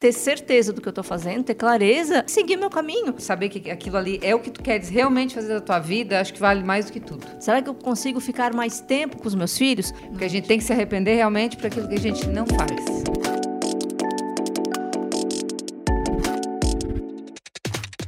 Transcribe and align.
ter 0.00 0.12
certeza 0.12 0.72
do 0.72 0.80
que 0.80 0.88
eu 0.88 0.94
tô 0.94 1.02
fazendo, 1.02 1.44
ter 1.44 1.54
clareza, 1.54 2.24
seguir 2.26 2.56
meu 2.56 2.70
caminho. 2.70 3.14
Saber 3.18 3.50
que 3.50 3.70
aquilo 3.70 3.98
ali 3.98 4.18
é 4.22 4.34
o 4.34 4.40
que 4.40 4.50
tu 4.50 4.62
queres 4.62 4.88
realmente 4.88 5.34
fazer 5.34 5.48
da 5.48 5.60
tua 5.60 5.78
vida, 5.78 6.18
acho 6.18 6.32
que 6.32 6.40
vale 6.40 6.64
mais 6.64 6.86
do 6.86 6.92
que 6.92 7.00
tudo. 7.00 7.26
Será 7.38 7.60
que 7.60 7.68
eu 7.68 7.74
consigo 7.74 8.18
ficar 8.18 8.54
mais 8.54 8.80
tempo 8.80 9.18
com 9.18 9.28
os 9.28 9.34
meus 9.34 9.58
filhos? 9.58 9.92
Porque 10.08 10.24
a 10.24 10.28
gente 10.28 10.48
tem 10.48 10.56
que 10.56 10.64
se 10.64 10.72
arrepender 10.72 11.16
realmente 11.16 11.58
por 11.58 11.66
aquilo 11.66 11.86
que 11.86 11.96
a 11.96 12.00
gente 12.00 12.26
não 12.28 12.46
faz. 12.46 13.04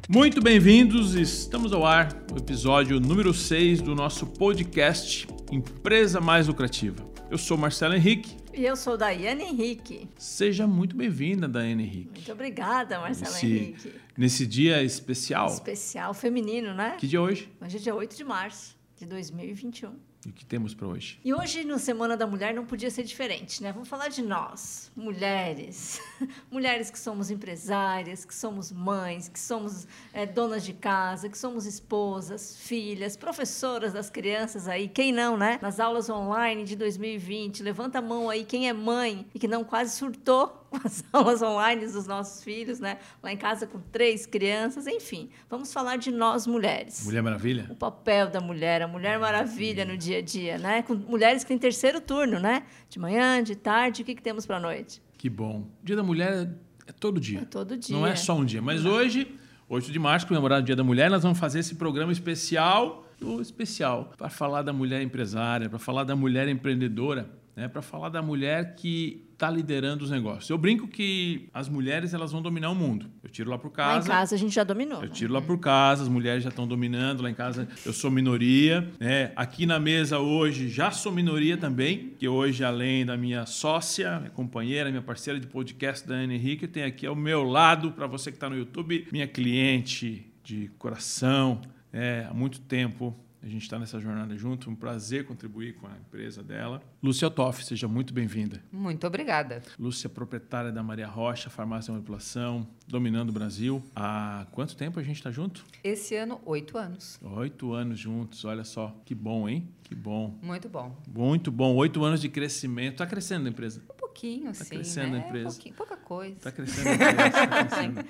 Muito 0.08 0.40
bem-vindos, 0.40 1.14
estamos 1.14 1.74
ao 1.74 1.84
ar, 1.84 2.08
o 2.32 2.38
episódio 2.38 2.98
número 2.98 3.34
6 3.34 3.82
do 3.82 3.94
nosso 3.94 4.26
podcast 4.26 5.28
Empresa 5.50 6.22
Mais 6.22 6.46
Lucrativa. 6.48 7.06
Eu 7.30 7.36
sou 7.36 7.58
Marcelo 7.58 7.94
Henrique 7.94 8.41
e 8.54 8.64
eu 8.64 8.76
sou 8.76 8.96
Daiane 8.96 9.44
Henrique. 9.44 10.08
Seja 10.18 10.66
muito 10.66 10.94
bem-vinda, 10.94 11.48
Daiane 11.48 11.84
Henrique. 11.84 12.10
Muito 12.14 12.32
obrigada, 12.32 12.98
Marcela 13.00 13.30
nesse, 13.30 13.46
Henrique. 13.46 13.92
Nesse 14.16 14.46
dia 14.46 14.82
especial. 14.82 15.48
Especial 15.48 16.12
feminino, 16.12 16.74
né? 16.74 16.96
Que 16.98 17.06
dia 17.06 17.18
é 17.18 17.22
hoje? 17.22 17.50
Hoje 17.60 17.76
é 17.76 17.80
dia 17.80 17.94
8 17.94 18.16
de 18.16 18.24
março 18.24 18.76
de 18.96 19.06
2021. 19.06 19.94
E 20.24 20.30
o 20.30 20.32
que 20.32 20.44
temos 20.44 20.72
para 20.72 20.86
hoje? 20.86 21.18
E 21.24 21.34
hoje, 21.34 21.64
no 21.64 21.80
Semana 21.80 22.16
da 22.16 22.26
Mulher, 22.26 22.54
não 22.54 22.64
podia 22.64 22.90
ser 22.90 23.02
diferente, 23.02 23.60
né? 23.60 23.72
Vamos 23.72 23.88
falar 23.88 24.08
de 24.08 24.22
nós, 24.22 24.90
mulheres. 24.94 26.00
mulheres 26.48 26.90
que 26.90 26.98
somos 26.98 27.28
empresárias, 27.28 28.24
que 28.24 28.34
somos 28.34 28.70
mães, 28.70 29.28
que 29.28 29.38
somos 29.38 29.86
é, 30.12 30.24
donas 30.24 30.64
de 30.64 30.74
casa, 30.74 31.28
que 31.28 31.36
somos 31.36 31.66
esposas, 31.66 32.56
filhas, 32.56 33.16
professoras 33.16 33.92
das 33.92 34.10
crianças 34.10 34.68
aí. 34.68 34.86
Quem 34.86 35.10
não, 35.10 35.36
né? 35.36 35.58
Nas 35.60 35.80
aulas 35.80 36.08
online 36.08 36.64
de 36.64 36.76
2020. 36.76 37.62
Levanta 37.62 37.98
a 37.98 38.02
mão 38.02 38.30
aí 38.30 38.44
quem 38.44 38.68
é 38.68 38.72
mãe 38.72 39.26
e 39.34 39.40
que 39.40 39.48
não 39.48 39.64
quase 39.64 39.96
surtou 39.96 40.61
as 40.84 41.04
aulas 41.12 41.42
online 41.42 41.86
dos 41.86 42.06
nossos 42.06 42.42
filhos, 42.42 42.80
né? 42.80 42.98
Lá 43.22 43.32
em 43.32 43.36
casa 43.36 43.66
com 43.66 43.80
três 43.80 44.26
crianças, 44.26 44.86
enfim. 44.86 45.30
Vamos 45.48 45.72
falar 45.72 45.96
de 45.96 46.10
nós 46.10 46.46
mulheres. 46.46 47.04
Mulher 47.04 47.22
Maravilha? 47.22 47.66
O 47.70 47.74
papel 47.74 48.30
da 48.30 48.40
mulher, 48.40 48.82
a 48.82 48.88
Mulher 48.88 49.18
Maravilha 49.18 49.84
no 49.84 49.96
dia 49.96 50.18
a 50.18 50.22
dia, 50.22 50.58
né? 50.58 50.82
Com 50.82 50.94
mulheres 50.94 51.42
que 51.42 51.48
têm 51.48 51.58
terceiro 51.58 52.00
turno, 52.00 52.38
né? 52.38 52.64
De 52.88 52.98
manhã, 52.98 53.42
de 53.42 53.56
tarde, 53.56 54.02
o 54.02 54.04
que, 54.04 54.14
que 54.14 54.22
temos 54.22 54.46
para 54.46 54.56
a 54.56 54.60
noite? 54.60 55.02
Que 55.16 55.28
bom. 55.30 55.68
Dia 55.82 55.96
da 55.96 56.02
Mulher 56.02 56.48
é 56.86 56.92
todo 56.92 57.20
dia. 57.20 57.40
É 57.40 57.44
todo 57.44 57.76
dia. 57.76 57.96
Não 57.96 58.06
é 58.06 58.16
só 58.16 58.36
um 58.36 58.44
dia. 58.44 58.60
Mas 58.60 58.82
Não. 58.84 58.92
hoje, 58.92 59.38
8 59.68 59.90
de 59.92 59.98
março, 59.98 60.26
comemorado 60.26 60.62
o 60.62 60.64
Dia 60.66 60.76
da 60.76 60.84
Mulher, 60.84 61.10
nós 61.10 61.22
vamos 61.22 61.38
fazer 61.38 61.60
esse 61.60 61.74
programa 61.76 62.12
especial, 62.12 63.06
especial, 63.40 64.12
para 64.18 64.28
falar 64.28 64.62
da 64.62 64.72
mulher 64.72 65.00
empresária, 65.00 65.68
para 65.68 65.78
falar 65.78 66.04
da 66.04 66.16
mulher 66.16 66.48
empreendedora, 66.48 67.30
né? 67.54 67.68
para 67.68 67.82
falar 67.82 68.08
da 68.08 68.22
mulher 68.22 68.74
que 68.74 69.26
está 69.32 69.50
liderando 69.50 70.04
os 70.04 70.10
negócios. 70.10 70.48
Eu 70.48 70.56
brinco 70.56 70.86
que 70.86 71.48
as 71.52 71.68
mulheres 71.68 72.14
elas 72.14 72.30
vão 72.30 72.40
dominar 72.40 72.70
o 72.70 72.74
mundo. 72.74 73.10
Eu 73.24 73.28
tiro 73.28 73.50
lá 73.50 73.58
por 73.58 73.70
casa. 73.70 74.08
Lá 74.08 74.14
em 74.14 74.18
casa 74.18 74.34
a 74.36 74.38
gente 74.38 74.54
já 74.54 74.62
dominou. 74.62 75.02
Eu 75.02 75.08
tiro 75.08 75.32
lá 75.32 75.40
por 75.40 75.58
casa, 75.58 76.02
as 76.02 76.08
mulheres 76.08 76.44
já 76.44 76.48
estão 76.48 76.66
dominando. 76.66 77.22
Lá 77.22 77.30
em 77.30 77.34
casa 77.34 77.68
eu 77.84 77.92
sou 77.92 78.10
minoria. 78.10 78.88
Né? 79.00 79.32
Aqui 79.34 79.66
na 79.66 79.80
mesa 79.80 80.20
hoje 80.20 80.68
já 80.68 80.92
sou 80.92 81.10
minoria 81.10 81.56
também, 81.56 82.12
que 82.18 82.28
hoje, 82.28 82.64
além 82.64 83.04
da 83.04 83.16
minha 83.16 83.44
sócia, 83.44 84.18
minha 84.20 84.30
companheira, 84.30 84.90
minha 84.90 85.02
parceira 85.02 85.40
de 85.40 85.46
podcast, 85.46 86.06
da 86.06 86.14
Ana 86.14 86.34
Henrique, 86.34 86.68
tem 86.68 86.84
aqui 86.84 87.06
ao 87.06 87.16
meu 87.16 87.42
lado, 87.42 87.90
para 87.90 88.06
você 88.06 88.30
que 88.30 88.36
está 88.36 88.48
no 88.48 88.56
YouTube, 88.56 89.08
minha 89.10 89.26
cliente 89.26 90.32
de 90.44 90.70
coração. 90.78 91.60
É, 91.92 92.26
há 92.30 92.32
muito 92.32 92.60
tempo 92.60 93.14
a 93.42 93.48
gente 93.48 93.62
está 93.62 93.76
nessa 93.76 93.98
jornada 93.98 94.36
junto. 94.36 94.70
Um 94.70 94.74
prazer 94.74 95.26
contribuir 95.26 95.74
com 95.74 95.88
a 95.88 95.96
empresa 95.96 96.44
dela. 96.44 96.80
Lúcia 97.02 97.28
Toff, 97.28 97.64
seja 97.64 97.88
muito 97.88 98.14
bem-vinda. 98.14 98.62
Muito 98.70 99.04
obrigada. 99.04 99.62
Lúcia, 99.76 100.08
proprietária 100.08 100.70
da 100.70 100.80
Maria 100.80 101.08
Rocha, 101.08 101.50
farmácia 101.50 101.90
e 101.90 101.92
manipulação, 101.92 102.68
dominando 102.86 103.30
o 103.30 103.32
Brasil. 103.32 103.82
Há 103.96 104.46
quanto 104.52 104.76
tempo 104.76 105.00
a 105.00 105.02
gente 105.02 105.16
está 105.16 105.32
junto? 105.32 105.64
Esse 105.82 106.14
ano, 106.14 106.40
oito 106.44 106.78
anos. 106.78 107.18
Oito 107.20 107.72
anos 107.72 107.98
juntos, 107.98 108.44
olha 108.44 108.62
só. 108.62 108.96
Que 109.04 109.14
bom, 109.14 109.48
hein? 109.48 109.68
Que 109.82 109.94
bom. 109.94 110.38
Muito 110.40 110.68
bom. 110.68 110.96
Muito 111.12 111.50
bom. 111.50 111.74
Oito 111.74 112.04
anos 112.04 112.20
de 112.20 112.28
crescimento. 112.28 112.92
Está 112.92 113.06
crescendo 113.06 113.46
a 113.46 113.50
empresa? 113.50 113.82
Um 113.92 113.96
pouquinho, 113.96 114.46
tá 114.46 114.54
sim. 114.54 114.62
Está 114.62 114.74
crescendo 114.76 115.12
né? 115.16 115.24
a 115.24 115.28
empresa. 115.28 115.60
Um 115.66 115.72
pouca 115.72 115.96
coisa. 115.96 116.36
Está 116.36 116.52
crescendo 116.52 116.88
a 116.88 116.94
empresa. 116.94 117.30
tá 117.30 117.64
crescendo. 117.64 118.04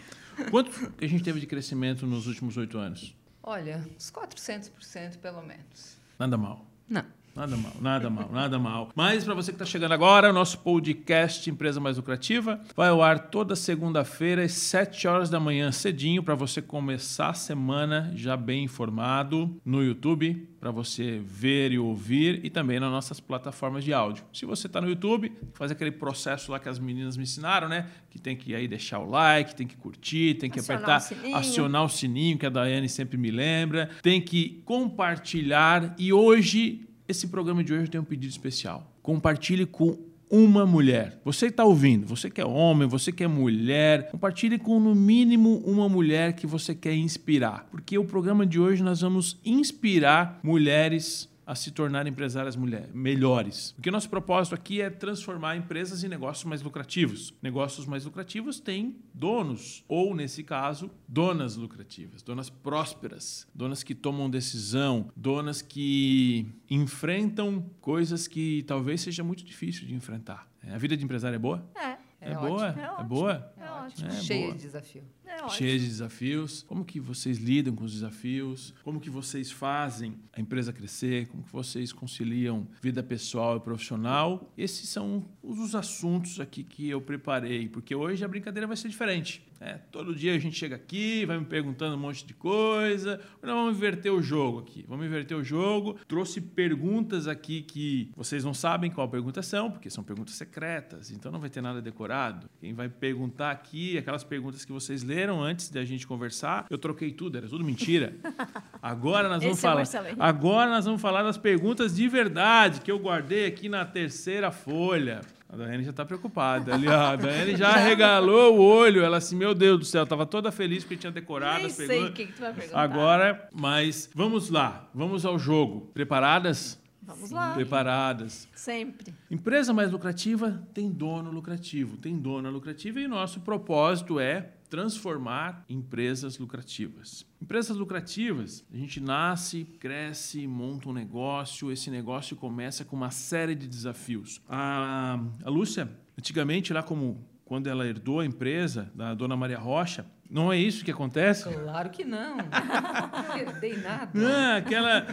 Quanto 0.51 0.93
a 1.01 1.07
gente 1.07 1.25
teve 1.25 1.41
de 1.41 1.47
crescimento 1.47 2.07
nos 2.07 2.27
últimos 2.27 2.57
oito 2.59 2.77
anos? 2.77 3.15
Olha, 3.43 3.85
uns 3.97 4.11
400% 4.11 5.19
pelo 5.19 5.43
menos. 5.43 5.97
Nada 6.19 6.37
mal. 6.39 6.65
Não. 6.89 7.05
Nada 7.35 7.57
mal, 7.57 7.73
nada 7.81 8.11
mal, 8.11 8.31
nada 8.31 8.59
mal. 8.59 8.91
Mas 8.95 9.25
para 9.25 9.33
você 9.33 9.53
que 9.53 9.55
está 9.55 9.65
chegando 9.65 9.93
agora, 9.93 10.29
o 10.29 10.35
nosso 10.35 10.59
podcast 10.59 11.49
Empresa 11.49 11.81
Mais 11.81 11.97
Lucrativa 11.97 12.61
vai 12.77 12.91
ao 12.91 13.03
ar 13.03 13.31
toda 13.31 13.57
segunda-feira 13.57 14.45
às 14.45 14.53
7 14.53 15.09
horas 15.09 15.31
da 15.31 15.41
manhã, 15.41 15.73
cedinho, 15.73 16.23
para 16.23 16.35
você 16.35 16.61
começar 16.61 17.31
a 17.31 17.35
semana 17.35 18.13
já 18.15 18.37
bem 18.37 18.65
informado 18.65 19.59
no 19.65 19.83
YouTube, 19.83 20.47
para 20.61 20.71
você 20.71 21.23
ver 21.25 21.73
e 21.73 21.79
ouvir 21.79 22.45
e 22.45 22.51
também 22.51 22.79
nas 22.79 22.91
nossas 22.91 23.19
plataformas 23.19 23.83
de 23.83 23.95
áudio. 23.95 24.25
Se 24.31 24.45
você 24.45 24.67
está 24.67 24.79
no 24.79 24.89
YouTube, 24.89 25.33
faz 25.55 25.71
aquele 25.71 25.91
processo 25.91 26.53
lá 26.53 26.59
que 26.59 26.69
as 26.69 26.79
meninas 26.79 27.17
me 27.17 27.23
ensinaram, 27.23 27.67
né? 27.67 27.89
Que 28.11 28.21
tem 28.21 28.37
que 28.37 28.55
aí 28.55 28.69
deixar 28.69 28.99
o 28.99 29.09
like, 29.09 29.57
tem 29.57 29.67
que 29.67 29.77
curtir, 29.79 30.35
tem 30.35 30.51
que 30.51 30.61
acionar 30.61 31.03
apertar, 31.03 31.31
o 31.31 31.35
acionar 31.35 31.83
o 31.83 31.89
sininho, 31.89 32.37
que 32.37 32.45
a 32.45 32.51
Daiane 32.51 32.91
sempre 32.91 33.17
me 33.17 33.31
lembra, 33.31 33.89
tem 34.03 34.21
que 34.21 34.61
compartilhar 34.67 35.95
e 35.99 36.13
hoje 36.13 36.92
esse 37.09 37.29
programa 37.29 37.63
de 37.63 37.73
hoje 37.73 37.91
tem 37.91 38.01
um 38.01 38.05
pedido 38.05 38.31
especial. 38.31 38.93
Compartilhe 39.03 39.67
com 39.67 39.99
uma 40.31 40.65
mulher. 40.65 41.21
Você 41.27 41.49
está 41.49 41.63
ouvindo, 41.63 42.07
você 42.07 42.31
que 42.31 42.41
é 42.41 42.47
homem, 42.47 42.89
você 42.89 43.13
que 43.13 43.23
é 43.23 43.27
mulher, 43.27 44.11
compartilhe 44.11 44.59
com 44.59 44.81
no 44.81 44.95
mínimo 44.95 45.59
uma 45.67 45.91
mulher 45.91 46.33
que 46.33 46.47
você 46.47 46.75
quer 46.75 46.95
inspirar. 46.95 47.67
Porque 47.71 47.99
o 47.99 48.05
programa 48.05 48.47
de 48.47 48.59
hoje 48.59 48.83
nós 48.83 49.03
vamos 49.03 49.39
inspirar 49.45 50.41
mulheres 50.43 51.29
a 51.53 51.55
se 51.55 51.71
tornar 51.71 52.07
empresárias 52.07 52.57
mulher, 52.57 52.89
melhores. 52.95 53.73
Porque 53.73 53.91
nosso 53.91 54.09
propósito 54.09 54.55
aqui 54.55 54.81
é 54.81 54.89
transformar 54.89 55.55
empresas 55.55 56.03
em 56.03 56.09
negócios 56.09 56.47
mais 56.47 56.63
lucrativos. 56.63 57.35
Negócios 57.43 57.85
mais 57.85 58.07
lucrativos 58.07 58.59
têm 58.59 58.97
donos, 59.13 59.85
ou 59.87 60.15
nesse 60.15 60.43
caso, 60.43 60.91
donas 61.07 61.55
lucrativas, 61.55 62.23
donas 62.23 62.49
prósperas, 62.49 63.47
donas 63.55 63.83
que 63.83 63.95
tomam 63.95 64.31
decisão, 64.31 65.11
donas 65.15 65.61
que 65.61 66.47
enfrentam 66.71 67.61
coisas 67.83 68.27
que 68.27 68.63
talvez 68.63 69.03
seja 69.03 69.23
muito 69.23 69.45
difícil 69.45 69.87
de 69.87 69.95
enfrentar. 69.95 70.51
A 70.67 70.79
vida 70.79 70.97
de 70.97 71.05
empresário 71.05 71.37
é 71.37 71.39
boa? 71.39 71.63
É. 71.77 71.99
É, 72.19 72.31
é 72.31 72.35
boa? 72.37 72.69
É, 72.69 73.01
é 73.01 73.05
boa? 73.05 73.53
É 73.59 73.71
ótimo. 73.71 74.09
É 74.09 74.13
Cheia 74.13 74.47
boa. 74.47 74.57
de 74.57 74.63
desafio. 74.63 75.03
É 75.33 75.49
Cheia 75.49 75.79
de 75.79 75.87
desafios. 75.87 76.63
Como 76.69 76.85
que 76.85 77.01
vocês 77.01 77.39
lidam 77.39 77.75
com 77.75 77.85
os 77.85 77.93
desafios? 77.93 78.75
Como 78.85 79.01
que 79.01 79.09
vocês 79.09 79.51
fazem 79.51 80.15
a 80.33 80.41
empresa 80.41 80.73
crescer? 80.73 81.27
Como 81.29 81.43
que 81.43 81.53
vocês 81.53 81.93
conciliam 81.93 82.67
vida 82.81 83.03
pessoal 83.03 83.57
e 83.57 83.61
profissional? 83.61 84.53
Esses 84.57 84.89
são 84.89 85.25
os 85.43 85.75
assuntos 85.75 86.39
aqui 86.39 86.63
que 86.63 86.89
eu 86.89 87.01
preparei, 87.01 87.69
porque 87.69 87.95
hoje 87.95 88.25
a 88.25 88.29
brincadeira 88.29 88.67
vai 88.67 88.77
ser 88.77 88.89
diferente. 88.89 89.43
É, 89.65 89.75
todo 89.93 90.13
dia 90.13 90.35
a 90.35 90.39
gente 90.41 90.59
chega 90.59 90.75
aqui, 90.75 91.25
vai 91.25 91.39
me 91.39 91.45
perguntando 91.45 91.95
um 91.95 91.99
monte 91.99 92.27
de 92.27 92.35
coisa. 92.35 93.21
Nós 93.41 93.55
vamos 93.55 93.77
inverter 93.77 94.13
o 94.13 94.21
jogo 94.21 94.59
aqui. 94.59 94.85
Vamos 94.89 95.07
inverter 95.07 95.37
o 95.37 95.45
jogo. 95.45 95.95
Trouxe 96.09 96.41
perguntas 96.41 97.29
aqui 97.29 97.63
que 97.63 98.11
vocês 98.17 98.43
não 98.43 98.53
sabem 98.53 98.91
qual 98.91 99.09
pergunta 99.09 99.41
são, 99.41 99.71
porque 99.71 99.89
são 99.89 100.03
perguntas 100.03 100.35
secretas, 100.35 101.13
então 101.13 101.31
não 101.31 101.39
vai 101.39 101.49
ter 101.49 101.61
nada 101.61 101.81
decorado. 101.81 102.51
Quem 102.59 102.75
vai 102.75 102.89
perguntar 102.89 103.53
aqui, 103.53 103.97
aquelas 103.97 104.25
perguntas 104.25 104.65
que 104.65 104.73
vocês 104.73 105.05
leram 105.05 105.22
antes 105.31 105.69
da 105.71 105.85
gente 105.85 106.07
conversar, 106.07 106.67
eu 106.71 106.79
troquei 106.79 107.13
tudo, 107.13 107.39
era 107.39 107.47
tudo 107.49 107.63
mentira. 107.65 108.15
Agora 108.83 109.29
nós 109.29 109.43
vamos 109.43 109.59
Esse 109.59 109.67
é 109.67 109.71
falar. 109.71 110.07
Henrique. 110.09 110.21
agora 110.21 110.71
nós 110.71 110.85
vamos 110.85 111.01
falar 111.01 111.23
das 111.23 111.39
perguntas 111.39 111.95
de 111.95 112.09
verdade 112.09 112.81
que 112.81 112.91
eu 112.91 112.99
guardei 112.99 113.47
aqui 113.47 113.69
na 113.69 113.85
terceira 113.85 114.51
folha. 114.51 115.21
A 115.49 115.57
Daiane 115.57 115.85
já 115.85 115.91
está 115.91 116.05
preocupada 116.05 116.75
ali, 116.75 116.89
ó. 116.89 117.13
A 117.13 117.15
Daiane 117.17 117.55
já 117.57 117.73
regalou 117.77 118.57
o 118.57 118.63
olho. 118.63 119.05
Ela 119.05 119.19
assim, 119.19 119.37
meu 119.37 119.55
Deus 119.55 119.79
do 119.79 119.85
céu, 119.85 120.03
estava 120.05 120.25
toda 120.25 120.51
feliz 120.51 120.83
porque 120.83 120.97
tinha 120.97 121.13
decorado 121.13 121.59
Nem 121.59 121.67
as 121.67 121.73
sei 121.75 121.87
perguntas. 121.87 122.11
o 122.11 122.15
que, 122.15 122.27
que 122.27 122.33
tu 122.33 122.41
vai 122.41 122.53
perguntar. 122.55 122.81
Agora, 122.81 123.49
mas 123.53 124.11
vamos 124.15 124.49
lá, 124.49 124.89
vamos 124.95 125.27
ao 125.27 125.39
jogo. 125.39 125.91
Preparadas? 125.93 126.81
Vamos 127.03 127.31
lá. 127.31 127.53
Preparadas. 127.53 128.49
Sempre. 128.55 129.13
Empresa 129.31 129.73
mais 129.75 129.91
lucrativa 129.93 130.63
tem 130.73 130.91
dono 130.91 131.31
lucrativo, 131.31 131.97
tem 131.99 132.17
dona 132.17 132.49
lucrativa 132.49 133.01
e 133.01 133.07
nosso 133.07 133.41
propósito 133.41 134.19
é 134.19 134.53
transformar 134.73 135.67
empresas 135.69 136.39
lucrativas. 136.39 137.27
Empresas 137.43 137.77
lucrativas, 137.77 138.65
a 138.73 138.77
gente 138.79 139.01
nasce, 139.01 139.65
cresce, 139.79 140.47
monta 140.47 140.89
um 140.89 140.95
negócio, 140.95 141.71
esse 141.71 141.91
negócio 141.91 142.35
começa 142.37 142.83
com 142.83 142.97
uma 142.97 143.11
série 143.11 143.55
de 143.55 143.69
desafios. 143.69 144.41
A, 144.49 145.23
a 145.45 145.51
Lúcia, 145.51 145.91
antigamente, 146.19 146.73
lá 146.73 146.83
como 146.83 147.23
quando 147.45 147.67
ela 147.67 147.87
herdou 147.87 148.21
a 148.21 148.25
empresa 148.25 148.91
da 148.95 149.13
dona 149.13 149.37
Maria 149.37 149.59
Rocha, 149.59 150.07
não 150.31 150.51
é 150.51 150.57
isso 150.57 150.83
que 150.87 150.91
acontece? 150.91 151.53
Claro 151.53 151.91
que 151.91 152.03
não. 152.03 152.39
Não 153.29 153.37
herdei 153.37 153.77
nada. 153.77 154.11
Ah, 154.27 154.57
aquela. 154.57 155.07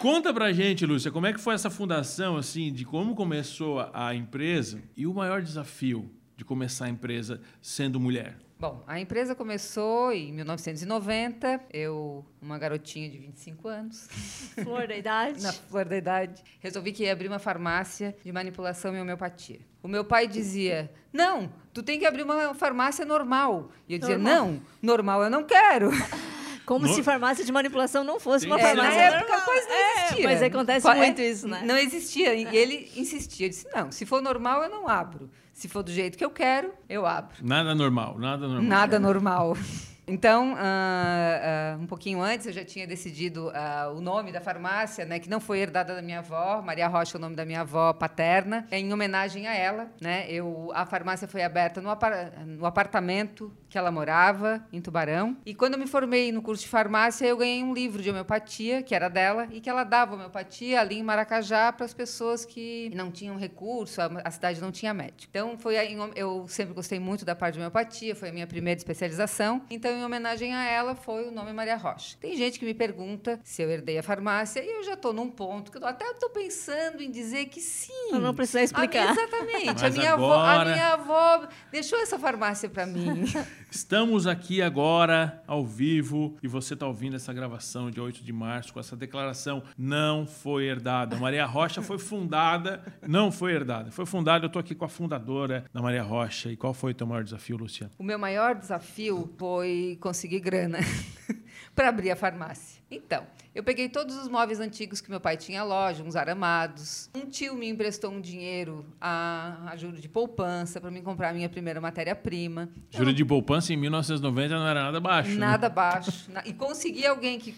Conta 0.00 0.34
pra 0.34 0.52
gente, 0.52 0.84
Lúcia, 0.84 1.12
como 1.12 1.26
é 1.26 1.32
que 1.32 1.38
foi 1.38 1.54
essa 1.54 1.70
fundação, 1.70 2.36
assim, 2.36 2.72
de 2.72 2.84
como 2.84 3.14
começou 3.14 3.78
a, 3.78 4.08
a 4.08 4.14
empresa 4.16 4.82
e 4.96 5.06
o 5.06 5.14
maior 5.14 5.42
desafio 5.42 6.10
de 6.36 6.44
começar 6.44 6.86
a 6.86 6.88
empresa 6.88 7.40
sendo 7.62 8.00
mulher? 8.00 8.49
Bom, 8.60 8.84
a 8.86 9.00
empresa 9.00 9.34
começou 9.34 10.12
em 10.12 10.30
1990. 10.34 11.62
Eu, 11.72 12.22
uma 12.42 12.58
garotinha 12.58 13.08
de 13.08 13.16
25 13.16 13.66
anos, 13.68 14.06
Flor 14.62 14.86
da 14.86 14.94
idade. 14.94 15.42
na 15.42 15.50
flor 15.50 15.86
da 15.86 15.96
idade, 15.96 16.42
resolvi 16.60 16.92
que 16.92 17.04
ia 17.04 17.12
abrir 17.12 17.28
uma 17.28 17.38
farmácia 17.38 18.14
de 18.22 18.30
manipulação 18.30 18.94
e 18.94 19.00
homeopatia. 19.00 19.60
O 19.82 19.88
meu 19.88 20.04
pai 20.04 20.28
dizia: 20.28 20.92
Não, 21.10 21.50
tu 21.72 21.82
tem 21.82 21.98
que 21.98 22.04
abrir 22.04 22.22
uma 22.22 22.52
farmácia 22.52 23.06
normal. 23.06 23.70
E 23.88 23.94
eu 23.94 23.98
dizia: 23.98 24.18
Normal. 24.18 24.46
Não, 24.46 24.62
normal 24.82 25.22
eu 25.24 25.30
não 25.30 25.42
quero. 25.44 25.90
Como 26.66 26.86
No- 26.86 26.92
se 26.94 27.02
farmácia 27.02 27.42
de 27.44 27.50
manipulação 27.50 28.04
não 28.04 28.20
fosse 28.20 28.44
Tem 28.46 28.52
uma 28.54 28.60
ser 28.60 28.66
É, 28.68 28.74
na 28.74 28.82
farmácia 28.82 29.02
normal. 29.10 29.18
época, 29.22 29.32
normal. 29.38 29.46
pois 29.46 29.66
não 29.66 29.74
É, 29.74 29.94
existia. 30.04 30.24
mas 30.28 30.42
acontece 30.42 30.86
Qual- 30.86 30.94
é, 30.94 30.98
muito 30.98 31.20
isso, 31.22 31.48
né? 31.48 31.62
Não 31.64 31.76
existia. 31.78 32.34
E 32.34 32.56
ele 32.56 32.92
insistia. 32.94 33.46
Eu 33.46 33.50
disse: 33.50 33.66
Não, 33.74 33.90
se 33.90 34.04
for 34.04 34.20
normal, 34.20 34.62
eu 34.64 34.68
não 34.68 34.86
abro. 34.86 35.30
Se 35.60 35.68
for 35.68 35.82
do 35.82 35.92
jeito 35.92 36.16
que 36.16 36.24
eu 36.24 36.30
quero, 36.30 36.72
eu 36.88 37.04
abro. 37.04 37.36
Nada 37.42 37.74
normal, 37.74 38.18
nada 38.18 38.48
normal. 38.48 38.62
Nada 38.62 38.98
normal. 38.98 39.56
Então, 40.06 40.56
ah, 40.58 41.74
ah, 41.76 41.78
um 41.80 41.86
pouquinho 41.86 42.20
antes, 42.20 42.44
eu 42.44 42.52
já 42.52 42.64
tinha 42.64 42.84
decidido 42.84 43.48
ah, 43.54 43.92
o 43.94 44.00
nome 44.00 44.32
da 44.32 44.40
farmácia, 44.40 45.04
né, 45.04 45.20
que 45.20 45.30
não 45.30 45.38
foi 45.38 45.60
herdada 45.60 45.94
da 45.94 46.02
minha 46.02 46.18
avó. 46.18 46.60
Maria 46.62 46.88
Rocha 46.88 47.16
é 47.16 47.18
o 47.18 47.20
nome 47.20 47.36
da 47.36 47.44
minha 47.44 47.60
avó 47.60 47.92
paterna, 47.92 48.66
em 48.72 48.92
homenagem 48.92 49.46
a 49.46 49.54
ela. 49.54 49.86
Né? 50.00 50.26
Eu, 50.28 50.72
a 50.74 50.84
farmácia 50.84 51.28
foi 51.28 51.44
aberta 51.44 51.80
no, 51.80 51.90
apar- 51.90 52.32
no 52.44 52.66
apartamento 52.66 53.52
que 53.70 53.78
ela 53.78 53.90
morava, 53.90 54.66
em 54.72 54.80
Tubarão. 54.80 55.36
E 55.46 55.54
quando 55.54 55.74
eu 55.74 55.78
me 55.78 55.86
formei 55.86 56.32
no 56.32 56.42
curso 56.42 56.64
de 56.64 56.68
farmácia, 56.68 57.24
eu 57.24 57.36
ganhei 57.36 57.62
um 57.62 57.72
livro 57.72 58.02
de 58.02 58.10
homeopatia, 58.10 58.82
que 58.82 58.94
era 58.94 59.08
dela, 59.08 59.46
e 59.52 59.60
que 59.60 59.70
ela 59.70 59.84
dava 59.84 60.14
homeopatia 60.14 60.80
ali 60.80 60.98
em 60.98 61.02
Maracajá 61.04 61.72
para 61.72 61.86
as 61.86 61.94
pessoas 61.94 62.44
que 62.44 62.90
não 62.94 63.10
tinham 63.12 63.36
recurso, 63.36 64.00
a, 64.02 64.30
cidade 64.30 64.60
não 64.60 64.72
tinha 64.72 64.92
médico. 64.92 65.26
Então, 65.30 65.56
foi 65.56 65.78
aí, 65.78 65.96
eu 66.16 66.46
sempre 66.48 66.74
gostei 66.74 66.98
muito 66.98 67.24
da 67.24 67.36
parte 67.36 67.54
de 67.54 67.60
homeopatia, 67.60 68.14
foi 68.16 68.30
a 68.30 68.32
minha 68.32 68.46
primeira 68.46 68.76
especialização. 68.78 69.62
Então, 69.70 69.90
em 69.96 70.04
homenagem 70.04 70.52
a 70.54 70.64
ela, 70.64 70.94
foi 70.96 71.28
o 71.28 71.30
nome 71.30 71.52
Maria 71.52 71.76
Rocha. 71.76 72.16
Tem 72.20 72.36
gente 72.36 72.58
que 72.58 72.64
me 72.64 72.74
pergunta 72.74 73.38
se 73.44 73.62
eu 73.62 73.70
herdei 73.70 73.98
a 73.98 74.02
farmácia, 74.02 74.60
e 74.64 74.68
eu 74.68 74.82
já 74.82 74.94
estou 74.94 75.12
num 75.12 75.30
ponto 75.30 75.70
que 75.70 75.78
eu 75.78 75.86
até 75.86 76.04
estou 76.10 76.30
pensando 76.30 77.00
em 77.02 77.10
dizer 77.10 77.46
que 77.46 77.60
sim. 77.60 78.08
Pra 78.10 78.18
não 78.18 78.34
precisar 78.34 78.58
A 78.58 78.62
minha- 78.62 78.64
explicar. 78.66 79.12
exatamente. 79.12 79.84
A 79.86 79.90
minha, 79.90 80.12
avó, 80.14 80.34
a 80.34 80.64
minha 80.64 80.92
avó 80.94 81.46
deixou 81.70 82.00
essa 82.00 82.18
farmácia 82.18 82.68
para 82.68 82.84
mim. 82.84 83.24
Estamos 83.70 84.26
aqui 84.26 84.60
agora, 84.60 85.40
ao 85.46 85.64
vivo, 85.64 86.36
e 86.42 86.48
você 86.48 86.74
está 86.74 86.88
ouvindo 86.88 87.14
essa 87.14 87.32
gravação 87.32 87.88
de 87.88 88.00
8 88.00 88.24
de 88.24 88.32
março 88.32 88.72
com 88.72 88.80
essa 88.80 88.96
declaração 88.96 89.62
não 89.78 90.26
foi 90.26 90.64
herdada. 90.64 91.16
Maria 91.16 91.46
Rocha 91.46 91.80
foi 91.80 91.96
fundada, 91.96 92.82
não 93.06 93.30
foi 93.30 93.52
herdada. 93.52 93.92
Foi 93.92 94.04
fundada, 94.04 94.44
eu 94.44 94.48
estou 94.48 94.58
aqui 94.58 94.74
com 94.74 94.84
a 94.84 94.88
fundadora 94.88 95.64
da 95.72 95.80
Maria 95.80 96.02
Rocha. 96.02 96.50
E 96.50 96.56
qual 96.56 96.74
foi 96.74 96.90
o 96.90 96.94
teu 96.94 97.06
maior 97.06 97.22
desafio, 97.22 97.56
Luciano? 97.56 97.92
O 97.96 98.02
meu 98.02 98.18
maior 98.18 98.56
desafio 98.56 99.32
foi 99.38 99.96
conseguir 100.00 100.40
grana 100.40 100.78
para 101.80 101.88
abrir 101.88 102.10
a 102.10 102.16
farmácia. 102.16 102.78
Então, 102.90 103.26
eu 103.54 103.62
peguei 103.64 103.88
todos 103.88 104.14
os 104.14 104.28
móveis 104.28 104.60
antigos 104.60 105.00
que 105.00 105.08
meu 105.08 105.18
pai 105.18 105.38
tinha 105.38 105.64
loja, 105.64 106.04
uns 106.04 106.14
aramados. 106.14 107.08
Um 107.14 107.24
tio 107.24 107.54
me 107.54 107.66
emprestou 107.70 108.10
um 108.10 108.20
dinheiro 108.20 108.84
a, 109.00 109.70
a 109.70 109.76
juro 109.78 109.96
de 109.96 110.06
poupança 110.06 110.78
para 110.78 110.90
me 110.90 111.00
comprar 111.00 111.30
a 111.30 111.32
minha 111.32 111.48
primeira 111.48 111.80
matéria-prima. 111.80 112.68
Juro 112.90 113.14
de 113.14 113.24
poupança 113.24 113.72
em 113.72 113.78
1990 113.78 114.58
não 114.58 114.66
era 114.68 114.82
nada 114.84 115.00
baixo. 115.00 115.30
né? 115.30 115.36
Nada 115.36 115.70
baixo. 115.70 116.30
Na- 116.30 116.42
E 116.44 116.52
conseguir 116.52 117.06
alguém 117.06 117.38
que, 117.38 117.54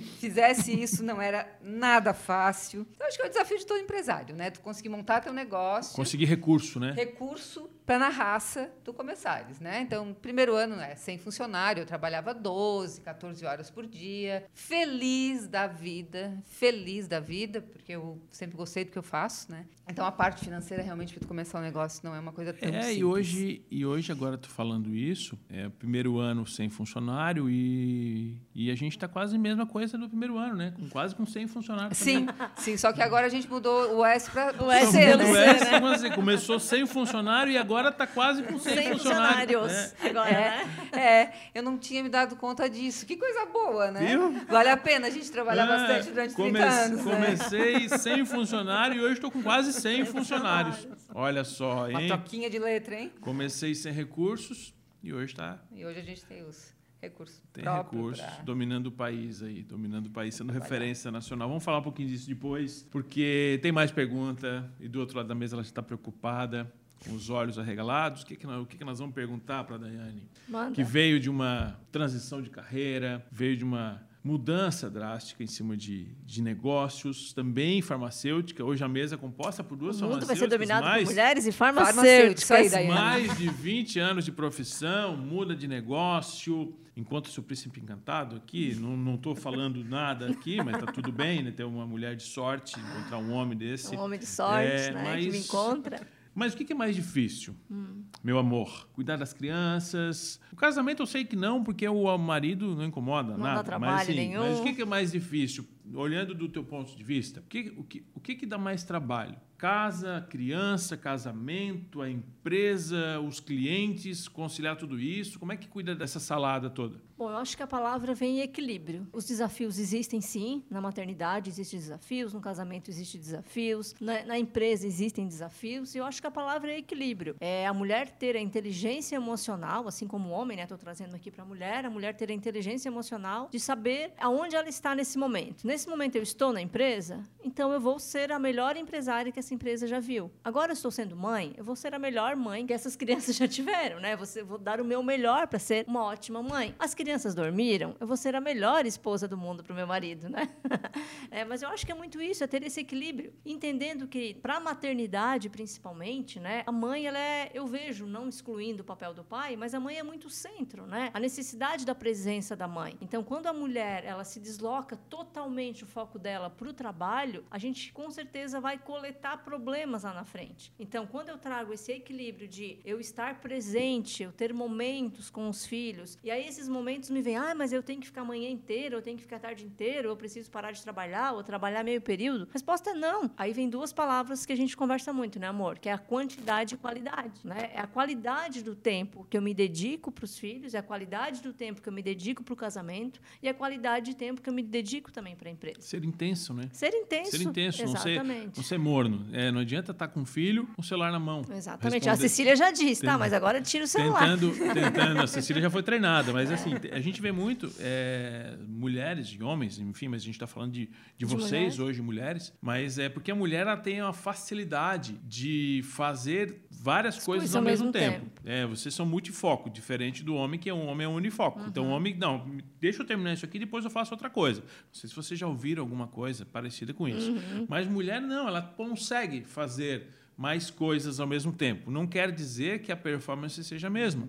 que 0.00 0.18
fizesse 0.18 0.72
isso 0.80 1.02
não 1.02 1.20
era 1.20 1.48
nada 1.62 2.12
fácil. 2.14 2.86
Então, 2.94 3.06
acho 3.06 3.16
que 3.16 3.22
é 3.22 3.26
o 3.26 3.28
desafio 3.28 3.58
de 3.58 3.66
todo 3.66 3.80
empresário, 3.80 4.34
né? 4.34 4.50
Tu 4.50 4.60
conseguir 4.60 4.88
montar 4.88 5.20
teu 5.20 5.32
negócio 5.32 5.94
Conseguir 5.94 6.24
recurso, 6.26 6.78
né? 6.80 6.92
recurso 6.92 7.68
para 7.84 7.98
na 8.00 8.08
raça 8.08 8.70
tu 8.82 8.92
começares, 8.92 9.60
né? 9.60 9.80
Então, 9.80 10.12
primeiro 10.20 10.54
ano, 10.56 10.74
né, 10.74 10.96
sem 10.96 11.18
funcionário, 11.18 11.82
eu 11.82 11.86
trabalhava 11.86 12.34
12, 12.34 13.00
14 13.00 13.44
horas 13.46 13.70
por 13.70 13.86
dia, 13.86 14.44
feliz 14.52 15.46
da 15.46 15.66
vida, 15.68 16.36
feliz 16.46 17.06
da 17.06 17.20
vida, 17.20 17.60
porque 17.62 17.92
eu 17.92 18.20
sempre 18.30 18.56
gostei 18.56 18.84
do 18.84 18.90
que 18.90 18.98
eu 18.98 19.02
faço, 19.04 19.50
né? 19.52 19.66
Então, 19.88 20.04
a 20.04 20.10
parte 20.10 20.44
financeira 20.44 20.82
realmente 20.82 21.12
para 21.12 21.20
tu 21.20 21.28
começar 21.28 21.60
um 21.60 21.62
negócio 21.62 22.00
não 22.02 22.12
é 22.14 22.18
uma 22.18 22.32
coisa 22.32 22.52
tão 22.52 22.68
É, 22.68 22.72
simples. 22.82 22.98
e 22.98 23.04
hoje, 23.04 23.62
e 23.70 23.86
hoje 23.86 24.10
agora 24.10 24.36
tô 24.36 24.48
falando 24.48 24.92
isso, 24.94 25.38
é 25.48 25.68
o 25.68 25.70
primeiro 25.70 26.18
ano 26.18 26.44
sem 26.44 26.68
funcionário 26.68 27.48
e, 27.48 28.36
e 28.52 28.68
a 28.70 28.74
gente 28.74 28.96
está 28.96 29.06
quase 29.06 29.36
a 29.36 29.38
mesma 29.38 29.64
coisa 29.64 29.85
no 29.96 30.08
primeiro 30.08 30.38
ano, 30.38 30.56
né? 30.56 30.72
Com, 30.76 30.88
quase 30.88 31.14
com 31.14 31.26
100 31.26 31.46
funcionários. 31.48 31.98
Sim, 31.98 32.26
sim, 32.56 32.76
só 32.76 32.92
que 32.92 33.02
agora 33.02 33.26
a 33.26 33.28
gente 33.28 33.48
mudou 33.48 33.96
o 33.98 34.04
S 34.04 34.30
para 34.30 34.54
O 34.62 34.70
S 34.72 34.86
também. 34.92 35.06
pelo 35.06 35.22
Não 35.22 35.32
C, 35.32 35.38
é, 35.38 35.80
né? 35.80 35.88
assim, 35.94 36.10
começou 36.12 36.58
sem 36.58 36.86
funcionário 36.86 37.52
e 37.52 37.58
agora 37.58 37.90
está 37.90 38.06
quase 38.06 38.42
com 38.42 38.58
100, 38.58 38.74
Sem 38.74 38.92
funcionários. 38.92 39.52
funcionários. 39.56 39.72
né? 39.72 40.10
Agora, 40.10 40.30
né? 40.30 40.70
É, 40.92 41.32
eu 41.54 41.62
não 41.62 41.76
tinha 41.78 42.02
me 42.02 42.08
dado 42.08 42.34
conta 42.36 42.68
disso. 42.68 43.04
Que 43.06 43.16
coisa 43.16 43.44
boa, 43.46 43.90
né? 43.90 44.06
Viu? 44.06 44.32
Vale 44.48 44.68
a 44.70 44.76
pena 44.76 45.06
a 45.08 45.10
gente 45.10 45.30
trabalhar 45.30 45.64
É, 45.64 45.66
bastante 45.68 46.10
durante 46.10 46.34
30 46.34 46.34
come- 46.34 46.58
anos, 46.60 47.04
né? 47.04 47.12
Comecei 47.14 47.88
sem 47.90 48.24
funcionário 48.24 48.96
e 48.96 49.04
hoje 49.04 49.14
estou 49.14 49.30
com 49.30 49.42
quase 49.42 49.72
100 49.72 50.04
funcionários. 50.06 50.88
Olha 51.14 51.44
só, 51.44 51.88
Uma 51.88 52.02
hein? 52.02 52.08
toquinha 52.08 52.48
de 52.50 52.58
letra, 52.58 52.94
hein? 52.98 53.12
Comecei 53.20 53.74
sem 53.74 53.92
recursos 53.92 54.74
e 55.02 55.12
hoje 55.12 55.32
está 55.32 55.58
E 55.72 55.84
hoje 55.84 56.00
a 56.00 56.02
gente 56.02 56.24
tem 56.24 56.42
os 56.42 56.74
recursos 57.00 57.42
Tem 57.52 57.64
recursos, 57.64 58.24
pra- 58.24 58.42
dominando 58.44 58.86
o 58.86 58.92
país 58.92 59.42
aí, 59.42 59.62
dominando 59.62 60.06
o 60.06 60.10
país, 60.10 60.34
sendo 60.34 60.52
referência 60.52 61.10
nacional. 61.10 61.48
Vamos 61.48 61.62
falar 61.64 61.78
um 61.78 61.82
pouquinho 61.82 62.08
disso 62.08 62.28
depois, 62.28 62.86
porque 62.90 63.58
tem 63.62 63.70
mais 63.72 63.90
pergunta 63.90 64.70
e 64.80 64.88
do 64.88 65.00
outro 65.00 65.16
lado 65.16 65.26
da 65.28 65.34
mesa 65.34 65.54
ela 65.56 65.62
está 65.62 65.82
preocupada, 65.82 66.72
com 67.06 67.12
os 67.14 67.28
olhos 67.30 67.58
arregalados. 67.58 68.22
O 68.22 68.26
que, 68.26 68.36
que, 68.36 68.46
nós, 68.46 68.62
o 68.62 68.66
que, 68.66 68.78
que 68.78 68.84
nós 68.84 68.98
vamos 68.98 69.14
perguntar 69.14 69.64
para 69.64 69.76
a 69.76 69.78
Daiane? 69.78 70.22
Manda. 70.48 70.74
Que 70.74 70.82
veio 70.82 71.20
de 71.20 71.28
uma 71.28 71.78
transição 71.92 72.40
de 72.40 72.48
carreira, 72.50 73.24
veio 73.30 73.56
de 73.56 73.64
uma 73.64 74.02
mudança 74.26 74.90
drástica 74.90 75.44
em 75.44 75.46
cima 75.46 75.76
de, 75.76 76.04
de 76.26 76.42
negócios, 76.42 77.32
também 77.32 77.80
farmacêutica. 77.80 78.64
Hoje 78.64 78.82
a 78.82 78.88
mesa 78.88 79.14
é 79.14 79.18
composta 79.18 79.62
por 79.62 79.76
duas 79.76 80.00
O 80.00 80.04
mundo 80.04 80.26
vai 80.26 80.34
ser 80.34 80.48
farmacêuticas, 80.48 80.58
dominado 80.58 80.84
mais 80.84 81.04
por 81.04 81.10
mulheres 81.10 81.46
e 81.46 81.52
Farmacêuticas, 81.52 82.42
farmacêuticas. 82.48 82.50
aí, 82.50 82.68
Daiane. 82.88 82.94
mais 83.28 83.38
de 83.38 83.48
20 83.48 83.98
anos 84.00 84.24
de 84.24 84.32
profissão, 84.32 85.16
muda 85.16 85.54
de 85.54 85.68
negócio. 85.68 86.74
Enquanto 86.96 87.28
seu 87.28 87.42
príncipe 87.42 87.78
encantado 87.78 88.34
aqui, 88.36 88.74
não 88.74 89.14
estou 89.14 89.34
falando 89.34 89.84
nada 89.84 90.30
aqui, 90.30 90.56
mas 90.64 90.78
tá 90.82 90.90
tudo 90.90 91.12
bem, 91.12 91.42
né? 91.42 91.50
Ter 91.52 91.64
uma 91.64 91.86
mulher 91.86 92.16
de 92.16 92.22
sorte, 92.22 92.74
encontrar 92.80 93.18
um 93.18 93.32
homem 93.32 93.56
desse. 93.56 93.94
Um 93.94 94.00
homem 94.00 94.18
de 94.18 94.24
sorte, 94.26 94.66
É, 94.66 94.90
né? 94.92 95.02
Que 95.02 95.08
mas- 95.26 95.26
me 95.26 95.38
encontra. 95.38 96.00
Mas 96.38 96.52
o 96.52 96.56
que 96.58 96.70
é 96.70 96.76
mais 96.76 96.94
difícil, 96.94 97.56
Hum. 97.70 98.02
meu 98.22 98.38
amor? 98.38 98.88
Cuidar 98.92 99.16
das 99.16 99.32
crianças. 99.32 100.38
O 100.52 100.56
casamento 100.56 101.02
eu 101.02 101.06
sei 101.06 101.24
que 101.24 101.34
não, 101.34 101.64
porque 101.64 101.88
o 101.88 102.18
marido 102.18 102.76
não 102.76 102.84
incomoda 102.84 103.32
Não 103.32 103.38
dá 103.38 103.44
nada. 103.54 103.64
trabalho 103.64 103.92
mas, 103.94 104.02
assim, 104.02 104.14
nenhum. 104.16 104.40
mas 104.40 104.60
o 104.60 104.62
que 104.62 104.74
que 104.74 104.82
é 104.82 104.84
mais 104.84 105.12
difícil, 105.12 105.66
olhando 105.94 106.34
do 106.34 106.46
teu 106.46 106.62
ponto 106.62 106.94
de 106.94 107.02
vista? 107.02 107.40
O 107.40 107.44
que, 107.44 107.72
o 107.76 107.82
que, 107.82 108.04
o 108.14 108.20
que, 108.20 108.34
que 108.34 108.44
dá 108.46 108.58
mais 108.58 108.84
trabalho? 108.84 109.36
Casa, 109.58 110.26
criança, 110.28 110.96
casamento, 110.96 112.02
a 112.02 112.10
empresa, 112.10 113.18
os 113.20 113.40
clientes, 113.40 114.28
conciliar 114.28 114.76
tudo 114.76 115.00
isso? 115.00 115.38
Como 115.38 115.52
é 115.52 115.56
que 115.56 115.66
cuida 115.66 115.94
dessa 115.94 116.20
salada 116.20 116.68
toda? 116.68 117.00
Bom, 117.16 117.30
eu 117.30 117.38
acho 117.38 117.56
que 117.56 117.62
a 117.62 117.66
palavra 117.66 118.14
vem 118.14 118.40
em 118.40 118.42
equilíbrio. 118.42 119.08
Os 119.10 119.24
desafios 119.24 119.78
existem 119.78 120.20
sim, 120.20 120.62
na 120.68 120.82
maternidade 120.82 121.48
existem 121.48 121.80
desafios, 121.80 122.34
no 122.34 122.42
casamento 122.42 122.90
existem 122.90 123.18
desafios, 123.18 123.94
na, 123.98 124.22
na 124.26 124.38
empresa 124.38 124.86
existem 124.86 125.26
desafios, 125.26 125.94
e 125.94 125.98
eu 125.98 126.04
acho 126.04 126.20
que 126.20 126.26
a 126.26 126.30
palavra 126.30 126.72
é 126.72 126.76
equilíbrio. 126.76 127.34
É 127.40 127.66
a 127.66 127.72
mulher 127.72 128.10
ter 128.10 128.36
a 128.36 128.40
inteligência 128.40 129.16
emocional, 129.16 129.88
assim 129.88 130.06
como 130.06 130.28
o 130.28 130.32
homem, 130.32 130.58
né? 130.58 130.64
Estou 130.64 130.76
trazendo 130.76 131.16
aqui 131.16 131.30
para 131.30 131.42
a 131.42 131.46
mulher, 131.46 131.86
a 131.86 131.90
mulher 131.90 132.14
ter 132.14 132.30
a 132.30 132.34
inteligência 132.34 132.90
emocional 132.90 133.48
de 133.50 133.58
saber 133.58 134.12
aonde 134.18 134.54
ela 134.54 134.68
está 134.68 134.94
nesse 134.94 135.16
momento. 135.16 135.66
Nesse 135.66 135.88
momento 135.88 136.16
eu 136.16 136.22
estou 136.22 136.52
na 136.52 136.60
empresa, 136.60 137.24
então 137.42 137.72
eu 137.72 137.80
vou 137.80 137.98
ser 137.98 138.30
a 138.30 138.38
melhor 138.38 138.76
empresária 138.76 139.32
que 139.32 139.40
essa 139.46 139.54
empresa 139.54 139.86
já 139.86 140.00
viu. 140.00 140.30
Agora 140.42 140.72
eu 140.72 140.74
estou 140.74 140.90
sendo 140.90 141.14
mãe, 141.14 141.54
eu 141.56 141.64
vou 141.64 141.76
ser 141.76 141.94
a 141.94 141.98
melhor 141.98 142.34
mãe 142.34 142.66
que 142.66 142.72
essas 142.72 142.96
crianças 142.96 143.36
já 143.36 143.46
tiveram, 143.46 144.00
né? 144.00 144.16
Você 144.16 144.42
vou 144.42 144.58
dar 144.58 144.80
o 144.80 144.84
meu 144.84 145.02
melhor 145.02 145.46
para 145.46 145.58
ser 145.58 145.84
uma 145.86 146.02
ótima 146.02 146.42
mãe. 146.42 146.74
As 146.78 146.94
crianças 146.94 147.34
dormiram, 147.34 147.94
eu 148.00 148.06
vou 148.06 148.16
ser 148.16 148.34
a 148.34 148.40
melhor 148.40 148.84
esposa 148.84 149.28
do 149.28 149.36
mundo 149.36 149.62
para 149.62 149.72
o 149.72 149.76
meu 149.76 149.86
marido, 149.86 150.28
né? 150.28 150.48
É, 151.30 151.44
mas 151.44 151.60
eu 151.60 151.68
acho 151.68 151.84
que 151.84 151.92
é 151.92 151.94
muito 151.94 152.20
isso, 152.20 152.42
é 152.42 152.46
ter 152.46 152.62
esse 152.62 152.80
equilíbrio, 152.80 153.34
entendendo 153.44 154.06
que 154.06 154.34
para 154.34 154.56
a 154.56 154.60
maternidade 154.60 155.50
principalmente, 155.50 156.40
né? 156.40 156.62
A 156.66 156.72
mãe 156.72 157.06
ela 157.06 157.18
é, 157.18 157.50
eu 157.52 157.66
vejo, 157.66 158.06
não 158.06 158.28
excluindo 158.28 158.82
o 158.82 158.84
papel 158.84 159.12
do 159.12 159.22
pai, 159.22 159.56
mas 159.56 159.74
a 159.74 159.80
mãe 159.80 159.98
é 159.98 160.02
muito 160.02 160.30
centro, 160.30 160.86
né? 160.86 161.10
A 161.12 161.20
necessidade 161.20 161.84
da 161.84 161.94
presença 161.94 162.56
da 162.56 162.66
mãe. 162.66 162.96
Então, 163.00 163.22
quando 163.22 163.46
a 163.48 163.52
mulher 163.52 164.04
ela 164.04 164.24
se 164.24 164.40
desloca 164.40 164.96
totalmente 164.96 165.84
o 165.84 165.86
foco 165.86 166.18
dela 166.18 166.48
para 166.48 166.68
o 166.68 166.72
trabalho, 166.72 167.44
a 167.50 167.58
gente 167.58 167.92
com 167.92 168.10
certeza 168.10 168.60
vai 168.60 168.78
coletar 168.78 169.35
problemas 169.38 170.02
lá 170.02 170.12
na 170.12 170.24
frente. 170.24 170.72
Então, 170.78 171.06
quando 171.06 171.28
eu 171.28 171.38
trago 171.38 171.72
esse 171.72 171.92
equilíbrio 171.92 172.48
de 172.48 172.78
eu 172.84 173.00
estar 173.00 173.40
presente, 173.40 174.22
eu 174.22 174.32
ter 174.32 174.52
momentos 174.52 175.30
com 175.30 175.48
os 175.48 175.66
filhos, 175.66 176.18
e 176.22 176.30
aí 176.30 176.46
esses 176.46 176.68
momentos 176.68 177.10
me 177.10 177.22
vêm, 177.22 177.36
ah, 177.36 177.54
mas 177.54 177.72
eu 177.72 177.82
tenho 177.82 178.00
que 178.00 178.06
ficar 178.06 178.22
a 178.22 178.24
manhã 178.24 178.48
inteira, 178.48 178.96
eu 178.96 179.02
tenho 179.02 179.16
que 179.16 179.22
ficar 179.22 179.36
a 179.36 179.40
tarde 179.40 179.64
inteira, 179.64 180.08
eu 180.08 180.16
preciso 180.16 180.50
parar 180.50 180.72
de 180.72 180.82
trabalhar, 180.82 181.32
ou 181.32 181.42
trabalhar 181.42 181.84
meio 181.84 182.00
período. 182.00 182.48
Resposta 182.52 182.90
é 182.90 182.94
não. 182.94 183.30
Aí 183.36 183.52
vem 183.52 183.68
duas 183.68 183.92
palavras 183.92 184.46
que 184.46 184.52
a 184.52 184.56
gente 184.56 184.76
conversa 184.76 185.12
muito, 185.12 185.38
né, 185.38 185.46
amor? 185.46 185.78
Que 185.78 185.88
é 185.88 185.92
a 185.92 185.98
quantidade 185.98 186.74
e 186.74 186.78
qualidade, 186.78 187.40
né? 187.44 187.70
É 187.74 187.80
a 187.80 187.86
qualidade 187.86 188.62
do 188.62 188.74
tempo 188.74 189.26
que 189.28 189.36
eu 189.36 189.42
me 189.42 189.54
dedico 189.54 190.10
para 190.10 190.24
os 190.24 190.38
filhos, 190.38 190.74
é 190.74 190.78
a 190.78 190.82
qualidade 190.82 191.42
do 191.42 191.52
tempo 191.52 191.80
que 191.80 191.88
eu 191.88 191.92
me 191.92 192.02
dedico 192.02 192.42
para 192.42 192.54
o 192.54 192.56
casamento 192.56 193.20
e 193.42 193.48
a 193.48 193.54
qualidade 193.54 194.06
de 194.06 194.16
tempo 194.16 194.40
que 194.40 194.48
eu 194.48 194.52
me 194.52 194.62
dedico 194.62 195.10
também 195.10 195.34
para 195.34 195.48
a 195.48 195.52
empresa. 195.52 195.80
Ser 195.80 196.04
intenso, 196.04 196.54
né? 196.54 196.68
Ser 196.72 196.94
intenso. 196.94 197.30
Ser 197.30 197.42
intenso, 197.42 197.84
não 197.84 197.96
ser, 197.96 198.10
Exatamente. 198.10 198.56
não 198.56 198.64
ser 198.64 198.78
morno. 198.78 199.25
É, 199.32 199.50
não 199.50 199.60
adianta 199.60 199.92
estar 199.92 200.08
com 200.08 200.22
o 200.22 200.24
filho, 200.24 200.66
com 200.74 200.80
o 200.80 200.84
celular 200.84 201.10
na 201.12 201.18
mão. 201.18 201.42
Exatamente. 201.50 202.08
A 202.08 202.12
Responder- 202.12 202.28
Cecília 202.28 202.56
já 202.56 202.70
disse, 202.70 203.02
tá, 203.02 203.16
mas 203.18 203.32
agora 203.32 203.60
tira 203.60 203.84
o 203.84 203.86
celular. 203.86 204.20
Tentando, 204.20 204.52
tentando. 204.74 205.20
A 205.20 205.26
Cecília 205.26 205.62
já 205.62 205.70
foi 205.70 205.82
treinada, 205.82 206.32
mas 206.32 206.50
assim, 206.50 206.72
a 206.92 207.00
gente 207.00 207.20
vê 207.20 207.32
muito 207.32 207.70
é, 207.78 208.56
mulheres 208.66 209.28
e 209.28 209.42
homens, 209.42 209.78
enfim, 209.78 210.08
mas 210.08 210.22
a 210.22 210.24
gente 210.24 210.34
está 210.34 210.46
falando 210.46 210.72
de, 210.72 210.90
de, 211.16 211.24
vocês 211.24 211.50
mulheres. 211.50 211.78
hoje, 211.78 212.02
mulheres, 212.02 212.52
mas 212.60 212.98
é 212.98 213.08
porque 213.08 213.30
a 213.30 213.34
mulher 213.34 213.66
ela 213.66 213.76
tem 213.76 214.00
uma 214.02 214.12
facilidade 214.12 215.18
de 215.24 215.82
fazer 215.84 216.65
várias 216.86 217.18
coisas 217.18 217.56
ao 217.56 217.60
mesmo, 217.60 217.90
tempo. 217.90 218.30
É, 218.44 218.64
vocês 218.64 218.94
são 218.94 219.04
multifoco, 219.04 219.68
diferente 219.68 220.22
do 220.22 220.36
homem, 220.36 220.58
que 220.58 220.70
é 220.70 220.74
um 220.74 220.86
homem 220.86 221.04
é 221.04 221.08
um 221.08 221.14
unifoco. 221.14 221.60
Então, 221.66 221.88
o 221.88 221.90
homem, 221.90 222.14
não, 222.14 222.48
deixa 222.80 223.02
eu 223.02 223.06
terminar 223.06 223.32
isso 223.32 223.44
aqui, 223.44 223.58
depois 223.58 223.84
eu 223.84 223.90
faço 223.90 224.14
outra 224.14 224.30
coisa. 224.30 224.60
Não 224.60 224.92
sei 224.92 225.10
se 225.10 225.16
vocês 225.16 225.38
já 225.38 225.48
ouviram 225.48 225.82
alguma 225.82 226.06
coisa 226.06 226.46
parecida 226.46 226.94
com 226.94 227.08
isso. 227.08 227.34
Mas 227.68 227.88
mulher, 227.88 228.20
não, 228.20 228.46
ela 228.46 228.62
consegue 228.62 229.42
fazer 229.42 230.06
mais 230.36 230.70
coisas 230.70 231.18
ao 231.18 231.26
mesmo 231.26 231.52
tempo. 231.52 231.90
Não 231.90 232.06
quer 232.06 232.30
dizer 232.30 232.82
que 232.82 232.92
a 232.92 232.96
performance 232.96 233.62
seja 233.64 233.86
a 233.86 233.90
mesma. 233.90 234.28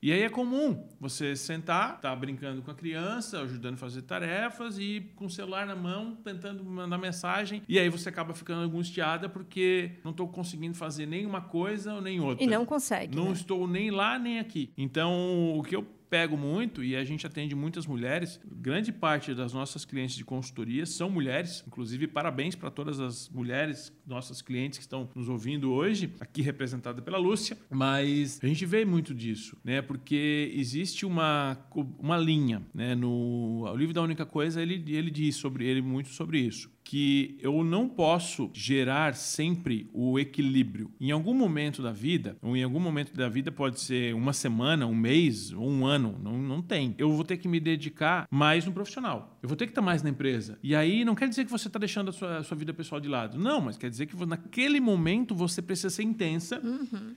E 0.00 0.10
aí 0.10 0.22
é 0.22 0.28
comum 0.28 0.86
você 1.00 1.36
sentar, 1.36 2.00
tá 2.00 2.14
brincando 2.16 2.62
com 2.62 2.70
a 2.70 2.74
criança, 2.74 3.40
ajudando 3.42 3.74
a 3.74 3.76
fazer 3.76 4.02
tarefas 4.02 4.78
e 4.78 5.12
com 5.16 5.26
o 5.26 5.30
celular 5.30 5.66
na 5.66 5.76
mão, 5.76 6.16
tentando 6.24 6.64
mandar 6.64 6.98
mensagem. 6.98 7.62
E 7.68 7.78
aí 7.78 7.88
você 7.88 8.08
acaba 8.08 8.32
ficando 8.32 8.62
angustiada 8.62 9.28
porque 9.28 9.92
não 10.02 10.12
estou 10.12 10.28
conseguindo 10.28 10.74
fazer 10.74 11.06
nenhuma 11.06 11.40
coisa 11.40 11.94
ou 11.94 12.00
nem 12.00 12.20
outra. 12.20 12.42
E 12.42 12.46
não 12.46 12.64
consegue. 12.64 13.14
Não 13.14 13.26
né? 13.26 13.32
estou 13.32 13.68
nem 13.68 13.90
lá 13.90 14.18
nem 14.18 14.38
aqui. 14.38 14.72
Então, 14.76 15.56
o 15.56 15.62
que 15.62 15.76
eu 15.76 15.86
pego 16.08 16.36
muito, 16.36 16.82
e 16.82 16.96
a 16.96 17.04
gente 17.04 17.26
atende 17.26 17.54
muitas 17.54 17.86
mulheres, 17.86 18.40
grande 18.44 18.92
parte 18.92 19.34
das 19.34 19.52
nossas 19.52 19.84
clientes 19.84 20.16
de 20.16 20.24
consultoria 20.24 20.86
são 20.86 21.10
mulheres, 21.10 21.64
inclusive 21.66 22.06
parabéns 22.06 22.54
para 22.54 22.70
todas 22.70 23.00
as 23.00 23.28
mulheres, 23.28 23.92
nossas 24.06 24.40
clientes 24.40 24.78
que 24.78 24.84
estão 24.84 25.08
nos 25.14 25.28
ouvindo 25.28 25.72
hoje, 25.72 26.12
aqui 26.20 26.42
representada 26.42 27.02
pela 27.02 27.18
Lúcia, 27.18 27.56
mas 27.70 28.38
a 28.42 28.46
gente 28.46 28.64
vê 28.64 28.84
muito 28.84 29.14
disso, 29.14 29.56
né? 29.62 29.82
Porque 29.82 30.52
existe 30.54 31.04
uma, 31.04 31.58
uma 31.98 32.16
linha, 32.16 32.62
né? 32.74 32.94
No 32.94 33.68
o 33.68 33.76
livro 33.76 33.92
da 33.94 34.02
única 34.02 34.24
coisa, 34.24 34.62
ele, 34.62 34.82
ele 34.88 35.10
diz 35.10 35.36
sobre 35.36 35.66
ele 35.66 35.82
muito 35.82 36.08
sobre 36.08 36.38
isso 36.38 36.70
que 36.88 37.36
eu 37.42 37.62
não 37.62 37.86
posso 37.86 38.50
gerar 38.54 39.14
sempre 39.14 39.90
o 39.92 40.18
equilíbrio. 40.18 40.90
Em 40.98 41.10
algum 41.10 41.34
momento 41.34 41.82
da 41.82 41.92
vida, 41.92 42.38
ou 42.40 42.56
em 42.56 42.62
algum 42.62 42.80
momento 42.80 43.14
da 43.14 43.28
vida 43.28 43.52
pode 43.52 43.78
ser 43.78 44.14
uma 44.14 44.32
semana, 44.32 44.86
um 44.86 44.94
mês 44.94 45.52
ou 45.52 45.68
um 45.68 45.84
ano, 45.84 46.18
não, 46.22 46.38
não 46.38 46.62
tem. 46.62 46.94
Eu 46.96 47.12
vou 47.12 47.24
ter 47.24 47.36
que 47.36 47.46
me 47.46 47.60
dedicar 47.60 48.26
mais 48.30 48.64
no 48.64 48.72
profissional. 48.72 49.38
Eu 49.42 49.50
vou 49.50 49.54
ter 49.54 49.66
que 49.66 49.72
estar 49.72 49.82
mais 49.82 50.02
na 50.02 50.08
empresa. 50.08 50.58
E 50.62 50.74
aí 50.74 51.04
não 51.04 51.14
quer 51.14 51.28
dizer 51.28 51.44
que 51.44 51.50
você 51.50 51.66
está 51.66 51.78
deixando 51.78 52.08
a 52.08 52.12
sua, 52.12 52.38
a 52.38 52.42
sua 52.42 52.56
vida 52.56 52.72
pessoal 52.72 52.98
de 52.98 53.08
lado. 53.08 53.38
Não, 53.38 53.60
mas 53.60 53.76
quer 53.76 53.90
dizer 53.90 54.06
que 54.06 54.16
naquele 54.24 54.80
momento 54.80 55.34
você 55.34 55.60
precisa 55.60 55.90
ser 55.90 56.04
intensa, 56.04 56.58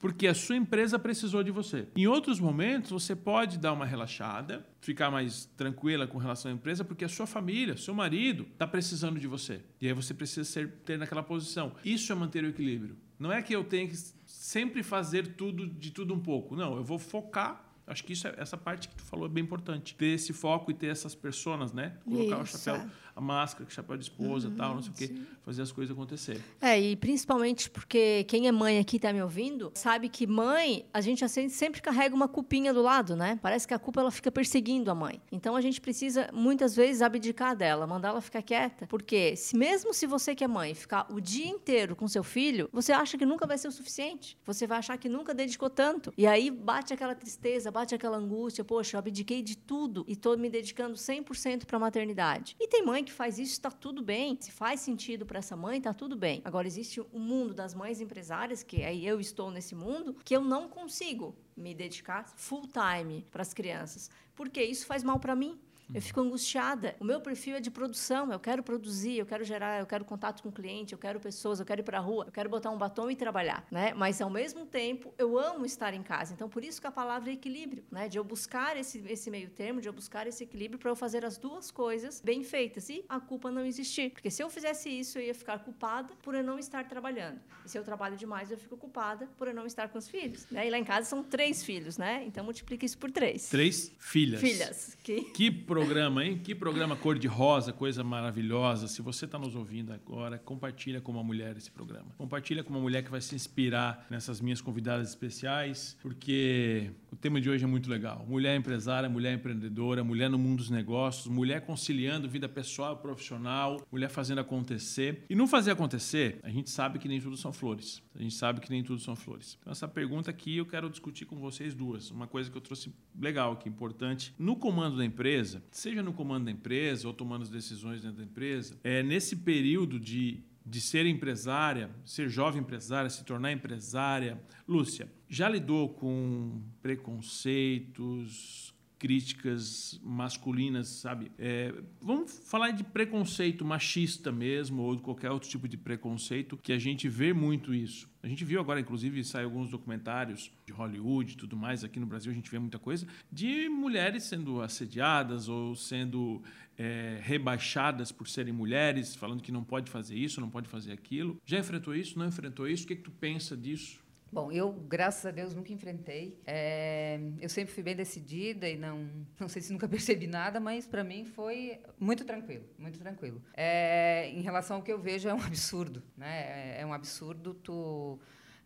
porque 0.01 0.27
a 0.27 0.33
sua 0.33 0.57
empresa 0.57 0.99
precisou 0.99 1.43
de 1.43 1.51
você. 1.51 1.87
Em 1.95 2.07
outros 2.07 2.41
momentos, 2.41 2.91
você 2.91 3.15
pode 3.15 3.57
dar 3.57 3.71
uma 3.71 3.85
relaxada, 3.85 4.65
ficar 4.81 5.11
mais 5.11 5.45
tranquila 5.55 6.07
com 6.07 6.17
relação 6.17 6.51
à 6.51 6.53
empresa, 6.53 6.83
porque 6.83 7.05
a 7.05 7.09
sua 7.09 7.27
família, 7.27 7.77
seu 7.77 7.93
marido, 7.93 8.47
está 8.51 8.67
precisando 8.67 9.19
de 9.19 9.27
você. 9.27 9.61
E 9.79 9.87
aí 9.87 9.93
você 9.93 10.13
precisa 10.13 10.43
ser, 10.43 10.69
ter 10.83 10.97
naquela 10.97 11.21
posição. 11.23 11.73
Isso 11.85 12.11
é 12.11 12.15
manter 12.15 12.43
o 12.43 12.47
equilíbrio. 12.47 12.97
Não 13.19 13.31
é 13.31 13.41
que 13.43 13.55
eu 13.55 13.63
tenha 13.63 13.87
que 13.87 13.95
sempre 14.25 14.81
fazer 14.81 15.35
tudo 15.35 15.67
de 15.67 15.91
tudo 15.91 16.13
um 16.13 16.19
pouco. 16.19 16.55
Não, 16.55 16.75
eu 16.75 16.83
vou 16.83 16.97
focar. 16.97 17.63
Acho 17.85 18.03
que 18.03 18.13
isso 18.13 18.27
é, 18.27 18.33
essa 18.37 18.57
parte 18.57 18.87
que 18.87 18.95
tu 18.95 19.03
falou 19.03 19.27
é 19.27 19.29
bem 19.29 19.43
importante. 19.43 19.93
Ter 19.93 20.07
esse 20.07 20.33
foco 20.33 20.71
e 20.71 20.73
ter 20.73 20.87
essas 20.87 21.13
pessoas, 21.13 21.71
né? 21.71 21.97
Colocar 22.03 22.43
Isso, 22.43 22.55
o 22.55 22.59
chapéu, 22.59 22.75
é. 22.81 22.89
a 23.15 23.21
máscara, 23.21 23.67
o 23.69 23.71
chapéu 23.71 23.97
de 23.97 24.03
esposa, 24.03 24.51
tal, 24.57 24.75
não 24.75 24.81
sei 24.81 24.91
o 24.91 24.95
quê, 24.95 25.21
fazer 25.43 25.61
as 25.61 25.71
coisas 25.71 25.95
acontecerem. 25.95 26.41
É, 26.59 26.79
e 26.79 26.95
principalmente 26.95 27.69
porque 27.69 28.23
quem 28.25 28.47
é 28.47 28.51
mãe 28.51 28.79
aqui 28.79 28.99
tá 28.99 29.11
me 29.11 29.21
ouvindo, 29.21 29.71
sabe 29.75 30.09
que 30.09 30.27
mãe, 30.27 30.85
a 30.93 31.01
gente 31.01 31.25
assim, 31.25 31.49
sempre 31.49 31.81
carrega 31.81 32.15
uma 32.15 32.27
culpinha 32.27 32.73
do 32.73 32.81
lado, 32.81 33.15
né? 33.15 33.39
Parece 33.41 33.67
que 33.67 33.73
a 33.73 33.79
culpa 33.79 34.01
ela 34.01 34.11
fica 34.11 34.31
perseguindo 34.31 34.91
a 34.91 34.95
mãe. 34.95 35.21
Então 35.31 35.55
a 35.55 35.61
gente 35.61 35.81
precisa 35.81 36.29
muitas 36.33 36.75
vezes 36.75 37.01
abdicar 37.01 37.55
dela, 37.55 37.87
mandar 37.87 38.09
ela 38.09 38.21
ficar 38.21 38.41
quieta, 38.41 38.87
porque 38.87 39.35
se 39.35 39.55
mesmo 39.57 39.93
se 39.93 40.05
você 40.05 40.35
que 40.35 40.43
é 40.43 40.47
mãe 40.47 40.73
ficar 40.73 41.07
o 41.09 41.19
dia 41.19 41.47
inteiro 41.47 41.95
com 41.95 42.07
seu 42.07 42.23
filho, 42.23 42.69
você 42.71 42.91
acha 42.91 43.17
que 43.17 43.25
nunca 43.25 43.47
vai 43.47 43.57
ser 43.57 43.67
o 43.67 43.71
suficiente. 43.71 44.37
Você 44.45 44.67
vai 44.67 44.79
achar 44.79 44.97
que 44.97 45.09
nunca 45.09 45.33
dedicou 45.33 45.69
tanto. 45.69 46.13
E 46.17 46.27
aí 46.27 46.49
bate 46.51 46.93
aquela 46.93 47.15
tristeza, 47.15 47.71
bate 47.71 47.95
aquela 47.95 48.17
angústia, 48.17 48.63
poxa, 48.63 48.95
eu 48.95 48.99
abdiquei 48.99 49.41
de 49.41 49.57
tudo 49.57 50.05
e 50.07 50.15
tô 50.15 50.35
me 50.37 50.49
dedicando 50.49 50.95
100% 50.95 51.65
para 51.65 51.79
maternidade. 51.79 52.55
E 52.59 52.67
tem 52.67 52.83
mãe 52.83 53.03
que 53.03 53.11
faz 53.11 53.39
isso, 53.39 53.53
está 53.53 53.71
tudo 53.71 54.01
bem. 54.01 54.37
Se 54.39 54.51
faz 54.51 54.79
sentido 54.81 55.25
para 55.31 55.39
essa 55.39 55.55
mãe, 55.55 55.79
tá 55.79 55.93
tudo 55.93 56.13
bem. 56.13 56.41
Agora 56.43 56.67
existe 56.67 56.99
o 56.99 57.17
mundo 57.17 57.53
das 57.53 57.73
mães 57.73 58.01
empresárias, 58.01 58.63
que 58.63 58.83
aí 58.83 59.07
eu 59.07 59.17
estou 59.17 59.49
nesse 59.49 59.73
mundo, 59.73 60.13
que 60.25 60.35
eu 60.35 60.43
não 60.43 60.67
consigo 60.67 61.33
me 61.55 61.73
dedicar 61.73 62.27
full 62.35 62.67
time 62.67 63.25
para 63.31 63.41
as 63.41 63.53
crianças, 63.53 64.11
porque 64.35 64.61
isso 64.61 64.85
faz 64.85 65.05
mal 65.05 65.21
para 65.21 65.33
mim. 65.33 65.57
Eu 65.93 66.01
fico 66.01 66.21
angustiada. 66.21 66.95
O 66.99 67.03
meu 67.03 67.19
perfil 67.19 67.55
é 67.55 67.59
de 67.59 67.69
produção. 67.69 68.31
Eu 68.31 68.39
quero 68.39 68.63
produzir, 68.63 69.17
eu 69.17 69.25
quero 69.25 69.43
gerar, 69.43 69.79
eu 69.79 69.85
quero 69.85 70.05
contato 70.05 70.41
com 70.41 70.49
o 70.49 70.51
cliente, 70.51 70.93
eu 70.93 70.99
quero 70.99 71.19
pessoas, 71.19 71.59
eu 71.59 71.65
quero 71.65 71.81
ir 71.81 71.83
para 71.83 71.97
a 71.97 72.01
rua, 72.01 72.25
eu 72.27 72.31
quero 72.31 72.49
botar 72.49 72.69
um 72.69 72.77
batom 72.77 73.09
e 73.09 73.15
trabalhar, 73.15 73.65
né? 73.71 73.93
Mas 73.93 74.21
ao 74.21 74.29
mesmo 74.29 74.65
tempo, 74.65 75.13
eu 75.17 75.37
amo 75.37 75.65
estar 75.65 75.93
em 75.93 76.03
casa. 76.03 76.33
Então, 76.33 76.49
por 76.49 76.63
isso 76.63 76.79
que 76.79 76.87
a 76.87 76.91
palavra 76.91 77.29
é 77.29 77.33
equilíbrio, 77.33 77.83
né? 77.91 78.07
De 78.07 78.17
eu 78.17 78.23
buscar 78.23 78.77
esse, 78.77 79.03
esse 79.07 79.29
meio 79.29 79.49
termo, 79.49 79.81
de 79.81 79.87
eu 79.89 79.93
buscar 79.93 80.27
esse 80.27 80.43
equilíbrio 80.43 80.79
para 80.79 80.89
eu 80.89 80.95
fazer 80.95 81.25
as 81.25 81.37
duas 81.37 81.71
coisas 81.71 82.21
bem 82.21 82.43
feitas 82.43 82.89
e 82.89 83.03
a 83.09 83.19
culpa 83.19 83.51
não 83.51 83.65
existir. 83.65 84.11
Porque 84.11 84.29
se 84.29 84.41
eu 84.41 84.49
fizesse 84.49 84.89
isso, 84.89 85.17
eu 85.17 85.23
ia 85.23 85.35
ficar 85.35 85.59
culpada 85.59 86.13
por 86.21 86.35
eu 86.35 86.43
não 86.43 86.57
estar 86.57 86.87
trabalhando. 86.87 87.39
E 87.65 87.69
se 87.69 87.77
eu 87.77 87.83
trabalho 87.83 88.15
demais, 88.15 88.51
eu 88.51 88.57
fico 88.57 88.77
culpada 88.77 89.27
por 89.37 89.47
eu 89.47 89.53
não 89.53 89.65
estar 89.65 89.89
com 89.89 89.97
os 89.97 90.07
filhos. 90.07 90.47
Né? 90.49 90.67
E 90.67 90.69
lá 90.69 90.77
em 90.77 90.83
casa 90.83 91.07
são 91.07 91.23
três 91.23 91.63
filhos, 91.63 91.97
né? 91.97 92.23
Então 92.25 92.43
multiplica 92.43 92.85
isso 92.85 92.97
por 92.97 93.11
três. 93.11 93.49
Três 93.49 93.91
filhas. 93.99 94.41
Filhas. 94.41 94.97
Que 95.03 95.21
Que 95.25 95.51
programa, 95.85 96.23
hein? 96.23 96.37
Que 96.37 96.53
programa 96.53 96.95
cor-de-rosa, 96.95 97.73
coisa 97.73 98.03
maravilhosa. 98.03 98.87
Se 98.87 99.01
você 99.01 99.25
está 99.25 99.39
nos 99.39 99.55
ouvindo 99.55 99.91
agora, 99.91 100.37
compartilha 100.37 101.01
com 101.01 101.11
uma 101.11 101.23
mulher 101.23 101.57
esse 101.57 101.71
programa. 101.71 102.11
Compartilha 102.17 102.63
com 102.63 102.69
uma 102.69 102.79
mulher 102.79 103.03
que 103.03 103.09
vai 103.09 103.19
se 103.19 103.33
inspirar 103.33 104.05
nessas 104.09 104.39
minhas 104.39 104.61
convidadas 104.61 105.09
especiais, 105.09 105.97
porque 106.01 106.91
o 107.11 107.15
tema 107.15 107.41
de 107.41 107.49
hoje 107.49 107.63
é 107.65 107.67
muito 107.67 107.89
legal. 107.89 108.25
Mulher 108.27 108.55
empresária, 108.55 109.09
mulher 109.09 109.33
empreendedora, 109.33 110.03
mulher 110.03 110.29
no 110.29 110.39
mundo 110.39 110.59
dos 110.59 110.69
negócios, 110.69 111.27
mulher 111.27 111.61
conciliando 111.61 112.29
vida 112.29 112.47
pessoal 112.47 112.95
e 112.95 113.01
profissional, 113.01 113.85
mulher 113.91 114.09
fazendo 114.09 114.39
acontecer. 114.39 115.25
E 115.29 115.35
não 115.35 115.45
fazer 115.45 115.71
acontecer, 115.71 116.39
a 116.41 116.49
gente 116.49 116.69
sabe 116.69 116.99
que 116.99 117.09
nem 117.09 117.19
tudo 117.19 117.35
são 117.35 117.51
flores. 117.51 118.01
A 118.15 118.21
gente 118.21 118.33
sabe 118.33 118.61
que 118.61 118.69
nem 118.69 118.81
tudo 118.81 119.01
são 119.01 119.15
flores. 119.15 119.57
Então, 119.59 119.71
essa 119.71 119.87
pergunta 119.87 120.31
aqui 120.31 120.57
eu 120.57 120.65
quero 120.65 120.89
discutir 120.89 121.25
com 121.25 121.35
vocês 121.35 121.75
duas. 121.75 122.09
Uma 122.11 122.27
coisa 122.27 122.49
que 122.49 122.57
eu 122.57 122.61
trouxe 122.61 122.93
legal 123.19 123.53
aqui, 123.53 123.67
importante. 123.67 124.33
No 124.39 124.55
comando 124.55 124.95
da 124.95 125.03
empresa, 125.03 125.61
seja 125.69 126.01
no 126.01 126.13
comando 126.13 126.45
da 126.45 126.51
empresa 126.51 127.07
ou 127.07 127.13
tomando 127.13 127.41
as 127.41 127.49
decisões 127.49 128.01
dentro 128.01 128.17
da 128.17 128.23
empresa, 128.23 128.79
é 128.83 129.03
nesse 129.03 129.35
período 129.35 129.99
de, 129.99 130.43
de 130.65 130.79
ser 130.79 131.05
empresária, 131.05 131.89
ser 132.05 132.29
jovem 132.29 132.61
empresária, 132.61 133.09
se 133.09 133.23
tornar 133.23 133.51
empresária. 133.51 134.41
Lúcia, 134.67 135.11
já 135.27 135.49
lidou 135.49 135.89
com 135.89 136.61
preconceitos, 136.81 138.73
críticas 139.01 139.99
masculinas, 140.03 140.87
sabe? 140.87 141.31
É, 141.39 141.73
vamos 141.99 142.39
falar 142.47 142.69
de 142.69 142.83
preconceito 142.83 143.65
machista 143.65 144.31
mesmo, 144.31 144.83
ou 144.83 144.95
de 144.95 145.01
qualquer 145.01 145.31
outro 145.31 145.49
tipo 145.49 145.67
de 145.67 145.75
preconceito, 145.75 146.55
que 146.55 146.71
a 146.71 146.77
gente 146.77 147.09
vê 147.09 147.33
muito 147.33 147.73
isso. 147.73 148.07
A 148.21 148.27
gente 148.27 148.45
viu 148.45 148.61
agora, 148.61 148.79
inclusive, 148.79 149.23
saem 149.23 149.45
alguns 149.45 149.71
documentários 149.71 150.51
de 150.67 150.71
Hollywood 150.71 151.33
e 151.33 151.35
tudo 151.35 151.57
mais, 151.57 151.83
aqui 151.83 151.99
no 151.99 152.05
Brasil 152.05 152.31
a 152.31 152.35
gente 152.35 152.51
vê 152.51 152.59
muita 152.59 152.77
coisa, 152.77 153.07
de 153.31 153.67
mulheres 153.67 154.21
sendo 154.25 154.61
assediadas 154.61 155.49
ou 155.49 155.75
sendo 155.75 156.39
é, 156.77 157.19
rebaixadas 157.23 158.11
por 158.11 158.27
serem 158.27 158.53
mulheres, 158.53 159.15
falando 159.15 159.41
que 159.41 159.51
não 159.51 159.63
pode 159.63 159.89
fazer 159.89 160.15
isso, 160.15 160.39
não 160.39 160.49
pode 160.51 160.69
fazer 160.69 160.91
aquilo. 160.91 161.41
Já 161.43 161.57
enfrentou 161.57 161.95
isso? 161.95 162.19
Não 162.19 162.27
enfrentou 162.27 162.67
isso? 162.67 162.83
O 162.83 162.87
que, 162.87 162.95
que 162.97 163.01
tu 163.01 163.11
pensa 163.11 163.57
disso? 163.57 163.99
Bom, 164.31 164.49
eu, 164.49 164.71
graças 164.71 165.25
a 165.25 165.31
Deus, 165.31 165.53
nunca 165.53 165.73
enfrentei. 165.73 166.39
É, 166.47 167.19
eu 167.41 167.49
sempre 167.49 167.73
fui 167.73 167.83
bem 167.83 167.93
decidida 167.93 168.69
e 168.69 168.77
não, 168.77 169.09
não 169.37 169.49
sei 169.49 169.61
se 169.61 169.73
nunca 169.73 169.89
percebi 169.89 170.25
nada, 170.25 170.57
mas 170.57 170.87
para 170.87 171.03
mim 171.03 171.25
foi 171.25 171.81
muito 171.99 172.23
tranquilo, 172.23 172.63
muito 172.79 172.97
tranquilo. 172.97 173.41
É, 173.53 174.29
em 174.29 174.41
relação 174.41 174.77
ao 174.77 174.83
que 174.83 174.91
eu 174.91 174.97
vejo, 174.97 175.27
é 175.27 175.33
um 175.33 175.41
absurdo, 175.43 176.01
né? 176.15 176.77
É, 176.77 176.81
é 176.81 176.85
um 176.85 176.93
absurdo 176.93 177.53
tu 177.55 178.17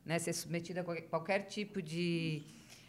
né, 0.05 0.19
ser 0.19 0.33
submetida 0.33 0.81
a 0.81 0.83
qualquer, 0.83 1.07
qualquer 1.09 1.39
tipo 1.47 1.81
de 1.81 2.43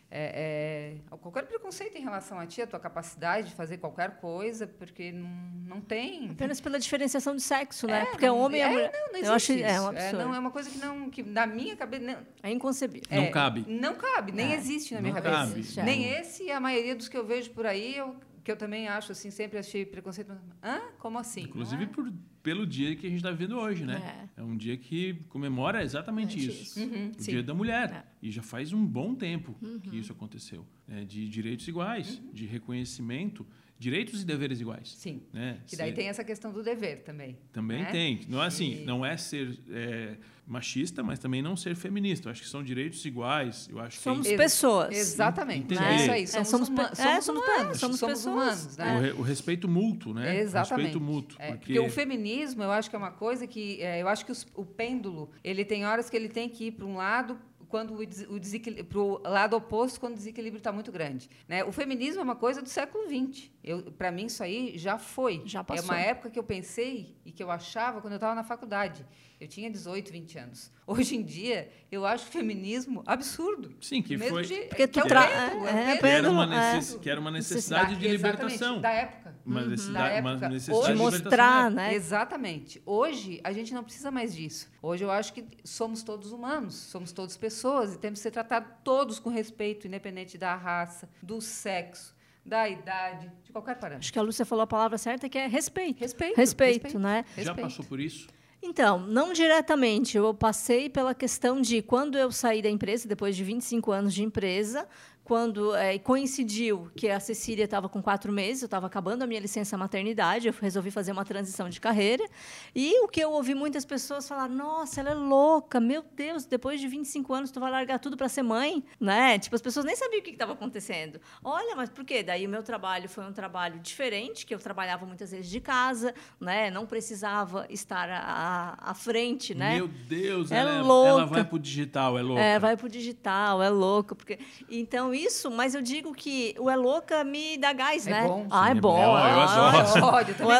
é, 0.08 0.94
é, 1.10 1.16
qualquer 1.16 1.44
preconceito 1.46 1.96
em 1.98 2.00
relação 2.02 2.38
a 2.38 2.46
ti, 2.46 2.62
a 2.62 2.66
tua 2.66 2.78
capacidade 2.78 3.48
de 3.48 3.54
fazer 3.54 3.78
qualquer 3.78 4.18
coisa, 4.20 4.66
porque 4.66 5.10
não, 5.10 5.28
não 5.66 5.80
tem. 5.80 6.30
Apenas 6.30 6.60
pela 6.60 6.78
diferenciação 6.78 7.34
de 7.34 7.42
sexo, 7.42 7.86
né? 7.88 8.02
É, 8.02 8.04
porque 8.06 8.26
não, 8.26 8.38
o 8.38 8.40
homem 8.40 8.60
e 8.60 8.64
é, 8.64 8.68
mulher. 8.68 8.92
Não, 8.92 9.12
não 9.12 9.18
eu 9.28 9.32
acho 9.32 9.52
existe 9.52 9.64
é 9.68 9.74
isso. 9.74 9.82
um 9.82 9.88
absurdo. 9.88 10.18
não, 10.18 10.34
é 10.34 10.38
uma 10.38 10.50
coisa 10.50 10.70
que 10.70 10.78
não, 10.78 11.10
que 11.10 11.22
na 11.22 11.46
minha 11.46 11.74
cabeça 11.76 12.04
não, 12.04 12.18
É 12.42 12.50
inconcebível. 12.50 13.08
Não 13.10 13.24
é, 13.24 13.30
cabe. 13.30 13.64
Não 13.68 13.94
cabe, 13.96 14.30
nem 14.32 14.52
É. 14.52 14.56
existe 14.56 14.94
na 14.94 15.00
Não 15.00 15.10
minha 15.10 15.20
cabe. 15.20 15.50
cabeça. 15.50 15.80
É. 15.80 15.84
Nem 15.84 16.04
esse 16.12 16.44
e 16.44 16.52
a 16.52 16.60
maioria 16.60 16.94
dos 16.94 17.08
que 17.08 17.16
eu 17.16 17.26
vejo 17.26 17.50
por 17.50 17.66
aí, 17.66 17.96
eu, 17.96 18.14
que 18.46 18.52
eu 18.52 18.56
também 18.56 18.86
acho 18.86 19.10
assim, 19.10 19.28
sempre 19.28 19.58
achei 19.58 19.84
preconceito. 19.84 20.30
Hã? 20.62 20.78
Como 21.00 21.18
assim? 21.18 21.42
Inclusive 21.42 21.82
Ah, 21.82 21.88
por, 21.88 22.12
pelo 22.44 22.64
dia 22.64 22.94
que 22.94 23.04
a 23.04 23.10
gente 23.10 23.18
está 23.18 23.32
vivendo 23.32 23.58
hoje, 23.58 23.84
né? 23.84 24.28
É. 24.36 24.42
um 24.42 24.56
dia 24.56 24.76
que 24.76 25.14
comemora 25.28 25.82
exatamente 25.82 26.38
É 26.38 26.42
isso. 26.42 26.62
isso. 26.62 26.80
Uhum, 26.80 27.10
O 27.18 27.20
sim. 27.20 27.32
Dia 27.32 27.42
da 27.42 27.52
Mulher. 27.52 27.90
É. 27.92 28.04
E 28.22 28.30
já 28.30 28.42
faz 28.42 28.72
um 28.72 28.86
bom 28.86 29.16
tempo 29.16 29.56
Uhum. 29.60 29.80
que 29.80 29.98
isso 29.98 30.12
aconteceu. 30.12 30.64
né? 30.86 31.04
De 31.04 31.28
direitos 31.28 31.66
iguais, 31.66 32.18
Uhum. 32.20 32.30
de 32.32 32.46
reconhecimento, 32.46 33.44
direitos 33.78 34.22
e 34.22 34.24
deveres 34.24 34.60
iguais. 34.60 34.94
Sim. 34.96 35.22
Né? 35.32 35.58
Que 35.66 35.76
daí 35.76 35.90
Ser- 35.90 35.96
tem 35.96 36.08
essa 36.08 36.24
questão 36.24 36.52
do 36.52 36.62
dever 36.62 37.02
também. 37.02 37.36
Também 37.52 37.82
né? 37.82 37.90
tem. 37.90 38.20
Não 38.28 38.42
é 38.42 38.46
assim, 38.46 38.82
E- 38.82 38.84
não 38.84 39.04
é 39.04 39.16
ser 39.16 39.58
é, 39.70 40.16
machista, 40.46 41.02
mas 41.02 41.18
também 41.18 41.42
não 41.42 41.56
ser 41.56 41.74
feminista. 41.74 42.28
Eu 42.28 42.32
acho 42.32 42.40
que 42.42 42.48
são 42.48 42.62
direitos 42.62 43.04
iguais. 43.04 43.68
Eu 43.70 43.78
acho 43.80 43.98
Somos 44.00 44.26
que 44.26 44.36
pessoas. 44.36 44.96
Exatamente. 44.96 45.64
Entender. 45.64 45.84
É 45.84 45.96
isso 45.96 46.10
aí. 46.10 46.22
É, 46.22 46.26
Somos, 46.26 46.48
somos 46.48 46.68
huma- 46.68 46.90
é, 46.92 46.94
somos 47.20 47.24
somos 47.24 47.42
pe- 47.44 47.50
humanos. 47.50 47.78
somos 47.78 47.98
somos 47.98 48.24
humanos, 48.26 48.74
o, 48.76 48.78
né? 48.78 49.00
re- 49.00 49.12
o 49.12 49.22
respeito 49.22 49.68
mútuo, 49.68 50.14
né? 50.14 50.40
Exatamente. 50.40 50.72
O 50.72 50.76
respeito 50.76 51.00
mútuo. 51.00 51.36
É, 51.40 51.46
porque 51.52 51.74
porque 51.74 51.78
o 51.80 51.90
feminismo, 51.90 52.62
eu 52.62 52.70
acho 52.70 52.88
que 52.88 52.96
é 52.96 52.98
uma 52.98 53.10
coisa 53.10 53.46
que 53.46 53.82
é, 53.82 54.00
eu 54.00 54.08
acho 54.08 54.24
que 54.24 54.32
os- 54.32 54.46
o 54.54 54.64
pêndulo 54.64 55.30
ele 55.44 55.64
tem 55.64 55.84
horas 55.84 56.08
que 56.08 56.16
ele 56.16 56.28
tem 56.28 56.48
que 56.48 56.66
ir 56.66 56.72
para 56.72 56.86
um 56.86 56.96
lado 56.96 57.36
quando 57.68 57.94
o, 57.94 58.06
des, 58.06 58.26
o 58.28 58.38
desequilíbrio 58.38 58.84
para 58.86 58.98
o 58.98 59.18
lado 59.32 59.56
oposto 59.56 59.98
quando 60.00 60.14
o 60.14 60.16
desequilíbrio 60.16 60.58
está 60.58 60.72
muito 60.72 60.90
grande. 60.92 61.28
Né? 61.48 61.64
O 61.64 61.72
feminismo 61.72 62.20
é 62.20 62.24
uma 62.24 62.36
coisa 62.36 62.62
do 62.62 62.68
século 62.68 63.04
XX. 63.08 63.50
Para 63.98 64.10
mim 64.10 64.26
isso 64.26 64.42
aí 64.42 64.76
já 64.78 64.98
foi. 64.98 65.42
Já 65.44 65.60
É 65.60 65.62
passou. 65.62 65.84
uma 65.86 65.98
época 65.98 66.30
que 66.30 66.38
eu 66.38 66.44
pensei 66.44 67.16
e 67.24 67.32
que 67.32 67.42
eu 67.42 67.50
achava 67.50 68.00
quando 68.00 68.12
eu 68.14 68.16
estava 68.18 68.34
na 68.34 68.44
faculdade. 68.44 69.04
Eu 69.38 69.46
tinha 69.48 69.70
18, 69.70 70.10
20 70.12 70.38
anos. 70.38 70.72
Hoje 70.86 71.16
em 71.16 71.22
dia 71.22 71.70
eu 71.92 72.06
acho 72.06 72.26
o 72.28 72.30
feminismo 72.32 73.02
absurdo. 73.06 73.74
Sim, 73.80 74.00
que 74.02 74.16
Mesmo 74.16 74.34
foi- 74.36 74.44
de- 74.44 74.54
Porque 74.68 74.88
que 74.88 75.00
é 75.00 75.02
é, 75.02 75.88
é 75.88 75.90
é 75.92 75.96
que 75.98 76.06
era 76.06 76.30
uma, 76.30 76.44
é. 76.44 76.74
necess- 76.76 76.98
que 77.00 77.10
era 77.10 77.20
uma 77.20 77.30
necessidade 77.30 77.96
de 77.96 78.06
Exatamente, 78.06 78.12
libertação. 78.52 78.80
Da 78.80 78.90
época. 78.90 79.35
Uma 79.46 79.60
Uhum. 79.62 79.68
necessidade, 79.68 80.14
Da 80.14 80.20
uma 80.20 80.48
necessidade 80.48 80.78
Hoje 80.82 80.92
de 80.92 80.98
mostrar, 80.98 81.70
né? 81.70 81.94
Exatamente. 81.94 82.82
Hoje 82.84 83.40
a 83.44 83.52
gente 83.52 83.72
não 83.72 83.84
precisa 83.84 84.10
mais 84.10 84.34
disso. 84.34 84.68
Hoje 84.82 85.04
eu 85.04 85.10
acho 85.10 85.32
que 85.32 85.46
somos 85.62 86.02
todos 86.02 86.32
humanos, 86.32 86.74
somos 86.74 87.12
todos 87.12 87.36
pessoas 87.36 87.94
e 87.94 87.98
temos 87.98 88.18
que 88.18 88.24
ser 88.24 88.32
tratados 88.32 88.68
todos 88.82 89.18
com 89.20 89.30
respeito, 89.30 89.86
independente 89.86 90.36
da 90.36 90.54
raça, 90.56 91.08
do 91.22 91.40
sexo, 91.40 92.12
da 92.44 92.68
idade, 92.68 93.30
de 93.44 93.52
qualquer 93.52 93.76
parâmetro. 93.76 94.04
Acho 94.04 94.12
que 94.12 94.18
a 94.18 94.22
Lúcia 94.22 94.44
falou 94.44 94.62
a 94.64 94.66
palavra 94.66 94.98
certa, 94.98 95.28
que 95.28 95.38
é 95.38 95.46
respeito. 95.46 96.00
Respeito. 96.00 96.36
Respeito, 96.36 96.98
né? 96.98 97.24
Já 97.36 97.42
Respeito. 97.52 97.60
passou 97.60 97.84
por 97.84 98.00
isso? 98.00 98.26
Então, 98.62 98.98
não 98.98 99.32
diretamente. 99.32 100.16
Eu 100.16 100.32
passei 100.34 100.88
pela 100.88 101.14
questão 101.14 101.60
de 101.60 101.82
quando 101.82 102.16
eu 102.18 102.32
saí 102.32 102.62
da 102.62 102.70
empresa, 102.70 103.06
depois 103.06 103.36
de 103.36 103.44
25 103.44 103.92
anos 103.92 104.12
de 104.14 104.24
empresa, 104.24 104.88
quando 105.26 105.74
eh, 105.74 105.98
coincidiu 105.98 106.88
que 106.94 107.08
a 107.08 107.18
Cecília 107.18 107.64
estava 107.64 107.88
com 107.88 108.00
quatro 108.00 108.32
meses, 108.32 108.62
eu 108.62 108.66
estava 108.66 108.86
acabando 108.86 109.24
a 109.24 109.26
minha 109.26 109.40
licença 109.40 109.76
maternidade, 109.76 110.46
eu 110.46 110.54
resolvi 110.60 110.92
fazer 110.92 111.10
uma 111.10 111.24
transição 111.24 111.68
de 111.68 111.80
carreira. 111.80 112.24
E 112.72 113.02
o 113.02 113.08
que 113.08 113.18
eu 113.20 113.32
ouvi 113.32 113.52
muitas 113.52 113.84
pessoas 113.84 114.28
falar: 114.28 114.48
nossa, 114.48 115.00
ela 115.00 115.10
é 115.10 115.14
louca, 115.14 115.80
meu 115.80 116.04
Deus, 116.14 116.44
depois 116.46 116.80
de 116.80 116.86
25 116.86 117.34
anos 117.34 117.50
tu 117.50 117.58
vai 117.58 117.72
largar 117.72 117.98
tudo 117.98 118.16
para 118.16 118.28
ser 118.28 118.42
mãe, 118.44 118.84
né? 119.00 119.36
Tipo, 119.36 119.56
as 119.56 119.60
pessoas 119.62 119.84
nem 119.84 119.96
sabiam 119.96 120.20
o 120.20 120.22
que 120.22 120.30
estava 120.30 120.52
acontecendo. 120.52 121.20
Olha, 121.42 121.74
mas 121.74 121.90
por 121.90 122.04
quê? 122.04 122.22
Daí 122.22 122.46
o 122.46 122.48
meu 122.48 122.62
trabalho 122.62 123.08
foi 123.08 123.24
um 123.24 123.32
trabalho 123.32 123.80
diferente, 123.80 124.46
que 124.46 124.54
eu 124.54 124.60
trabalhava 124.60 125.04
muitas 125.06 125.32
vezes 125.32 125.50
de 125.50 125.58
casa, 125.60 126.14
né? 126.40 126.70
Não 126.70 126.86
precisava 126.86 127.66
estar 127.68 128.08
à, 128.08 128.78
à 128.80 128.94
frente, 128.94 129.56
né? 129.56 129.74
Meu 129.74 129.88
Deus, 129.88 130.52
É 130.52 130.58
ela, 130.58 130.70
ela 130.70 130.82
louca. 130.82 131.26
vai 131.26 131.44
pro 131.44 131.58
digital, 131.58 132.16
é 132.16 132.22
louca. 132.22 132.40
É, 132.42 132.58
vai 132.60 132.76
pro 132.76 132.88
digital, 132.88 133.60
é 133.60 133.68
louco. 133.68 134.14
Porque... 134.14 134.38
Então, 134.70 135.15
isso, 135.16 135.50
mas 135.50 135.74
eu 135.74 135.82
digo 135.82 136.12
que 136.14 136.54
o 136.58 136.70
é 136.70 136.76
louca 136.76 137.24
me 137.24 137.56
dá 137.56 137.72
gás, 137.72 138.06
É 138.06 138.10
né? 138.10 138.22
bom, 138.28 138.46
ah, 138.50 138.68
é 138.68 138.70
é 138.70 138.74
bom. 138.74 138.80
bom. 138.96 139.02
Eu 139.02 139.10
ah, 139.16 139.70
adoro. 139.82 140.06
Ódio, 140.06 140.34
eu 140.38 140.46
O 140.46 140.52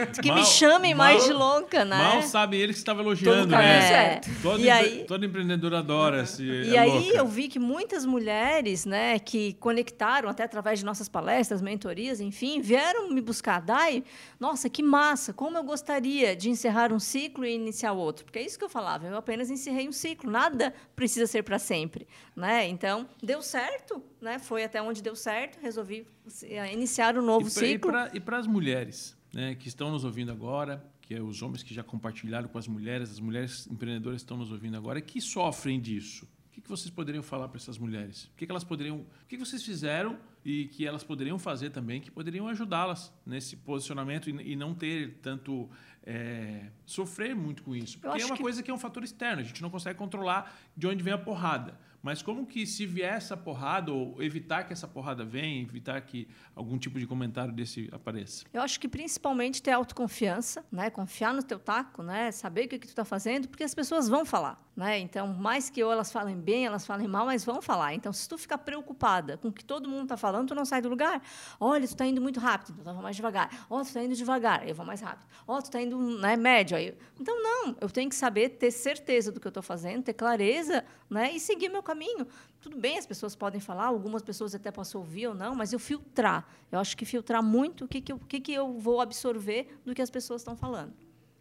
é. 0.00 0.06
Que 0.06 0.28
Mal- 0.28 0.38
me 0.38 0.44
chamem 0.44 0.94
mais 0.94 1.24
de 1.24 1.32
louca, 1.32 1.84
né? 1.84 1.96
Mal 1.96 2.22
sabe 2.22 2.56
ele 2.58 2.72
que 2.72 2.78
estava 2.78 3.00
elogiando, 3.00 3.42
Todo 3.42 3.50
né? 3.50 4.14
É. 4.16 4.20
Todo, 4.42 4.58
E 4.60 4.62
empre- 4.68 4.70
aí- 4.72 5.04
todo 5.04 5.24
empreendedor 5.24 5.74
adora 5.74 6.26
se 6.26 6.42
E 6.42 6.74
é 6.76 6.78
aí 6.80 6.90
louca. 6.90 7.16
eu 7.18 7.26
vi 7.26 7.48
que 7.48 7.58
muitas 7.58 8.04
mulheres, 8.04 8.84
né, 8.84 9.18
que 9.18 9.54
conectaram 9.54 10.28
até 10.28 10.42
através 10.42 10.78
de 10.80 10.84
nossas 10.84 11.08
palestras, 11.08 11.62
mentorias, 11.62 12.20
enfim, 12.20 12.60
vieram 12.60 13.10
me 13.10 13.20
buscar. 13.20 13.60
Dai, 13.60 14.02
nossa, 14.40 14.68
que 14.68 14.82
massa! 14.82 15.32
Como 15.32 15.56
eu 15.56 15.62
gostaria 15.62 16.34
de 16.34 16.50
encerrar 16.50 16.92
um 16.92 16.98
ciclo 16.98 17.44
e 17.44 17.54
iniciar 17.54 17.92
outro. 17.92 18.24
Porque 18.24 18.38
é 18.38 18.42
isso 18.42 18.58
que 18.58 18.64
eu 18.64 18.68
falava. 18.68 19.06
Eu 19.06 19.16
apenas 19.16 19.50
encerrei 19.50 19.88
um 19.88 19.92
ciclo. 19.92 20.30
Nada 20.30 20.72
precisa 20.96 21.26
ser 21.26 21.42
para 21.42 21.58
sempre, 21.58 22.06
né? 22.34 22.66
Então 22.68 23.06
deu 23.22 23.42
certo, 23.42 23.91
né? 24.20 24.38
Foi 24.38 24.62
até 24.64 24.80
onde 24.80 25.02
deu 25.02 25.16
certo. 25.16 25.58
Resolvi 25.60 26.06
eh, 26.42 26.72
iniciar 26.72 27.16
um 27.18 27.22
novo 27.22 27.48
E 27.48 27.50
pra- 27.52 27.60
ciclo. 27.68 27.92
E 28.14 28.20
para 28.20 28.38
as 28.38 28.46
mulheres 28.46 29.16
né, 29.32 29.54
que 29.54 29.68
estão 29.68 29.90
nos 29.90 30.04
ouvindo 30.04 30.30
agora, 30.30 30.84
que 31.00 31.14
é 31.14 31.20
os 31.20 31.42
homens 31.42 31.62
que 31.62 31.74
já 31.74 31.82
compartilharam 31.82 32.48
com 32.48 32.58
as 32.58 32.68
mulheres, 32.68 33.10
as 33.10 33.20
mulheres 33.20 33.66
empreendedoras 33.66 34.20
que 34.20 34.24
estão 34.24 34.36
nos 34.36 34.50
ouvindo 34.52 34.76
agora, 34.76 35.00
que 35.00 35.20
sofrem 35.20 35.80
disso. 35.80 36.24
O 36.46 36.54
que, 36.54 36.60
que 36.60 36.68
vocês 36.68 36.90
poderiam 36.90 37.22
falar 37.22 37.48
para 37.48 37.56
essas 37.56 37.78
mulheres? 37.78 38.24
O 38.24 38.30
que, 38.36 38.44
que 38.44 38.52
elas 38.52 38.62
poderiam, 38.62 38.98
o 38.98 39.06
que, 39.26 39.36
que 39.38 39.44
vocês 39.44 39.64
fizeram 39.64 40.18
e 40.44 40.66
que 40.66 40.86
elas 40.86 41.02
poderiam 41.02 41.38
fazer 41.38 41.70
também, 41.70 41.98
que 42.00 42.10
poderiam 42.10 42.46
ajudá-las 42.46 43.10
nesse 43.24 43.56
posicionamento 43.56 44.28
e, 44.28 44.52
e 44.52 44.54
não 44.54 44.74
ter 44.74 45.18
tanto 45.22 45.70
é, 46.04 46.66
sofrer 46.84 47.34
muito 47.34 47.62
com 47.62 47.74
isso, 47.74 47.98
porque 47.98 48.20
é 48.20 48.26
uma 48.26 48.36
que- 48.36 48.42
coisa 48.42 48.62
que 48.62 48.70
é 48.70 48.74
um 48.74 48.78
fator 48.78 49.02
externo. 49.02 49.40
A 49.40 49.44
gente 49.44 49.62
não 49.62 49.70
consegue 49.70 49.98
controlar 49.98 50.54
de 50.76 50.86
onde 50.86 51.02
vem 51.02 51.12
a 51.14 51.18
porrada. 51.18 51.78
Mas 52.02 52.20
como 52.20 52.44
que 52.44 52.66
se 52.66 52.84
vier 52.84 53.14
essa 53.14 53.36
porrada 53.36 53.92
ou 53.92 54.20
evitar 54.20 54.64
que 54.64 54.72
essa 54.72 54.88
porrada 54.88 55.24
venha, 55.24 55.62
evitar 55.62 56.00
que 56.00 56.26
algum 56.54 56.76
tipo 56.76 56.98
de 56.98 57.06
comentário 57.06 57.52
desse 57.54 57.88
apareça? 57.92 58.44
Eu 58.52 58.60
acho 58.60 58.80
que 58.80 58.88
principalmente 58.88 59.62
ter 59.62 59.70
autoconfiança, 59.70 60.64
né? 60.70 60.90
Confiar 60.90 61.32
no 61.32 61.42
teu 61.42 61.60
taco, 61.60 62.02
né? 62.02 62.32
Saber 62.32 62.66
o 62.66 62.68
que, 62.68 62.78
que 62.80 62.86
tu 62.86 62.90
está 62.90 63.04
fazendo, 63.04 63.48
porque 63.48 63.62
as 63.62 63.74
pessoas 63.74 64.08
vão 64.08 64.24
falar, 64.24 64.60
né? 64.74 64.98
Então, 64.98 65.26
mais 65.28 65.68
que 65.68 65.82
ou 65.84 65.92
elas 65.92 66.10
falem 66.10 66.34
bem, 66.36 66.64
elas 66.64 66.86
falem 66.86 67.06
mal, 67.06 67.26
mas 67.26 67.44
vão 67.44 67.60
falar. 67.60 67.92
Então, 67.94 68.12
se 68.12 68.28
tu 68.28 68.38
ficar 68.38 68.56
preocupada 68.58 69.36
com 69.36 69.48
o 69.48 69.52
que 69.52 69.64
todo 69.64 69.88
mundo 69.88 70.04
está 70.04 70.16
falando, 70.16 70.48
tu 70.48 70.54
não 70.54 70.64
sai 70.64 70.80
do 70.80 70.88
lugar. 70.88 71.22
Olha, 71.60 71.86
tu 71.86 71.90
está 71.92 72.06
indo 72.06 72.20
muito 72.22 72.40
rápido, 72.40 72.74
então 72.80 72.92
eu 72.92 72.94
vou 72.94 73.02
mais 73.02 73.14
devagar. 73.16 73.66
Ó, 73.68 73.80
tu 73.82 73.86
está 73.86 74.02
indo 74.02 74.14
devagar, 74.14 74.66
eu 74.66 74.74
vou 74.74 74.86
mais 74.86 75.00
rápido. 75.00 75.26
Ó, 75.46 75.58
tu 75.60 75.64
está 75.66 75.80
indo 75.80 75.98
né, 76.18 76.36
médio. 76.36 76.76
Aí... 76.76 76.88
eu- 76.88 76.96
Então, 77.20 77.42
não, 77.42 77.76
eu 77.80 77.90
tenho 77.90 78.08
que 78.08 78.16
saber 78.16 78.48
ter 78.50 78.70
certeza 78.70 79.30
do 79.30 79.38
que 79.38 79.46
eu 79.46 79.50
estou 79.50 79.62
fazendo, 79.62 80.02
ter 80.02 80.14
clareza, 80.14 80.84
né? 81.10 81.32
E 81.32 81.38
seguir 81.40 81.68
meu 81.68 81.82
caminho. 81.82 82.26
Tudo 82.60 82.76
bem, 82.78 82.96
as 82.96 83.04
pessoas 83.06 83.34
podem 83.36 83.60
falar, 83.60 83.86
algumas 83.86 84.22
pessoas 84.22 84.54
até 84.54 84.70
possam 84.70 85.00
ouvir 85.00 85.26
ou 85.26 85.34
não, 85.34 85.54
mas 85.54 85.72
eu 85.72 85.78
filtrar. 85.78 86.46
Eu 86.70 86.78
acho 86.78 86.96
que 86.96 87.04
filtrar 87.04 87.42
muito 87.42 87.84
o 87.84 87.88
que, 87.88 88.00
que, 88.00 88.12
eu, 88.12 88.16
o 88.16 88.24
que, 88.24 88.40
que 88.40 88.52
eu 88.52 88.72
vou 88.78 89.00
absorver 89.00 89.78
do 89.84 89.94
que 89.94 90.00
as 90.00 90.08
pessoas 90.10 90.40
estão 90.40 90.56
falando. 90.56 90.92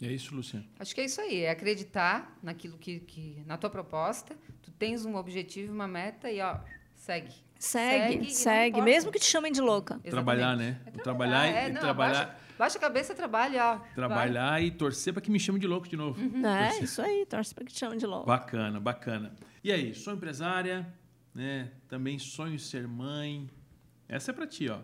É 0.01 0.07
isso, 0.11 0.33
Luciano? 0.35 0.65
Acho 0.79 0.95
que 0.95 1.01
é 1.01 1.05
isso 1.05 1.21
aí, 1.21 1.41
é 1.43 1.51
acreditar 1.51 2.37
naquilo 2.41 2.77
que, 2.77 2.99
que 3.01 3.43
na 3.45 3.55
tua 3.57 3.69
proposta, 3.69 4.35
tu 4.61 4.71
tens 4.71 5.05
um 5.05 5.15
objetivo, 5.15 5.71
uma 5.73 5.87
meta 5.87 6.29
e 6.31 6.41
ó, 6.41 6.57
segue. 6.95 7.31
Segue, 7.59 8.31
segue, 8.33 8.69
importa. 8.69 8.85
mesmo 8.85 9.11
que 9.11 9.19
te 9.19 9.25
chamem 9.25 9.51
de 9.51 9.61
louca. 9.61 9.99
Trabalhar, 9.99 10.53
Exatamente. 10.55 10.79
né? 10.85 10.91
É 10.95 11.03
Trabalhar 11.03 11.47
e- 11.47 11.53
é, 11.53 11.69
não, 11.69 11.79
trabalhar- 11.81 12.25
Baixa, 12.25 12.37
baixa 12.57 12.77
a 12.79 12.81
cabeça, 12.81 13.13
trabalha, 13.13 13.63
ó. 13.73 13.77
Trabalhar 13.93 14.63
e 14.63 14.71
torcer 14.71 15.13
para 15.13 15.21
que 15.21 15.29
me 15.29 15.39
chame 15.39 15.59
de 15.59 15.67
louco 15.67 15.87
de 15.87 15.95
novo. 15.95 16.19
É, 16.43 16.67
Torcer. 16.69 16.83
isso 16.83 17.01
aí, 17.03 17.23
torce 17.27 17.53
para 17.53 17.63
que 17.63 17.71
te 17.71 17.77
chamem 17.77 17.99
de 17.99 18.07
louca. 18.07 18.25
Bacana, 18.25 18.79
bacana. 18.79 19.35
E 19.63 19.71
aí, 19.71 19.93
sou 19.93 20.11
empresária, 20.15 20.91
né? 21.35 21.69
Também 21.87 22.17
sonho 22.17 22.57
ser 22.57 22.87
mãe. 22.87 23.47
Essa 24.09 24.31
é 24.31 24.33
para 24.33 24.47
ti, 24.47 24.67
ó. 24.67 24.79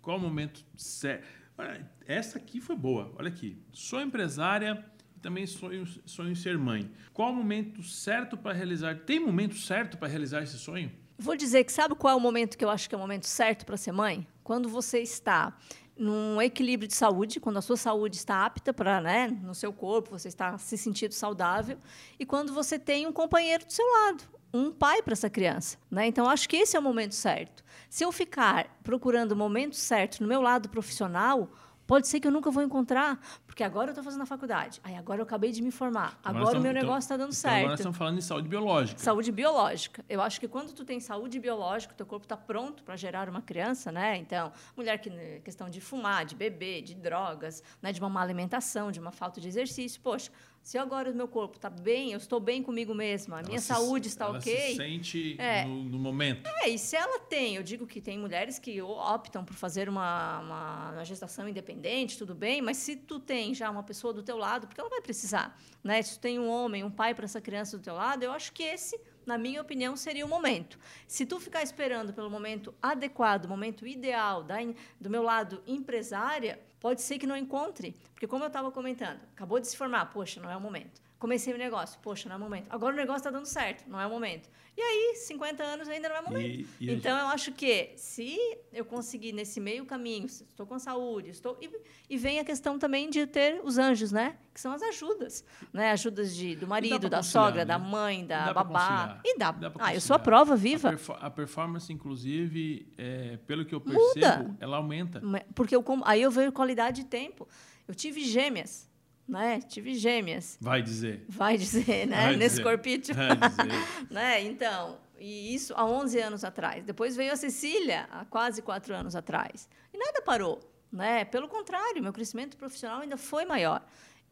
Qual 0.00 0.16
o 0.16 0.20
momento 0.20 0.64
certo? 0.76 1.26
Olha, 1.56 1.90
Essa 2.06 2.38
aqui 2.38 2.60
foi 2.60 2.76
boa. 2.76 3.12
Olha 3.18 3.28
aqui. 3.28 3.56
Sou 3.72 4.00
empresária 4.00 4.84
e 5.16 5.20
também 5.20 5.46
sonho, 5.46 5.86
sonho 6.04 6.34
ser 6.34 6.58
mãe. 6.58 6.90
Qual 7.12 7.30
o 7.30 7.34
momento 7.34 7.82
certo 7.82 8.36
para 8.36 8.52
realizar? 8.52 8.96
Tem 9.00 9.20
momento 9.20 9.56
certo 9.56 9.96
para 9.98 10.08
realizar 10.08 10.42
esse 10.42 10.58
sonho? 10.58 10.90
Vou 11.18 11.36
dizer 11.36 11.64
que 11.64 11.72
sabe 11.72 11.94
qual 11.94 12.14
é 12.14 12.16
o 12.16 12.20
momento 12.20 12.58
que 12.58 12.64
eu 12.64 12.70
acho 12.70 12.88
que 12.88 12.94
é 12.94 12.98
o 12.98 13.00
momento 13.00 13.26
certo 13.26 13.64
para 13.64 13.76
ser 13.76 13.92
mãe? 13.92 14.26
Quando 14.42 14.68
você 14.68 15.00
está 15.00 15.56
num 15.96 16.40
equilíbrio 16.40 16.88
de 16.88 16.94
saúde, 16.94 17.38
quando 17.38 17.58
a 17.58 17.62
sua 17.62 17.76
saúde 17.76 18.16
está 18.16 18.44
apta 18.44 18.72
para, 18.72 19.00
né, 19.00 19.28
no 19.28 19.54
seu 19.54 19.72
corpo, 19.72 20.10
você 20.10 20.28
está 20.28 20.56
se 20.58 20.76
sentindo 20.76 21.12
saudável, 21.12 21.78
e 22.18 22.26
quando 22.26 22.52
você 22.52 22.78
tem 22.78 23.06
um 23.06 23.12
companheiro 23.12 23.64
do 23.64 23.72
seu 23.72 23.86
lado, 23.86 24.24
um 24.52 24.70
pai 24.70 25.02
para 25.02 25.12
essa 25.12 25.30
criança. 25.30 25.78
Né? 25.90 26.06
Então, 26.06 26.28
acho 26.28 26.48
que 26.48 26.56
esse 26.56 26.76
é 26.76 26.80
o 26.80 26.82
momento 26.82 27.14
certo. 27.14 27.64
Se 27.88 28.04
eu 28.04 28.12
ficar 28.12 28.78
procurando 28.82 29.32
o 29.32 29.36
momento 29.36 29.76
certo 29.76 30.20
no 30.20 30.28
meu 30.28 30.40
lado 30.40 30.68
profissional, 30.68 31.48
Pode 31.86 32.06
ser 32.08 32.20
que 32.20 32.26
eu 32.26 32.32
nunca 32.32 32.50
vou 32.50 32.62
encontrar, 32.62 33.20
porque 33.46 33.62
agora 33.62 33.88
eu 33.88 33.92
estou 33.92 34.04
fazendo 34.04 34.22
a 34.22 34.26
faculdade. 34.26 34.80
Aí 34.84 34.96
agora 34.96 35.20
eu 35.20 35.24
acabei 35.24 35.50
de 35.50 35.60
me 35.60 35.70
formar. 35.70 36.18
Agora, 36.24 36.44
agora 36.44 36.58
o 36.58 36.62
meu 36.62 36.72
negócio 36.72 37.00
está 37.00 37.16
dando 37.16 37.30
então 37.30 37.40
certo. 37.40 37.56
Agora 37.56 37.70
nós 37.70 37.80
estamos 37.80 37.98
falando 37.98 38.16
de 38.16 38.24
saúde 38.24 38.48
biológica. 38.48 38.98
Saúde 38.98 39.32
biológica. 39.32 40.04
Eu 40.08 40.22
acho 40.22 40.40
que 40.40 40.48
quando 40.48 40.72
tu 40.72 40.84
tem 40.84 41.00
saúde 41.00 41.38
biológica, 41.38 41.92
teu 41.94 42.06
corpo 42.06 42.24
está 42.24 42.36
pronto 42.36 42.82
para 42.82 42.96
gerar 42.96 43.28
uma 43.28 43.42
criança, 43.42 43.90
né? 43.90 44.16
Então, 44.16 44.52
mulher 44.76 44.98
que 44.98 45.10
né, 45.10 45.40
questão 45.40 45.68
de 45.68 45.80
fumar, 45.80 46.24
de 46.24 46.34
beber, 46.34 46.82
de 46.82 46.94
drogas, 46.94 47.62
né? 47.82 47.92
de 47.92 48.00
uma 48.00 48.08
má 48.08 48.22
alimentação, 48.22 48.90
de 48.90 49.00
uma 49.00 49.12
falta 49.12 49.40
de 49.40 49.48
exercício, 49.48 50.00
poxa, 50.00 50.30
se 50.62 50.78
agora 50.78 51.10
o 51.10 51.14
meu 51.14 51.26
corpo 51.26 51.56
está 51.56 51.68
bem, 51.68 52.12
eu 52.12 52.18
estou 52.18 52.38
bem 52.38 52.62
comigo 52.62 52.94
mesma, 52.94 53.36
a 53.36 53.38
ela 53.40 53.48
minha 53.48 53.60
se, 53.60 53.66
saúde 53.66 54.06
está 54.06 54.26
ela 54.26 54.38
ok. 54.38 54.56
Se 54.70 54.76
sente 54.76 55.36
é, 55.40 55.64
no, 55.64 55.82
no, 55.82 55.98
momento. 55.98 56.48
É, 56.62 56.68
e 56.68 56.78
se 56.78 56.94
ela 56.94 57.18
tem, 57.18 57.56
eu 57.56 57.64
digo 57.64 57.84
que 57.84 58.00
tem 58.00 58.16
mulheres 58.16 58.60
que 58.60 58.80
optam 58.80 59.44
por 59.44 59.54
fazer 59.54 59.88
uma, 59.88 60.38
uma, 60.38 60.90
uma, 60.92 61.04
gestação 61.04 61.48
independente, 61.48 62.16
tudo 62.16 62.32
bem, 62.32 62.62
mas 62.62 62.76
se 62.76 62.94
tu 62.94 63.18
tem 63.18 63.52
já 63.54 63.68
uma 63.68 63.82
pessoa 63.82 64.12
do 64.12 64.22
teu 64.22 64.36
lado, 64.36 64.68
porque 64.68 64.80
ela 64.80 64.88
vai 64.88 65.00
precisar, 65.00 65.60
né? 65.82 66.00
Se 66.00 66.16
tu 66.18 66.20
tem 66.20 66.38
um 66.38 66.48
homem, 66.48 66.84
um 66.84 66.90
pai 66.90 67.12
para 67.12 67.24
essa 67.24 67.40
criança 67.40 67.76
do 67.76 67.82
teu 67.82 67.94
lado, 67.94 68.22
eu 68.22 68.30
acho 68.30 68.52
que 68.52 68.62
esse 68.62 69.00
na 69.24 69.38
minha 69.38 69.62
opinião, 69.62 69.96
seria 69.96 70.26
o 70.26 70.28
momento. 70.28 70.76
Se 71.06 71.24
tu 71.24 71.38
ficar 71.38 71.62
esperando 71.62 72.12
pelo 72.12 72.28
momento 72.28 72.74
adequado, 72.82 73.44
o 73.44 73.48
momento 73.48 73.86
ideal 73.86 74.42
da, 74.42 74.56
do 75.00 75.08
meu 75.08 75.22
lado 75.22 75.62
empresária, 75.64 76.60
pode 76.82 77.00
ser 77.00 77.18
que 77.18 77.26
não 77.26 77.36
encontre. 77.36 77.96
Porque, 78.12 78.26
como 78.26 78.42
eu 78.42 78.48
estava 78.48 78.72
comentando, 78.72 79.20
acabou 79.32 79.60
de 79.60 79.68
se 79.68 79.76
formar, 79.76 80.06
poxa, 80.06 80.40
não 80.40 80.50
é 80.50 80.56
o 80.56 80.60
momento. 80.60 81.00
Comecei 81.22 81.54
o 81.54 81.56
negócio, 81.56 82.00
poxa, 82.02 82.28
não 82.28 82.34
é 82.34 82.36
o 82.36 82.40
momento. 82.40 82.66
Agora 82.68 82.92
o 82.92 82.96
negócio 82.96 83.18
está 83.18 83.30
dando 83.30 83.46
certo, 83.46 83.88
não 83.88 84.00
é 84.00 84.04
o 84.04 84.10
momento. 84.10 84.50
E 84.76 84.80
aí, 84.80 85.14
50 85.14 85.62
anos 85.62 85.88
ainda 85.88 86.08
não 86.08 86.16
é 86.16 86.20
momento. 86.20 86.44
E, 86.48 86.66
e 86.80 86.90
então, 86.90 87.16
eu 87.16 87.26
acho 87.26 87.52
que 87.52 87.92
se 87.94 88.36
eu 88.72 88.84
conseguir 88.84 89.32
nesse 89.32 89.60
meio 89.60 89.86
caminho, 89.86 90.26
estou 90.26 90.66
com 90.66 90.80
saúde, 90.80 91.30
estou 91.30 91.56
e, 91.62 91.70
e, 92.10 92.18
vem 92.18 92.40
a 92.40 92.44
questão 92.44 92.76
também 92.76 93.08
de 93.08 93.24
ter 93.24 93.60
os 93.62 93.78
anjos, 93.78 94.10
né? 94.10 94.36
Que 94.52 94.60
são 94.60 94.72
as 94.72 94.82
ajudas, 94.82 95.44
né? 95.72 95.92
Ajudas 95.92 96.34
de, 96.34 96.56
do 96.56 96.66
marido, 96.66 97.08
da 97.08 97.22
sogra, 97.22 97.60
né? 97.60 97.66
da 97.66 97.78
mãe, 97.78 98.26
da 98.26 98.50
e 98.50 98.54
babá. 98.54 99.20
E 99.24 99.38
dá. 99.38 99.52
dá 99.52 99.72
ah, 99.78 99.94
eu 99.94 100.00
sou 100.00 100.16
a 100.16 100.18
prova 100.18 100.56
viva. 100.56 100.88
A, 100.88 100.90
perfor 100.90 101.18
a 101.20 101.30
performance, 101.30 101.92
inclusive, 101.92 102.92
é, 102.98 103.36
pelo 103.46 103.64
que 103.64 103.76
eu 103.76 103.80
percebo, 103.80 104.48
Muda. 104.48 104.56
ela 104.58 104.78
aumenta. 104.78 105.22
Porque 105.54 105.76
eu, 105.76 105.84
aí 106.04 106.20
eu 106.20 106.32
vejo 106.32 106.50
qualidade 106.50 107.02
de 107.02 107.06
tempo. 107.06 107.46
Eu 107.86 107.94
tive 107.94 108.24
gêmeas 108.24 108.90
né? 109.28 109.60
Tive 109.60 109.94
gêmeas. 109.94 110.58
Vai 110.60 110.82
dizer. 110.82 111.24
Vai 111.28 111.56
dizer, 111.56 112.06
né? 112.06 112.26
Vai 112.26 112.36
Nesse 112.36 112.56
dizer. 112.56 112.62
corpite. 112.62 113.12
Vai 113.12 113.36
dizer. 113.36 113.72
né? 114.10 114.42
Então, 114.42 114.98
e 115.18 115.54
isso 115.54 115.72
há 115.76 115.84
11 115.84 116.18
anos 116.20 116.44
atrás. 116.44 116.84
Depois 116.84 117.16
veio 117.16 117.32
a 117.32 117.36
Cecília, 117.36 118.08
há 118.10 118.24
quase 118.24 118.60
quatro 118.62 118.94
anos 118.94 119.14
atrás. 119.14 119.68
E 119.92 119.98
nada 119.98 120.20
parou, 120.22 120.60
né? 120.90 121.24
Pelo 121.24 121.48
contrário, 121.48 122.02
meu 122.02 122.12
crescimento 122.12 122.56
profissional 122.56 123.00
ainda 123.00 123.16
foi 123.16 123.44
maior. 123.44 123.84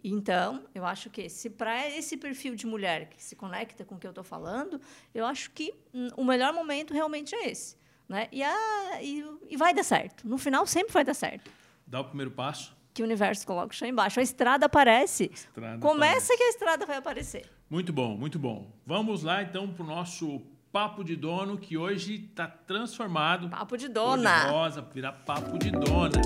Então, 0.03 0.65
eu 0.75 0.85
acho 0.85 1.11
que 1.11 1.29
se 1.29 1.51
para 1.51 1.89
esse 1.89 2.17
perfil 2.17 2.55
de 2.55 2.67
mulher 2.67 3.09
que 3.11 3.23
se 3.23 3.37
conecta 3.37 3.85
com 3.85 3.97
o 3.97 3.99
que 3.99 4.07
eu 4.07 4.11
estou 4.11 4.25
falando, 4.25 4.81
eu 5.15 5.27
acho 5.27 5.51
que 5.51 5.75
hum, 5.93 6.09
o 6.17 6.25
melhor 6.25 6.53
momento 6.55 6.95
realmente 6.95 7.35
é 7.35 7.51
esse. 7.51 7.77
Né? 8.09 8.27
E, 8.33 8.43
a, 8.43 9.03
e, 9.03 9.25
e 9.49 9.57
vai 9.57 9.73
dar 9.73 9.85
certo. 9.85 10.27
No 10.27 10.39
final, 10.39 10.67
sempre 10.67 10.93
vai 10.93 11.05
dar 11.05 11.15
certo. 11.15 11.51
Dá 11.87 12.01
o 12.01 12.05
primeiro 12.05 12.31
passo 12.31 12.75
que 12.93 13.03
o 13.03 13.05
universo 13.05 13.47
coloca 13.47 13.69
o 13.73 13.75
chão 13.75 13.89
embaixo. 13.89 14.21
A 14.21 14.23
estrada 14.23 14.67
aparece. 14.67 15.31
Estrada 15.33 15.79
Começa 15.79 16.17
aparece. 16.17 16.37
que 16.37 16.43
a 16.43 16.49
estrada 16.49 16.87
vai 16.87 16.97
aparecer. 16.97 17.47
Muito 17.69 17.93
bom, 17.93 18.17
muito 18.17 18.39
bom. 18.39 18.71
Vamos 18.87 19.23
lá, 19.23 19.43
então, 19.43 19.69
para 19.69 19.85
o 19.85 19.87
nosso 19.87 20.41
Papo 20.73 21.03
de 21.05 21.17
Dono, 21.17 21.59
que 21.59 21.77
hoje 21.77 22.27
está 22.31 22.47
transformado. 22.47 23.49
Papo 23.49 23.77
de 23.77 23.89
Dona. 23.89 24.51
Rosa, 24.51 24.83
virar 24.93 25.13
Papo 25.13 25.59
de 25.59 25.71
Dona. 25.71 26.21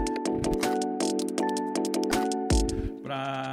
Para 3.03 3.53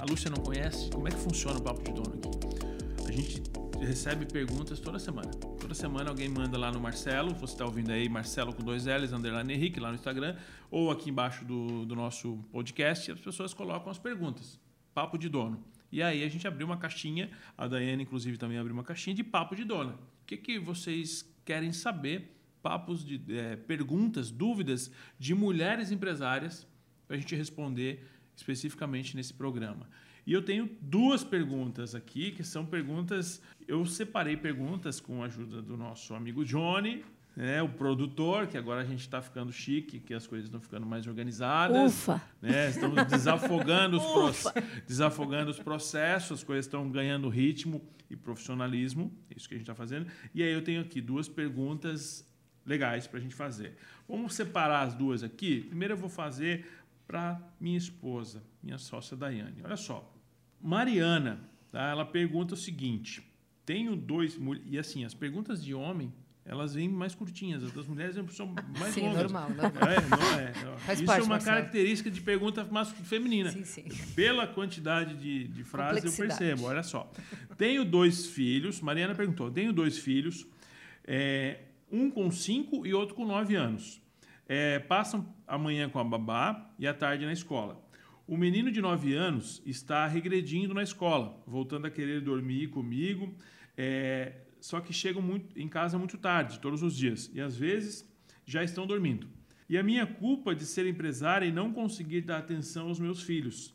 a 0.00 0.04
Lúcia 0.08 0.30
não 0.30 0.42
conhece, 0.42 0.90
como 0.90 1.08
é 1.08 1.10
que 1.10 1.18
funciona 1.18 1.58
o 1.58 1.62
Papo 1.62 1.82
de 1.82 1.92
Dono 1.92 2.14
aqui? 2.14 3.08
A 3.08 3.12
gente 3.12 3.42
recebe 3.80 4.24
perguntas 4.26 4.78
toda 4.80 4.98
semana. 4.98 5.30
Toda 5.62 5.74
semana 5.76 6.10
alguém 6.10 6.28
manda 6.28 6.58
lá 6.58 6.72
no 6.72 6.80
Marcelo, 6.80 7.32
você 7.36 7.54
está 7.54 7.64
ouvindo 7.64 7.92
aí, 7.92 8.08
Marcelo 8.08 8.52
com 8.52 8.64
dois 8.64 8.86
L's, 8.86 9.12
underline 9.12 9.54
Henrique, 9.54 9.78
lá 9.78 9.90
no 9.90 9.94
Instagram, 9.94 10.36
ou 10.68 10.90
aqui 10.90 11.08
embaixo 11.08 11.44
do, 11.44 11.86
do 11.86 11.94
nosso 11.94 12.38
podcast, 12.50 13.12
as 13.12 13.20
pessoas 13.20 13.54
colocam 13.54 13.88
as 13.88 13.96
perguntas. 13.96 14.58
Papo 14.92 15.16
de 15.16 15.28
dono. 15.28 15.64
E 15.92 16.02
aí 16.02 16.24
a 16.24 16.28
gente 16.28 16.48
abriu 16.48 16.66
uma 16.66 16.76
caixinha, 16.76 17.30
a 17.56 17.68
Daiane, 17.68 18.02
inclusive, 18.02 18.36
também 18.36 18.58
abriu 18.58 18.74
uma 18.74 18.82
caixinha 18.82 19.14
de 19.14 19.22
papo 19.22 19.54
de 19.54 19.62
dona. 19.62 19.92
O 19.92 20.26
que, 20.26 20.36
que 20.36 20.58
vocês 20.58 21.32
querem 21.44 21.72
saber? 21.72 22.36
Papos 22.60 23.04
de 23.04 23.22
é, 23.32 23.54
perguntas, 23.54 24.32
dúvidas 24.32 24.90
de 25.16 25.32
mulheres 25.32 25.92
empresárias 25.92 26.66
para 27.06 27.16
a 27.16 27.20
gente 27.20 27.36
responder 27.36 28.04
especificamente 28.34 29.14
nesse 29.14 29.32
programa. 29.32 29.88
E 30.26 30.32
eu 30.32 30.42
tenho 30.42 30.70
duas 30.80 31.24
perguntas 31.24 31.94
aqui, 31.94 32.30
que 32.30 32.44
são 32.44 32.64
perguntas. 32.64 33.42
Eu 33.66 33.84
separei 33.86 34.36
perguntas 34.36 35.00
com 35.00 35.22
a 35.22 35.26
ajuda 35.26 35.62
do 35.62 35.76
nosso 35.76 36.14
amigo 36.14 36.44
Johnny, 36.44 37.04
né, 37.36 37.62
o 37.62 37.68
produtor, 37.68 38.46
que 38.46 38.58
agora 38.58 38.82
a 38.82 38.84
gente 38.84 39.00
está 39.00 39.22
ficando 39.22 39.52
chique, 39.52 39.98
que 39.98 40.12
as 40.12 40.26
coisas 40.26 40.46
estão 40.46 40.60
ficando 40.60 40.86
mais 40.86 41.06
organizadas. 41.06 41.92
Ufa! 41.92 42.22
Né, 42.40 42.68
estamos 42.68 43.04
desafogando 43.06 43.98
os, 43.98 44.44
desafogando 44.86 45.50
os 45.50 45.58
processos, 45.58 46.40
as 46.40 46.44
coisas 46.44 46.66
estão 46.66 46.90
ganhando 46.90 47.28
ritmo 47.28 47.82
e 48.10 48.16
profissionalismo, 48.16 49.10
é 49.30 49.34
isso 49.36 49.48
que 49.48 49.54
a 49.54 49.58
gente 49.58 49.64
está 49.64 49.74
fazendo. 49.74 50.06
E 50.34 50.42
aí 50.42 50.52
eu 50.52 50.62
tenho 50.62 50.82
aqui 50.82 51.00
duas 51.00 51.28
perguntas 51.28 52.28
legais 52.66 53.06
para 53.06 53.18
a 53.18 53.22
gente 53.22 53.34
fazer. 53.34 53.76
Vamos 54.06 54.34
separar 54.34 54.82
as 54.82 54.94
duas 54.94 55.22
aqui. 55.22 55.62
Primeiro 55.62 55.94
eu 55.94 55.98
vou 55.98 56.10
fazer 56.10 56.66
para 57.06 57.40
minha 57.58 57.78
esposa, 57.78 58.42
minha 58.62 58.78
sócia 58.78 59.16
Daiane. 59.16 59.62
Olha 59.64 59.76
só, 59.76 60.14
Mariana, 60.60 61.40
tá? 61.70 61.88
ela 61.88 62.04
pergunta 62.04 62.54
o 62.54 62.56
seguinte: 62.56 63.26
tenho 63.64 63.96
dois. 63.96 64.38
E 64.64 64.78
assim, 64.78 65.04
as 65.04 65.14
perguntas 65.14 65.64
de 65.64 65.74
homem 65.74 66.12
elas 66.44 66.74
vêm 66.74 66.88
mais 66.88 67.14
curtinhas, 67.14 67.62
as 67.62 67.72
das 67.72 67.86
mulheres 67.86 68.16
são 68.34 68.52
mais 68.78 68.92
sim, 68.92 69.02
longas. 69.02 69.30
normal, 69.30 69.50
normal. 69.50 69.88
É, 69.88 70.00
não 70.08 70.40
é. 70.40 70.52
Faz 70.82 70.98
Isso 70.98 71.06
parte, 71.06 71.20
é 71.20 71.22
uma 71.22 71.28
Marcelo. 71.34 71.56
característica 71.56 72.10
de 72.10 72.20
pergunta 72.20 72.68
feminina. 73.04 73.50
Sim, 73.52 73.64
sim. 73.64 73.84
Pela 74.16 74.46
quantidade 74.46 75.14
de, 75.14 75.46
de 75.46 75.62
frases 75.62 76.04
eu 76.04 76.26
percebo. 76.26 76.64
Olha 76.64 76.82
só. 76.82 77.10
Tenho 77.56 77.84
dois 77.84 78.26
filhos, 78.26 78.80
Mariana 78.80 79.14
perguntou, 79.14 79.50
tenho 79.52 79.72
dois 79.72 79.98
filhos, 79.98 80.44
é, 81.04 81.60
um 81.90 82.10
com 82.10 82.28
cinco 82.30 82.84
e 82.84 82.92
outro 82.92 83.14
com 83.14 83.24
nove 83.24 83.54
anos. 83.54 84.02
É, 84.48 84.80
passam 84.80 85.32
a 85.46 85.56
manhã 85.56 85.88
com 85.88 86.00
a 86.00 86.04
babá 86.04 86.72
e 86.76 86.88
a 86.88 86.92
tarde 86.92 87.24
na 87.24 87.32
escola. 87.32 87.80
O 88.26 88.36
menino 88.36 88.70
de 88.70 88.80
9 88.80 89.14
anos 89.14 89.62
está 89.66 90.06
regredindo 90.06 90.72
na 90.72 90.82
escola, 90.82 91.42
voltando 91.46 91.86
a 91.86 91.90
querer 91.90 92.20
dormir 92.20 92.68
comigo, 92.68 93.34
é, 93.76 94.42
só 94.60 94.80
que 94.80 94.92
chegam 94.92 95.20
muito, 95.20 95.58
em 95.58 95.68
casa 95.68 95.98
muito 95.98 96.16
tarde, 96.16 96.60
todos 96.60 96.82
os 96.82 96.96
dias, 96.96 97.30
e 97.34 97.40
às 97.40 97.56
vezes 97.56 98.08
já 98.46 98.62
estão 98.62 98.86
dormindo. 98.86 99.28
E 99.68 99.76
a 99.76 99.82
minha 99.82 100.06
culpa 100.06 100.54
de 100.54 100.64
ser 100.64 100.86
empresária 100.86 101.46
e 101.46 101.52
não 101.52 101.72
conseguir 101.72 102.22
dar 102.22 102.38
atenção 102.38 102.88
aos 102.88 103.00
meus 103.00 103.22
filhos 103.22 103.74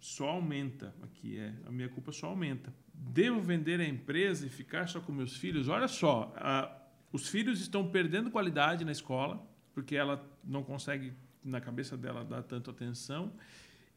só 0.00 0.28
aumenta. 0.28 0.94
Aqui 1.02 1.38
é, 1.38 1.52
a 1.66 1.70
minha 1.70 1.88
culpa 1.88 2.12
só 2.12 2.26
aumenta. 2.26 2.74
Devo 2.92 3.40
vender 3.40 3.80
a 3.80 3.86
empresa 3.86 4.46
e 4.46 4.50
ficar 4.50 4.86
só 4.86 5.00
com 5.00 5.12
meus 5.12 5.36
filhos? 5.36 5.68
Olha 5.68 5.88
só, 5.88 6.32
a, 6.36 6.70
os 7.12 7.28
filhos 7.28 7.60
estão 7.60 7.88
perdendo 7.88 8.30
qualidade 8.30 8.84
na 8.84 8.92
escola, 8.92 9.42
porque 9.72 9.96
ela 9.96 10.22
não 10.42 10.62
consegue, 10.62 11.12
na 11.42 11.60
cabeça 11.60 11.96
dela, 11.96 12.24
dar 12.24 12.42
tanto 12.42 12.70
atenção. 12.70 13.32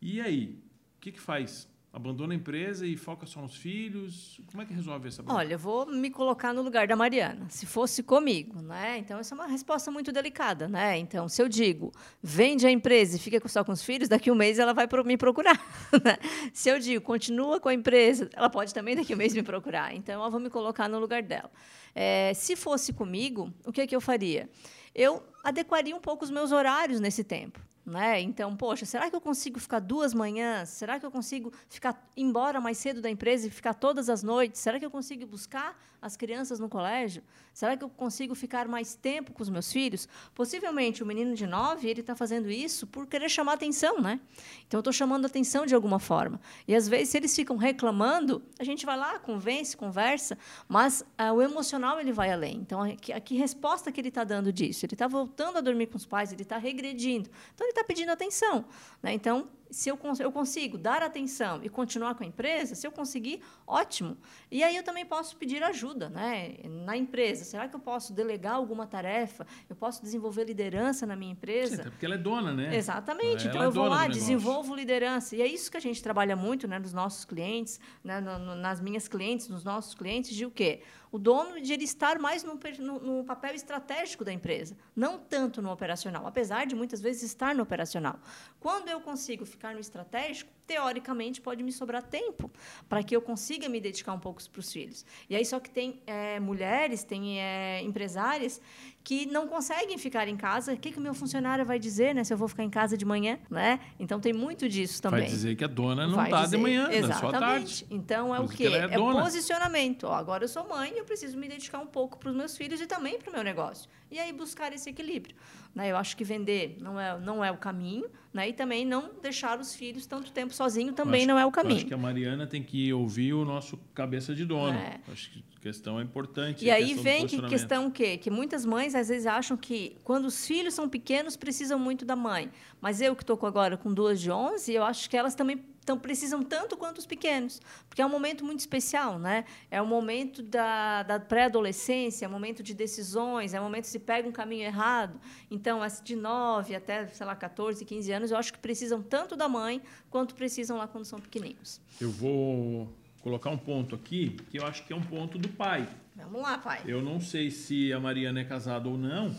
E 0.02 0.22
aí, 0.22 0.60
o 0.98 1.00
que, 1.00 1.12
que 1.12 1.20
faz? 1.20 1.68
Abandona 1.92 2.34
a 2.34 2.36
empresa 2.36 2.86
e 2.86 2.96
foca 2.96 3.26
só 3.26 3.42
nos 3.42 3.56
filhos? 3.56 4.40
Como 4.52 4.62
é 4.62 4.66
que 4.68 4.74
resolve 4.74 5.08
essa 5.08 5.24
Olha, 5.26 5.54
eu 5.54 5.58
vou 5.58 5.88
me 5.88 6.12
colocar 6.12 6.54
no 6.54 6.62
lugar 6.62 6.86
da 6.86 6.96
Mariana. 6.96 7.48
Se 7.50 7.66
fosse 7.66 8.04
comigo, 8.04 8.62
né? 8.62 9.00
Então, 9.00 9.18
essa 9.18 9.34
é 9.34 9.36
uma 9.36 9.48
resposta 9.48 9.90
muito 9.90 10.12
delicada, 10.12 10.68
né? 10.68 10.98
Então, 11.00 11.28
se 11.28 11.42
eu 11.42 11.50
digo, 11.50 11.92
vende 12.22 12.68
a 12.68 12.72
empresa 12.72 13.16
e 13.16 13.20
fica 13.20 13.42
só 13.48 13.64
com 13.64 13.72
os 13.72 13.82
filhos, 13.82 14.08
daqui 14.08 14.30
um 14.30 14.36
mês 14.36 14.60
ela 14.60 14.74
vai 14.74 14.88
me 15.06 15.18
procurar. 15.18 15.58
Né? 16.04 16.18
se 16.54 16.70
eu 16.70 16.78
digo, 16.78 17.04
continua 17.04 17.60
com 17.60 17.70
a 17.70 17.74
empresa, 17.74 18.30
ela 18.34 18.50
pode 18.50 18.74
também 18.74 18.96
daqui 18.96 19.16
um 19.16 19.18
mês 19.18 19.34
me 19.34 19.42
procurar. 19.42 19.96
Então, 19.96 20.24
eu 20.24 20.30
vou 20.30 20.40
me 20.40 20.50
colocar 20.50 20.88
no 20.88 21.00
lugar 21.00 21.24
dela. 21.24 21.50
É, 21.96 22.32
se 22.36 22.56
fosse 22.56 22.94
comigo, 22.94 23.52
o 23.66 23.72
que, 23.72 23.82
é 23.82 23.88
que 23.88 23.96
eu 23.96 24.02
faria? 24.02 24.48
Eu 24.94 25.24
adequaria 25.44 25.96
um 25.96 26.00
pouco 26.00 26.24
os 26.24 26.30
meus 26.30 26.52
horários 26.52 27.00
nesse 27.00 27.24
tempo. 27.24 27.60
Né? 27.88 28.20
Então, 28.20 28.56
poxa, 28.58 28.86
será 28.86 29.10
que 29.10 29.16
eu 29.16 29.22
consigo 29.22 29.60
ficar 29.60 29.80
duas 29.80 30.14
manhãs? 30.14 30.68
Será 30.70 31.00
que 31.00 31.06
eu 31.06 31.12
consigo 31.12 31.54
ficar 31.70 32.06
embora 32.18 32.60
mais 32.60 32.78
cedo 32.78 33.02
da 33.02 33.10
empresa 33.10 33.48
e 33.48 33.50
ficar 33.50 33.74
todas 33.74 34.10
as 34.10 34.22
noites? 34.22 34.60
Será 34.60 34.78
que 34.78 34.86
eu 34.86 34.92
consigo 34.92 35.26
buscar 35.26 35.80
as 36.02 36.16
crianças 36.16 36.60
no 36.60 36.70
colégio? 36.70 37.24
Será 37.54 37.76
que 37.76 37.84
eu 37.84 37.90
consigo 37.90 38.36
ficar 38.36 38.68
mais 38.68 38.96
tempo 38.96 39.34
com 39.34 39.42
os 39.42 39.50
meus 39.50 39.72
filhos? 39.72 40.08
Possivelmente 40.36 41.02
o 41.02 41.06
menino 41.06 41.36
de 41.36 41.48
nove 41.48 41.90
ele 41.90 42.02
está 42.02 42.16
fazendo 42.16 42.50
isso 42.50 42.86
por 42.86 43.08
querer 43.08 43.30
chamar 43.30 43.54
atenção, 43.54 44.00
né? 44.00 44.20
Então 44.68 44.78
eu 44.78 44.82
estou 44.82 44.94
chamando 44.94 45.26
atenção 45.26 45.66
de 45.66 45.74
alguma 45.74 46.00
forma. 46.00 46.40
E 46.68 46.76
às 46.76 46.88
vezes 46.88 47.10
se 47.10 47.18
eles 47.18 47.36
ficam 47.36 47.58
reclamando, 47.58 48.44
a 48.60 48.64
gente 48.64 48.86
vai 48.86 48.98
lá, 48.98 49.20
convence, 49.20 49.76
conversa, 49.76 50.38
mas 50.68 51.04
ah, 51.18 51.34
o 51.34 51.42
emocional 51.42 52.00
ele 52.00 52.12
vai 52.12 52.32
além. 52.32 52.58
Então 52.58 52.82
a, 52.82 52.88
a 52.88 53.20
que 53.20 53.36
resposta 53.36 53.92
que 53.92 54.00
ele 54.00 54.10
está 54.10 54.24
dando 54.24 54.54
disso? 54.54 54.86
Ele 54.86 54.94
está 54.94 55.08
voltando 55.08 55.58
a 55.58 55.62
dormir 55.62 55.88
com 55.88 55.98
os 55.98 56.06
pais, 56.06 56.32
ele 56.32 56.44
está 56.44 56.58
regredindo. 56.58 57.30
Então 57.54 57.66
ele 57.66 57.72
está 57.72 57.84
pedindo 57.84 58.12
atenção. 58.12 58.66
Né? 59.02 59.14
Então, 59.14 59.48
se 59.70 59.90
eu, 59.90 60.00
eu 60.20 60.32
consigo 60.32 60.78
dar 60.78 61.02
atenção 61.04 61.60
e 61.64 61.70
continuar 61.70 62.16
com 62.16 62.24
a 62.24 62.28
empresa, 62.28 62.76
se 62.76 62.86
eu 62.86 62.92
conseguir, 62.92 63.42
ótimo. 63.66 64.18
E 64.50 64.64
aí 64.64 64.76
eu 64.76 64.84
também 64.84 65.06
posso 65.06 65.36
pedir 65.36 65.64
ajuda 65.64 66.10
né? 66.10 66.56
na 66.66 66.96
empresa. 66.96 67.44
Será 67.44 67.68
que 67.68 67.76
eu 67.76 67.80
posso 67.80 68.14
delegar 68.14 68.56
alguma 68.56 68.88
tarefa? 68.88 69.46
Eu 69.70 69.76
posso 69.76 70.02
desenvolver 70.02 70.46
liderança 70.46 71.06
na 71.06 71.16
minha 71.16 71.32
empresa? 71.32 71.84
Sim, 71.84 71.90
porque 71.90 72.06
ela 72.06 72.16
é 72.16 72.18
dona, 72.18 72.54
né? 72.54 72.76
Exatamente. 72.76 73.48
Ela 73.48 73.50
então 73.50 73.64
é 73.64 73.66
eu 73.66 73.72
vou 73.72 73.88
lá, 73.88 74.08
desenvolvo 74.08 74.76
liderança. 74.76 75.36
E 75.36 75.42
é 75.42 75.48
isso 75.48 75.70
que 75.70 75.78
a 75.78 75.82
gente 75.82 76.02
trabalha 76.02 76.36
muito 76.36 76.68
né, 76.68 76.80
nos 76.80 76.94
nossos 76.94 77.26
clientes, 77.26 77.80
né, 78.04 78.20
no, 78.20 78.40
no, 78.40 78.56
nas 78.56 78.80
minhas 78.80 79.08
clientes, 79.08 79.48
nos 79.50 79.64
nossos 79.64 79.94
clientes, 79.94 80.36
de 80.36 80.46
o 80.46 80.52
quê? 80.52 80.82
O 81.12 81.18
dono 81.18 81.62
de 81.62 81.74
ele 81.74 81.84
estar 81.84 82.20
mais 82.20 82.44
no, 82.44 82.60
no, 82.80 83.00
no, 83.00 83.24
papel 83.24 83.56
estratégico 83.56 84.26
da 84.26 84.34
empresa, 84.34 84.78
não 84.96 85.18
tanto 85.18 85.62
no 85.62 85.72
operacional, 85.72 86.28
apesar 86.28 86.66
de 86.66 86.76
muitas 86.76 87.02
vezes 87.02 87.24
estar 87.24 87.56
no 87.56 87.64
operacional. 87.64 88.20
Quando 88.60 88.90
eu 88.90 89.00
consigo 89.02 89.46
ficar 89.46 89.74
no 89.74 89.80
estratégico, 89.80 90.52
teoricamente 90.68 91.40
pode 91.40 91.64
me 91.64 91.72
sobrar 91.72 92.04
tempo 92.04 92.52
para 92.90 93.02
que 93.02 93.16
eu 93.16 93.22
consiga 93.22 93.70
me 93.70 93.80
dedicar 93.80 94.14
um 94.14 94.20
pouco 94.20 94.44
para 94.52 94.60
os 94.60 94.72
filhos. 94.72 95.06
E 95.30 95.36
aí 95.36 95.46
só 95.46 95.60
que 95.60 95.70
tem 95.70 96.02
é, 96.06 96.40
mulheres, 96.40 97.04
tem 97.04 97.40
é, 97.40 97.82
empresárias 97.82 98.62
que 99.04 99.26
não 99.26 99.48
conseguem 99.48 99.98
ficar 99.98 100.28
em 100.28 100.36
casa. 100.36 100.74
O 100.74 100.78
que, 100.78 100.92
que 100.92 100.98
o 100.98 101.02
meu 101.02 101.14
funcionário 101.14 101.66
vai 101.66 101.80
dizer, 101.80 102.14
né? 102.14 102.26
Se 102.26 102.34
eu 102.34 102.38
vou 102.38 102.50
ficar 102.50 102.64
em 102.64 102.70
casa 102.70 102.98
de 102.98 103.06
manhã, 103.06 103.40
né? 103.50 103.80
Então 103.98 104.20
tem 104.20 104.34
muito 104.34 104.68
disso 104.68 105.02
também. 105.02 105.22
Vai 105.22 105.30
dizer 105.30 105.56
que 105.56 105.64
a 105.64 105.68
dona 105.68 106.06
não 106.06 106.22
está 106.22 106.46
de 106.46 106.58
manhã, 106.58 106.90
exatamente. 106.92 107.20
só 107.20 107.30
à 107.30 107.40
tarde. 107.40 107.86
Então 107.90 108.36
é 108.36 108.40
Mas 108.40 108.52
o 108.52 108.54
quê? 108.54 108.68
É, 108.68 108.84
é 108.84 108.98
posicionamento. 108.98 110.04
Ó, 110.04 110.14
agora 110.14 110.44
eu 110.44 110.50
sou 110.50 110.68
mãe, 110.68 110.92
eu 110.98 111.06
preciso 111.06 111.38
me 111.38 111.48
dedicar 111.48 111.80
um 111.80 111.88
pouco 111.88 112.18
para 112.18 112.30
os 112.30 112.36
meus 112.36 112.58
filhos 112.58 112.82
e 112.82 112.86
também 112.86 113.18
para 113.18 113.30
o 113.30 113.34
meu 113.34 113.44
negócio. 113.44 113.90
E 114.10 114.20
aí 114.20 114.32
buscar 114.32 114.74
esse 114.74 114.90
equilíbrio. 114.90 115.36
Né? 115.76 115.92
Eu 115.92 115.98
acho 115.98 116.16
que 116.16 116.24
vender 116.24 116.78
não 116.82 117.00
é, 117.00 117.20
não 117.20 117.44
é 117.44 117.52
o 117.52 117.58
caminho, 117.58 118.10
né? 118.34 118.50
E 118.50 118.54
também 118.54 118.86
não 118.86 119.12
deixar 119.22 119.60
os 119.60 119.76
filhos 119.76 120.06
tanto 120.06 120.32
tempo 120.32 120.54
sozinho 120.54 120.94
também 120.94 121.22
acho, 121.22 121.28
não 121.28 121.38
é 121.40 121.46
o 121.46 121.52
caminho. 121.52 121.78
acho 121.78 121.86
que 121.86 121.94
a 121.94 121.98
Mariana 121.98 122.48
tem 122.48 122.64
que 122.64 122.92
ouvir 122.94 123.34
o 123.34 123.46
nosso 123.46 123.78
cabeça 123.94 124.34
de 124.34 124.46
dono. 124.46 124.78
É. 124.78 125.00
Acho 125.12 125.32
que 125.32 125.44
a 125.56 125.60
questão 125.60 126.00
é 126.00 126.04
importante. 126.04 126.66
E 126.66 126.72
aí 126.72 126.94
vem 126.94 127.28
que 127.28 127.42
questão 127.44 127.88
o 127.88 127.92
quê? 127.92 128.18
Que 128.18 128.32
muitas 128.32 128.66
mães 128.66 128.96
às 128.96 129.10
vezes 129.10 129.28
acham 129.28 129.58
que 129.58 129.98
quando 130.04 130.26
os 130.26 130.48
filhos 130.48 130.74
são 130.74 130.88
pequenos 130.88 131.36
precisam 131.36 131.78
muito 131.78 132.06
da 132.06 132.16
mãe. 132.16 132.50
Mas 132.82 133.02
eu 133.02 133.16
que 133.16 133.24
estou 133.24 133.38
agora 133.44 133.78
com 133.78 133.94
duas 133.94 134.20
de 134.20 134.32
11, 134.32 134.72
eu 134.72 134.84
acho 134.84 135.10
que 135.10 135.18
elas 135.18 135.36
também 135.36 135.64
então, 135.88 135.98
precisam 135.98 136.44
tanto 136.44 136.76
quanto 136.76 136.98
os 136.98 137.06
pequenos, 137.06 137.62
porque 137.88 138.02
é 138.02 138.06
um 138.06 138.10
momento 138.10 138.44
muito 138.44 138.60
especial, 138.60 139.18
né? 139.18 139.46
É 139.72 139.82
um 139.82 139.86
momento 139.86 140.44
da, 140.44 141.02
da 141.04 141.18
pré-adolescência, 141.18 142.26
é 142.26 142.28
um 142.28 142.32
momento 142.32 142.62
de 142.62 142.74
decisões, 142.74 143.54
é 143.54 143.62
um 143.62 143.64
momento 143.64 143.84
que 143.84 143.92
se 143.92 144.00
pega 144.00 144.28
um 144.28 144.32
caminho 144.34 144.66
errado. 144.66 145.18
Então, 145.50 145.80
de 146.04 146.14
9 146.14 146.76
até, 146.76 147.08
sei 147.08 147.26
lá, 147.26 147.38
14, 147.38 147.86
15 147.86 148.12
anos, 148.12 148.32
eu 148.32 148.38
acho 148.38 148.52
que 148.52 148.60
precisam 148.60 149.02
tanto 149.02 149.38
da 149.38 149.48
mãe 149.48 149.82
quanto 150.10 150.36
precisam 150.36 150.76
lá 150.76 150.90
quando 150.90 151.06
são 151.06 151.20
pequeninos. 151.20 151.80
Eu 152.02 152.12
vou 152.12 152.94
colocar 153.22 153.50
um 153.50 153.58
ponto 153.58 153.96
aqui, 153.96 154.36
que 154.52 154.60
eu 154.60 154.66
acho 154.66 154.86
que 154.86 154.92
é 154.92 154.96
um 154.96 155.02
ponto 155.02 155.38
do 155.38 155.48
pai. 155.48 155.88
Vamos 156.18 156.42
lá, 156.42 156.58
pai. 156.58 156.82
Eu 156.86 157.02
não 157.02 157.22
sei 157.22 157.50
se 157.50 157.94
a 157.94 158.00
Mariana 158.02 158.42
é 158.42 158.44
casada 158.44 158.90
ou 158.90 158.98
não, 158.98 159.34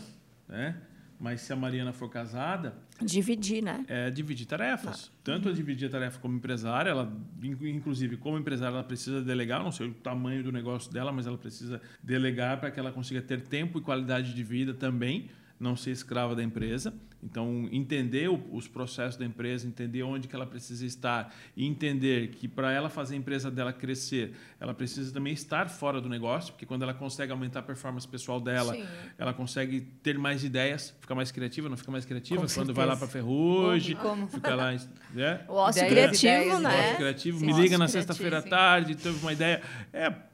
né? 0.47 0.81
Mas 1.19 1.41
se 1.41 1.53
a 1.53 1.55
Mariana 1.55 1.93
for 1.93 2.09
casada. 2.09 2.75
Dividir, 3.01 3.63
né? 3.63 3.85
É 3.87 4.09
dividir 4.09 4.45
tarefas. 4.45 5.11
Ah. 5.13 5.19
Tanto 5.23 5.49
a 5.49 5.51
dividir 5.51 5.87
a 5.87 5.91
tarefa 5.91 6.19
como 6.19 6.35
empresária, 6.35 6.89
ela, 6.89 7.11
inclusive 7.41 8.17
como 8.17 8.37
empresária, 8.37 8.75
ela 8.75 8.83
precisa 8.83 9.21
delegar, 9.21 9.63
não 9.63 9.71
sei 9.71 9.87
o 9.87 9.93
tamanho 9.93 10.43
do 10.43 10.51
negócio 10.51 10.91
dela, 10.91 11.11
mas 11.11 11.27
ela 11.27 11.37
precisa 11.37 11.81
delegar 12.03 12.59
para 12.59 12.71
que 12.71 12.79
ela 12.79 12.91
consiga 12.91 13.21
ter 13.21 13.41
tempo 13.41 13.79
e 13.79 13.81
qualidade 13.81 14.33
de 14.33 14.43
vida 14.43 14.73
também, 14.73 15.29
não 15.59 15.75
ser 15.75 15.91
escrava 15.91 16.35
da 16.35 16.43
empresa. 16.43 16.93
Então, 17.21 17.67
entender 17.69 18.29
os 18.29 18.65
processos 18.65 19.17
da 19.17 19.25
empresa, 19.25 19.67
entender 19.67 20.03
onde 20.03 20.25
que 20.25 20.33
ela 20.33 20.45
precisa 20.45 20.85
estar 20.85 21.35
e 21.53 21.65
entender 21.67 22.29
que 22.29 22.47
para 22.47 22.71
ela 22.71 22.89
fazer 22.89 23.15
a 23.15 23.17
empresa 23.17 23.51
dela 23.51 23.73
crescer, 23.73 24.33
ela 24.57 24.73
precisa 24.73 25.11
também 25.13 25.33
estar 25.33 25.69
fora 25.69 25.99
do 25.99 26.07
negócio, 26.07 26.53
porque 26.53 26.65
quando 26.65 26.83
ela 26.83 26.93
consegue 26.93 27.33
aumentar 27.33 27.59
a 27.59 27.63
performance 27.63 28.07
pessoal 28.07 28.39
dela, 28.39 28.73
Sim. 28.73 28.85
ela 29.17 29.33
consegue 29.33 29.81
ter 30.01 30.17
mais 30.17 30.45
ideias, 30.45 30.95
ficar 31.01 31.13
mais 31.13 31.29
criativa, 31.29 31.67
não 31.67 31.75
fica 31.75 31.91
mais 31.91 32.05
criativa 32.05 32.35
Com 32.39 32.47
quando 32.47 32.49
certeza. 32.51 32.73
vai 32.73 32.85
lá 32.85 32.95
para 32.95 33.07
Ferrugem, 33.07 33.97
como? 33.97 34.27
fica 34.29 34.55
lá, 34.55 34.71
né? 35.13 35.41
O 35.49 35.53
ócio 35.55 35.85
criativo, 35.87 36.59
né? 36.59 36.69
O 36.69 36.79
ócio 36.79 36.95
criativo, 36.95 37.39
Sim, 37.39 37.45
me 37.47 37.53
liga 37.53 37.77
na 37.77 37.89
sexta-feira 37.89 38.37
à 38.37 38.41
tarde, 38.41 38.95
teve 38.95 39.19
uma 39.19 39.33
ideia, 39.33 39.61
é 39.91 40.28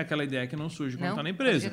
é 0.00 0.02
aquela 0.02 0.24
ideia 0.24 0.46
que 0.46 0.56
não 0.56 0.68
surge 0.68 0.96
quando 0.96 1.10
está 1.10 1.22
na 1.22 1.30
empresa. 1.30 1.66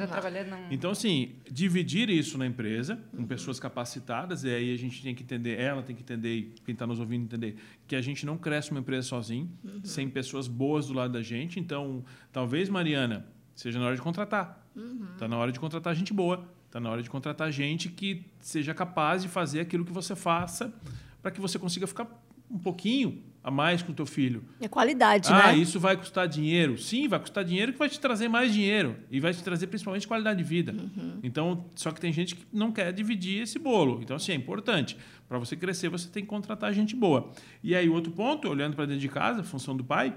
Então, 0.70 0.92
assim, 0.92 1.36
dividir 1.50 2.10
isso 2.10 2.38
na 2.38 2.46
empresa, 2.46 3.00
com 3.16 3.26
pessoas 3.26 3.60
capacitadas, 3.60 4.44
e 4.44 4.50
aí 4.50 4.74
a 4.74 4.78
gente 4.78 5.02
tem 5.02 5.16
que 5.16 5.24
entender, 5.24 5.60
ela 5.60 5.82
tem 5.82 5.96
que 5.96 6.02
entender, 6.02 6.54
quem 6.66 6.74
está 6.74 6.86
nos 6.86 7.00
ouvindo 7.00 7.24
entender, 7.24 7.56
que 7.88 7.96
a 7.96 8.02
gente 8.02 8.26
não 8.26 8.38
cresce 8.38 8.72
uma 8.72 8.80
empresa 8.80 9.08
sozinho, 9.08 9.50
uhum. 9.64 9.84
sem 9.84 10.10
pessoas 10.10 10.48
boas 10.48 10.88
do 10.88 10.94
lado 10.94 11.14
da 11.14 11.22
gente. 11.22 11.60
Então, 11.60 12.04
talvez, 12.32 12.70
Mariana, 12.70 13.26
seja 13.56 13.80
na 13.80 13.86
hora 13.86 13.96
de 13.96 14.02
contratar. 14.02 14.68
Está 14.76 14.82
uhum. 14.82 15.08
Tá 15.18 15.28
na 15.28 15.38
hora 15.38 15.52
de 15.52 15.60
contratar 15.60 15.96
gente 15.96 16.14
boa. 16.14 16.48
Está 16.68 16.80
na 16.80 16.90
hora 16.90 17.02
de 17.02 17.10
contratar 17.10 17.52
gente 17.52 17.90
que 17.90 18.26
seja 18.40 18.74
capaz 18.74 19.22
de 19.24 19.30
fazer 19.30 19.62
aquilo 19.62 19.86
que 19.86 19.92
você 19.92 20.16
faça 20.16 20.74
para 21.22 21.32
que 21.32 21.40
você 21.40 21.58
consiga 21.58 21.88
ficar 21.88 22.08
um 22.50 22.60
pouquinho 22.60 23.24
a 23.48 23.52
mais 23.52 23.82
com 23.82 23.94
o 23.94 23.96
teu 23.96 24.06
filho. 24.06 24.44
É 24.60 24.68
qualidade, 24.68 25.30
ah, 25.32 25.38
né? 25.38 25.44
Ah, 25.46 25.56
isso 25.56 25.80
vai 25.80 25.96
custar 25.96 26.28
dinheiro. 26.28 26.78
Sim, 26.78 27.08
vai 27.08 27.18
custar 27.18 27.46
dinheiro 27.46 27.72
que 27.72 27.80
vai 27.80 27.88
te 27.88 27.98
trazer 27.98 28.28
mais 28.28 28.52
dinheiro 28.52 28.98
e 29.10 29.22
vai 29.22 29.34
te 29.34 29.42
trazer 29.42 29.68
principalmente 29.68 30.06
qualidade 30.06 30.38
de 30.38 30.44
vida. 30.44 30.74
Uhum. 30.74 31.20
Então, 31.24 31.66
só 31.74 31.92
que 31.92 32.02
tem 32.02 32.12
gente 32.12 32.36
que 32.36 32.46
não 32.52 32.74
quer 32.74 32.92
dividir 32.92 33.42
esse 33.42 33.58
bolo. 33.58 34.02
Então, 34.04 34.18
assim, 34.18 34.34
é 34.34 34.36
importante. 34.36 34.98
Para 35.30 35.40
você 35.40 35.56
crescer, 35.56 35.88
você 35.88 36.10
tem 36.10 36.24
que 36.24 36.30
contratar 36.30 36.74
gente 36.74 36.94
boa. 36.94 37.32
E 37.64 37.74
aí, 37.74 37.88
outro 37.88 38.12
ponto, 38.12 38.50
olhando 38.50 38.76
para 38.76 38.86
dentro 38.86 39.00
de 39.00 39.08
casa, 39.08 39.42
função 39.44 39.78
do 39.78 39.84
pai, 39.84 40.14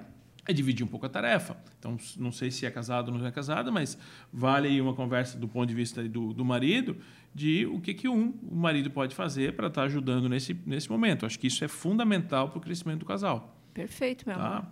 é 0.51 0.53
dividir 0.53 0.85
um 0.85 0.89
pouco 0.89 1.07
a 1.07 1.09
tarefa. 1.09 1.57
Então, 1.79 1.97
não 2.19 2.33
sei 2.33 2.51
se 2.51 2.67
é 2.67 2.71
casado 2.71 3.11
ou 3.11 3.19
não 3.19 3.27
é 3.27 3.31
casada, 3.31 3.71
mas 3.71 3.97
vale 4.33 4.69
aí 4.69 4.81
uma 4.81 4.95
conversa 4.95 5.39
do 5.39 5.49
ponto 5.49 5.67
de 5.67 5.75
vista 5.75 6.03
do, 6.09 6.33
do 6.33 6.45
marido 6.45 6.97
de 7.35 7.67
o 7.67 7.81
que, 7.81 7.95
que 7.95 8.09
um, 8.09 8.35
o 8.43 8.57
marido 8.57 8.91
pode 8.91 9.15
fazer 9.15 9.55
para 9.55 9.69
estar 9.69 9.83
tá 9.83 9.87
ajudando 9.87 10.29
nesse, 10.29 10.57
nesse 10.67 10.91
momento. 10.91 11.25
Acho 11.25 11.39
que 11.39 11.47
isso 11.47 11.65
é 11.65 11.69
fundamental 11.69 12.49
para 12.49 12.59
o 12.59 12.61
crescimento 12.61 13.01
do 13.01 13.07
casal. 13.07 13.57
Perfeito, 13.73 14.27
meu 14.27 14.37
tá? 14.37 14.47
amor. 14.47 14.67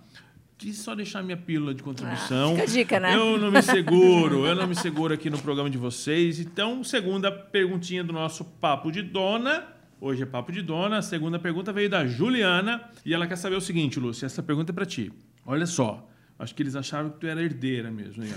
Quis 0.57 0.77
só 0.79 0.93
deixar 0.93 1.23
minha 1.23 1.37
pílula 1.37 1.73
de 1.73 1.85
contribuição. 1.85 2.49
Ah, 2.49 2.57
fica 2.57 2.63
a 2.63 2.67
dica, 2.67 3.01
né? 3.01 3.15
Eu 3.15 3.39
não 3.39 3.49
me 3.49 3.63
seguro, 3.63 4.45
eu 4.45 4.57
não 4.57 4.67
me 4.67 4.75
seguro 4.77 5.15
aqui 5.15 5.31
no 5.31 5.39
programa 5.39 5.71
de 5.71 5.79
vocês. 5.79 6.41
Então, 6.41 6.83
segunda 6.83 7.31
perguntinha 7.31 8.03
do 8.03 8.13
nosso 8.13 8.45
Papo 8.45 8.91
de 8.91 9.01
Dona. 9.01 9.65
Hoje 10.01 10.25
é 10.25 10.27
Papo 10.27 10.51
de 10.51 10.61
Dona. 10.61 10.99
A 10.99 11.03
segunda 11.03 11.39
pergunta 11.39 11.73
veio 11.73 11.89
da 11.89 12.05
Juliana. 12.07 12.91
E 13.07 13.15
ela 13.15 13.29
quer 13.29 13.37
saber 13.37 13.55
o 13.55 13.61
seguinte, 13.61 14.01
Lúcia, 14.01 14.27
essa 14.27 14.43
pergunta 14.43 14.73
é 14.73 14.75
para 14.75 14.85
ti. 14.85 15.13
Olha 15.51 15.65
só, 15.65 16.07
acho 16.39 16.55
que 16.55 16.63
eles 16.63 16.77
acharam 16.77 17.09
que 17.09 17.21
tu 17.21 17.27
era 17.27 17.43
herdeira 17.43 17.91
mesmo. 17.91 18.23
Aí, 18.23 18.35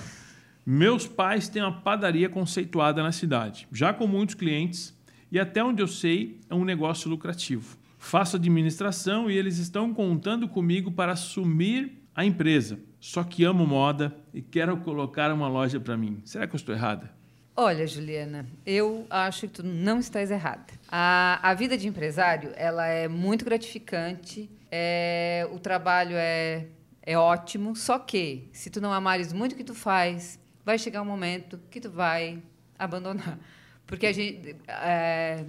Meus 0.65 1.06
pais 1.06 1.50
têm 1.50 1.62
uma 1.62 1.82
padaria 1.82 2.30
conceituada 2.30 3.04
na 3.04 3.12
cidade, 3.12 3.67
já 3.69 3.93
com 3.93 4.08
muitos 4.08 4.34
clientes, 4.34 4.97
e 5.30 5.38
até 5.38 5.62
onde 5.62 5.82
eu 5.82 5.88
sei, 5.88 6.39
é 6.50 6.56
um 6.56 6.63
negócio 6.63 7.10
lucrativo. 7.10 7.78
Faço 7.97 8.38
administração 8.38 9.30
e 9.30 9.36
eles 9.38 9.58
estão 9.58 9.93
contando 9.93 10.47
comigo 10.47 10.89
para 10.89 11.12
assumir 11.12 12.02
a 12.15 12.24
empresa. 12.24 12.80
Só 12.97 13.26
que 13.26 13.43
amo 13.43 13.67
moda 13.67 14.15
e 14.34 14.41
quero 14.41 14.78
colocar 14.78 15.34
uma 15.34 15.50
loja 15.50 15.82
para 15.82 15.97
mim. 15.97 16.21
Será 16.24 16.47
que 16.47 16.56
eu 16.56 16.58
estou 16.58 16.74
errada? 16.74 17.12
Olha, 17.58 17.86
Juliana, 17.86 18.47
eu 18.65 19.06
acho 19.10 19.41
que 19.41 19.56
tu 19.56 19.63
não 19.63 20.00
estás 20.00 20.32
errada. 20.32 20.67
A, 20.88 21.39
a 21.43 21.54
vida 21.56 21.78
de 21.78 21.89
empresário 21.89 22.54
ela 22.56 22.88
é 22.88 23.10
muito 23.10 23.43
gratificante, 23.43 24.50
é, 24.71 25.45
o 25.52 25.60
trabalho 25.60 26.15
é, 26.15 26.67
é 27.03 27.17
ótimo, 27.17 27.75
só 27.75 27.97
que 27.97 28.49
se 28.53 28.69
tu 28.69 28.79
não 28.79 28.93
amares 28.93 29.33
muito 29.33 29.53
o 29.53 29.55
que 29.55 29.63
tu 29.63 29.73
faz, 29.73 30.39
vai 30.63 30.77
chegar 30.77 31.01
um 31.01 31.05
momento 31.05 31.59
que 31.69 31.79
tu 31.79 31.89
vai 31.89 32.41
abandonar. 32.77 33.39
Porque 33.85 34.05
a 34.07 34.13
gente 34.13 34.55
é, 34.67 35.43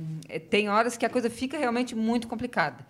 tem 0.50 0.68
horas 0.68 0.96
que 0.96 1.06
a 1.06 1.10
coisa 1.10 1.30
fica 1.30 1.58
realmente 1.58 1.94
muito 1.94 2.26
complicada. 2.26 2.84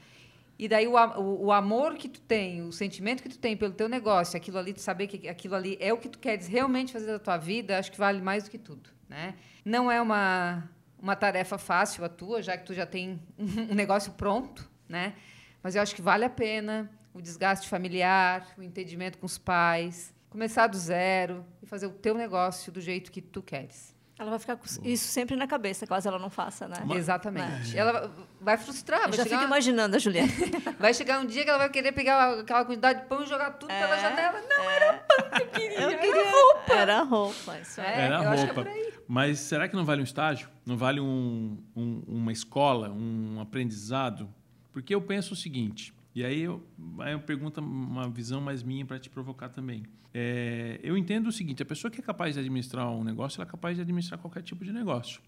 E 0.59 0.69
daí 0.69 0.87
o, 0.87 0.95
o, 0.95 1.47
o, 1.47 1.53
amor 1.53 1.97
que 1.97 2.09
tu 2.09 2.21
tem, 2.21 2.63
o 2.63 2.71
sentimento 2.73 3.23
que 3.23 3.29
tu 3.29 3.39
tem 3.39 3.57
pelo 3.57 3.73
teu 3.73 3.89
negócio, 3.89 4.37
aquilo 4.37 4.59
ali, 4.59 4.73
tu 4.73 4.81
saber 4.81 5.09
que 5.09 5.29
aquilo 5.29 5.55
ali 5.55 5.77
é 5.81 5.93
o 5.93 5.99
que 5.99 6.09
tu 6.09 6.19
queres 6.19 6.47
realmente 6.47 6.93
fazer 6.93 7.07
da 7.07 7.19
tua 7.19 7.37
vida, 7.37 7.79
acho 7.79 7.91
que 7.91 7.99
vale 7.99 8.21
mais 8.21 8.45
do 8.45 8.51
que 8.51 8.59
tudo, 8.59 8.89
né? 9.09 9.35
Não 9.65 9.91
é 9.91 10.01
uma 10.01 10.69
uma 11.03 11.17
tarefa 11.17 11.59
fácil 11.59 12.05
a 12.05 12.09
tua, 12.09 12.41
já 12.41 12.57
que 12.57 12.65
tu 12.65 12.73
já 12.73 12.87
tem 12.87 13.21
um 13.37 13.75
negócio 13.75 14.13
pronto, 14.13 14.71
né? 14.89 15.15
Mas 15.61 15.75
eu 15.75 15.83
acho 15.83 15.95
que 15.97 16.01
vale 16.01 16.25
a 16.25 16.31
pena 16.31 16.89
o 17.15 17.21
desgaste 17.21 17.69
familiar, 17.69 18.47
o 18.57 18.63
entendimento 18.63 19.19
com 19.19 19.27
os 19.27 19.39
pais, 19.39 20.15
começar 20.31 20.67
do 20.67 20.77
zero 20.77 21.45
e 21.63 21.67
fazer 21.67 21.87
o 21.87 21.91
teu 21.91 22.15
negócio 22.15 22.73
do 22.73 22.81
jeito 22.81 23.13
que 23.13 23.21
tu 23.21 23.43
queres. 23.43 23.93
Ela 24.19 24.31
vai 24.31 24.39
ficar 24.39 24.57
com 24.57 24.67
isso 24.85 25.09
sempre 25.09 25.35
na 25.35 25.49
cabeça, 25.49 25.87
caso 25.87 26.07
ela 26.07 26.19
não 26.19 26.31
faça, 26.31 26.69
né? 26.69 26.77
Mas, 26.85 26.99
Exatamente. 26.99 27.77
É. 27.77 27.81
Ela 27.81 28.13
vai 28.41 28.57
frustrar. 28.57 29.01
Eu 29.01 29.09
vai 29.09 29.17
já 29.17 29.25
fico 29.25 29.43
imaginando 29.43 29.97
a 29.97 29.99
Juliana. 29.99 30.31
vai 30.79 30.95
chegar 30.95 31.19
um 31.21 31.27
dia 31.27 31.43
que 31.43 31.51
ela 31.51 31.59
vai 31.59 31.71
querer 31.71 31.91
pegar 31.91 32.39
aquela 32.39 32.65
quantidade 32.65 33.01
de 33.01 33.07
pão 33.07 33.23
e 33.23 33.27
jogar 33.27 33.51
tudo 33.53 33.73
é, 33.73 33.81
pela 33.81 33.99
janela. 33.99 34.41
Não, 34.49 34.71
é. 34.71 34.77
era 34.77 34.93
pão 34.99 35.31
que 35.31 35.43
eu 35.43 35.49
queria. 35.49 35.81
Eu 35.81 35.99
queria 35.99 36.21
era 36.21 36.31
roupa. 36.31 36.73
Era 36.73 37.03
roupa, 37.03 37.59
isso 37.59 37.81
é. 37.81 38.05
Era 38.05 38.19
roupa. 38.19 38.67
Mas 39.09 39.41
será 39.41 39.69
que 39.69 39.75
não 39.75 39.85
vale 39.85 40.03
um 40.03 40.05
estágio? 40.05 40.49
Não 40.65 40.77
vale 40.77 41.01
um, 41.01 41.59
um, 41.75 42.03
uma 42.07 42.31
escola, 42.33 42.91
um 42.91 43.41
aprendizado? 43.41 44.33
Porque 44.73 44.95
eu 44.95 45.03
penso 45.03 45.35
o 45.35 45.37
seguinte, 45.37 45.93
e 46.15 46.25
aí 46.25 46.41
eu, 46.41 46.67
aí 46.99 47.13
eu 47.13 47.21
pergunto 47.21 47.61
uma 47.61 48.09
visão 48.09 48.41
mais 48.41 48.63
minha 48.63 48.85
para 48.85 48.99
te 48.99 49.09
provocar 49.09 49.49
também. 49.49 49.85
É, 50.13 50.79
eu 50.83 50.97
entendo 50.97 51.29
o 51.29 51.33
seguinte: 51.33 51.63
a 51.63 51.67
pessoa 51.67 51.91
que 51.91 52.01
é 52.01 52.03
capaz 52.03 52.35
de 52.35 52.41
administrar 52.41 52.91
um 52.91 53.03
negócio, 53.03 53.41
ela 53.41 53.49
é 53.49 53.51
capaz 53.51 53.77
de 53.77 53.83
administrar 53.83 54.21
qualquer 54.21 54.43
tipo 54.43 54.65
de 54.65 54.73
negócio. 54.73 55.21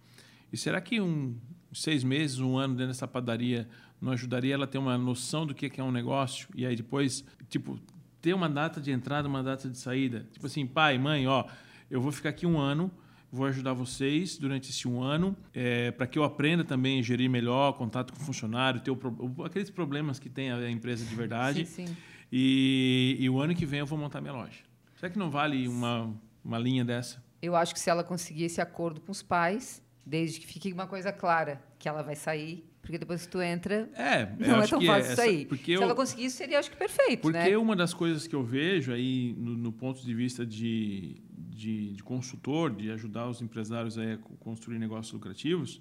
E 0.52 0.56
será 0.56 0.80
que 0.80 1.00
um 1.00 1.36
seis 1.72 2.04
meses, 2.04 2.38
um 2.38 2.56
ano 2.56 2.74
dentro 2.74 2.88
dessa 2.88 3.08
padaria 3.08 3.68
não 4.00 4.12
ajudaria 4.12 4.54
ela 4.54 4.64
a 4.64 4.66
ter 4.66 4.78
uma 4.78 4.96
noção 4.98 5.46
do 5.46 5.54
que 5.54 5.80
é 5.80 5.82
um 5.82 5.90
negócio 5.90 6.48
e 6.54 6.66
aí 6.66 6.76
depois, 6.76 7.24
tipo, 7.48 7.80
ter 8.20 8.34
uma 8.34 8.48
data 8.48 8.80
de 8.80 8.92
entrada, 8.92 9.26
uma 9.26 9.42
data 9.42 9.68
de 9.68 9.78
saída? 9.78 10.26
Tipo 10.30 10.46
assim, 10.46 10.66
pai, 10.66 10.98
mãe, 10.98 11.26
ó, 11.26 11.46
eu 11.90 12.00
vou 12.00 12.12
ficar 12.12 12.28
aqui 12.28 12.46
um 12.46 12.58
ano 12.58 12.90
vou 13.34 13.46
ajudar 13.46 13.72
vocês 13.72 14.38
durante 14.38 14.70
esse 14.70 14.86
um 14.86 15.02
ano, 15.02 15.36
é, 15.52 15.90
para 15.90 16.06
que 16.06 16.16
eu 16.16 16.22
aprenda 16.22 16.62
também 16.62 17.00
a 17.00 17.02
gerir 17.02 17.28
melhor 17.28 17.72
contato 17.72 18.12
com 18.12 18.20
o 18.20 18.24
funcionário, 18.24 18.80
ter 18.80 18.92
o, 18.92 19.44
aqueles 19.44 19.70
problemas 19.70 20.20
que 20.20 20.28
tem 20.30 20.52
a 20.52 20.70
empresa 20.70 21.04
de 21.04 21.14
verdade. 21.14 21.66
Sim, 21.66 21.86
sim. 21.86 21.96
E, 22.30 23.16
e, 23.18 23.28
o 23.28 23.40
ano 23.40 23.54
que 23.54 23.66
vem 23.66 23.80
eu 23.80 23.86
vou 23.86 23.98
montar 23.98 24.20
minha 24.20 24.32
loja. 24.32 24.62
Será 24.96 25.10
que 25.10 25.18
não 25.18 25.30
vale 25.30 25.68
uma, 25.68 26.14
uma 26.44 26.58
linha 26.58 26.84
dessa? 26.84 27.22
Eu 27.42 27.54
acho 27.56 27.74
que 27.74 27.80
se 27.80 27.90
ela 27.90 28.04
conseguir 28.04 28.44
esse 28.44 28.60
acordo 28.60 29.00
com 29.00 29.10
os 29.10 29.22
pais, 29.22 29.82
desde 30.06 30.40
que 30.40 30.46
fique 30.46 30.72
uma 30.72 30.86
coisa 30.86 31.12
clara, 31.12 31.60
que 31.78 31.88
ela 31.88 32.02
vai 32.02 32.14
sair, 32.14 32.64
porque 32.80 32.98
depois 32.98 33.26
que 33.26 33.32
tu 33.32 33.42
entra, 33.42 33.88
é, 33.94 34.26
não 34.38 34.62
é 34.62 34.66
tão 34.66 34.80
fácil 34.80 35.12
essa, 35.12 35.16
sair. 35.16 35.46
Porque 35.46 35.72
se 35.72 35.72
eu, 35.72 35.82
ela 35.82 35.94
conseguir 35.94 36.26
isso, 36.26 36.36
seria, 36.36 36.58
acho 36.58 36.70
que, 36.70 36.76
perfeito. 36.76 37.22
Porque 37.22 37.50
né? 37.50 37.58
uma 37.58 37.74
das 37.74 37.92
coisas 37.92 38.26
que 38.26 38.34
eu 38.34 38.44
vejo 38.44 38.92
aí, 38.92 39.34
no, 39.36 39.56
no 39.56 39.72
ponto 39.72 40.04
de 40.04 40.14
vista 40.14 40.46
de, 40.46 41.16
de, 41.64 41.92
de, 41.94 42.02
consultor, 42.02 42.70
de 42.70 42.90
ajudar 42.90 43.26
os 43.26 43.40
empresários 43.40 43.96
a 43.98 44.18
construir 44.38 44.78
negócios 44.78 45.12
lucrativos, 45.14 45.80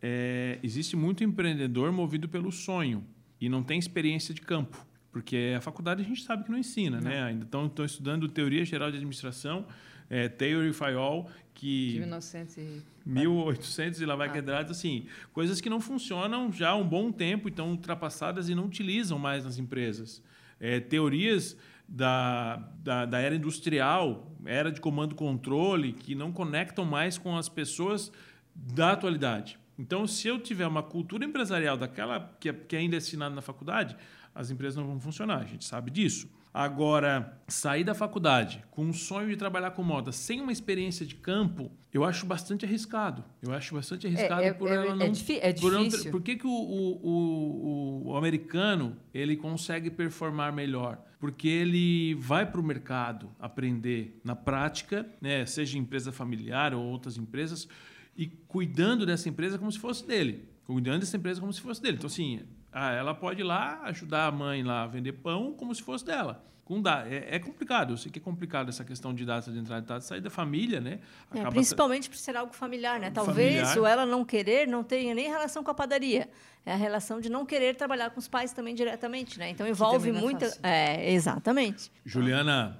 é, 0.00 0.60
existe 0.62 0.94
muito 0.94 1.24
empreendedor 1.24 1.90
movido 1.90 2.28
pelo 2.28 2.52
sonho 2.52 3.04
e 3.40 3.48
não 3.48 3.62
tem 3.62 3.76
experiência 3.76 4.32
de 4.32 4.40
campo. 4.40 4.86
Porque 5.10 5.54
a 5.56 5.60
faculdade 5.60 6.02
a 6.02 6.04
gente 6.04 6.22
sabe 6.22 6.44
que 6.44 6.50
não 6.50 6.58
ensina, 6.58 7.00
não. 7.00 7.10
né? 7.10 7.24
Ainda 7.24 7.44
estão, 7.44 7.66
estão 7.66 7.84
estudando 7.84 8.28
teoria 8.28 8.64
geral 8.64 8.90
de 8.90 8.98
administração, 8.98 9.66
é, 10.08 10.28
Theory 10.28 10.70
of 10.70 10.84
All, 10.84 11.28
que... 11.54 11.94
De 11.94 11.98
1900 12.00 12.56
e... 12.58 12.82
1800 13.04 14.00
e 14.00 14.06
lá 14.06 14.14
vai 14.14 14.28
ah. 14.28 14.32
quebrados, 14.32 14.76
assim, 14.76 15.06
coisas 15.32 15.60
que 15.60 15.68
não 15.68 15.80
funcionam 15.80 16.52
já 16.52 16.70
há 16.70 16.76
um 16.76 16.86
bom 16.86 17.10
tempo, 17.10 17.48
estão 17.48 17.70
ultrapassadas 17.70 18.48
e 18.48 18.54
não 18.54 18.66
utilizam 18.66 19.18
mais 19.18 19.44
nas 19.44 19.58
empresas. 19.58 20.22
É, 20.60 20.78
teorias 20.80 21.56
da, 21.88 22.56
da, 22.78 23.06
da, 23.06 23.18
era 23.18 23.34
industrial, 23.34 24.32
era 24.44 24.72
de 24.72 24.80
comando-controle, 24.80 25.92
que 25.92 26.14
não 26.14 26.32
conectam 26.32 26.84
mais 26.84 27.16
com 27.18 27.36
as 27.36 27.48
pessoas 27.48 28.12
da 28.54 28.92
atualidade. 28.92 29.58
Então, 29.78 30.06
se 30.06 30.26
eu 30.26 30.38
tiver 30.38 30.66
uma 30.66 30.82
cultura 30.82 31.24
empresarial 31.24 31.76
daquela 31.76 32.34
que, 32.40 32.52
que 32.52 32.76
ainda 32.76 32.96
é 32.96 32.98
ensinada 32.98 33.34
na 33.34 33.42
faculdade, 33.42 33.96
as 34.34 34.50
empresas 34.50 34.76
não 34.76 34.86
vão 34.86 35.00
funcionar, 35.00 35.38
a 35.38 35.44
gente 35.44 35.64
sabe 35.64 35.90
disso. 35.90 36.28
Agora, 36.58 37.38
sair 37.46 37.84
da 37.84 37.94
faculdade 37.94 38.64
com 38.70 38.88
o 38.88 38.94
sonho 38.94 39.28
de 39.28 39.36
trabalhar 39.36 39.72
com 39.72 39.82
moda 39.82 40.10
sem 40.10 40.40
uma 40.40 40.50
experiência 40.50 41.04
de 41.04 41.14
campo, 41.14 41.70
eu 41.92 42.02
acho 42.02 42.24
bastante 42.24 42.64
arriscado. 42.64 43.22
Eu 43.42 43.52
acho 43.52 43.74
bastante 43.74 44.06
arriscado 44.06 44.40
é, 44.40 44.46
é, 44.46 44.52
por 44.54 44.66
é, 44.66 44.74
ela 44.74 44.86
é 44.86 44.94
não. 44.94 45.04
É, 45.04 45.50
é 45.50 45.52
por, 45.52 45.76
difícil. 45.76 46.10
por 46.10 46.22
que, 46.22 46.34
que 46.34 46.46
o, 46.46 46.50
o, 46.50 47.08
o, 47.08 48.02
o, 48.06 48.16
americano 48.16 48.96
ele 49.12 49.36
consegue 49.36 49.90
performar 49.90 50.50
melhor? 50.50 50.98
Porque 51.20 51.46
ele 51.46 52.14
vai 52.14 52.50
para 52.50 52.58
o 52.58 52.64
mercado 52.64 53.30
aprender 53.38 54.18
na 54.24 54.34
prática, 54.34 55.06
né, 55.20 55.44
seja 55.44 55.76
empresa 55.76 56.10
familiar 56.10 56.72
ou 56.72 56.82
outras 56.82 57.18
empresas, 57.18 57.68
e 58.16 58.28
cuidando 58.28 59.04
dessa 59.04 59.28
empresa 59.28 59.58
como 59.58 59.70
se 59.70 59.78
fosse 59.78 60.06
dele. 60.06 60.48
Cuidando 60.64 61.00
dessa 61.00 61.18
empresa 61.18 61.38
como 61.38 61.52
se 61.52 61.60
fosse 61.60 61.82
dele. 61.82 61.98
Então, 61.98 62.06
assim, 62.06 62.40
ah, 62.78 62.92
ela 62.92 63.14
pode 63.14 63.40
ir 63.40 63.44
lá 63.44 63.80
ajudar 63.84 64.26
a 64.26 64.30
mãe 64.30 64.62
lá 64.62 64.82
a 64.82 64.86
vender 64.86 65.12
pão 65.12 65.54
como 65.54 65.74
se 65.74 65.82
fosse 65.82 66.04
dela. 66.04 66.44
Com 66.62 66.82
da, 66.82 67.08
é, 67.08 67.36
é, 67.36 67.38
complicado, 67.38 67.94
eu 67.94 67.96
sei 67.96 68.12
que 68.12 68.18
é 68.18 68.22
complicado 68.22 68.68
essa 68.68 68.84
questão 68.84 69.14
de 69.14 69.24
data 69.24 69.50
de 69.50 69.58
entrada 69.58 69.82
e 69.82 69.88
data 69.88 70.00
de 70.00 70.04
saída 70.04 70.24
da 70.24 70.30
família, 70.30 70.78
né? 70.78 70.98
É, 71.34 71.48
principalmente 71.48 72.10
por 72.10 72.18
ser 72.18 72.36
algo 72.36 72.52
familiar, 72.52 73.00
né? 73.00 73.10
Talvez 73.10 73.60
familiar. 73.60 73.78
o 73.78 73.86
ela 73.86 74.04
não 74.04 74.26
querer 74.26 74.68
não 74.68 74.84
tenha 74.84 75.14
nem 75.14 75.26
relação 75.26 75.64
com 75.64 75.70
a 75.70 75.74
padaria. 75.74 76.28
É 76.66 76.72
a 76.72 76.76
relação 76.76 77.18
de 77.18 77.30
não 77.30 77.46
querer 77.46 77.76
trabalhar 77.76 78.10
com 78.10 78.18
os 78.18 78.28
pais 78.28 78.52
também 78.52 78.74
diretamente, 78.74 79.38
né? 79.38 79.48
Então 79.48 79.66
envolve 79.66 80.10
é 80.10 80.12
muita. 80.12 80.52
É, 80.62 81.12
exatamente. 81.12 81.90
Juliana. 82.04 82.78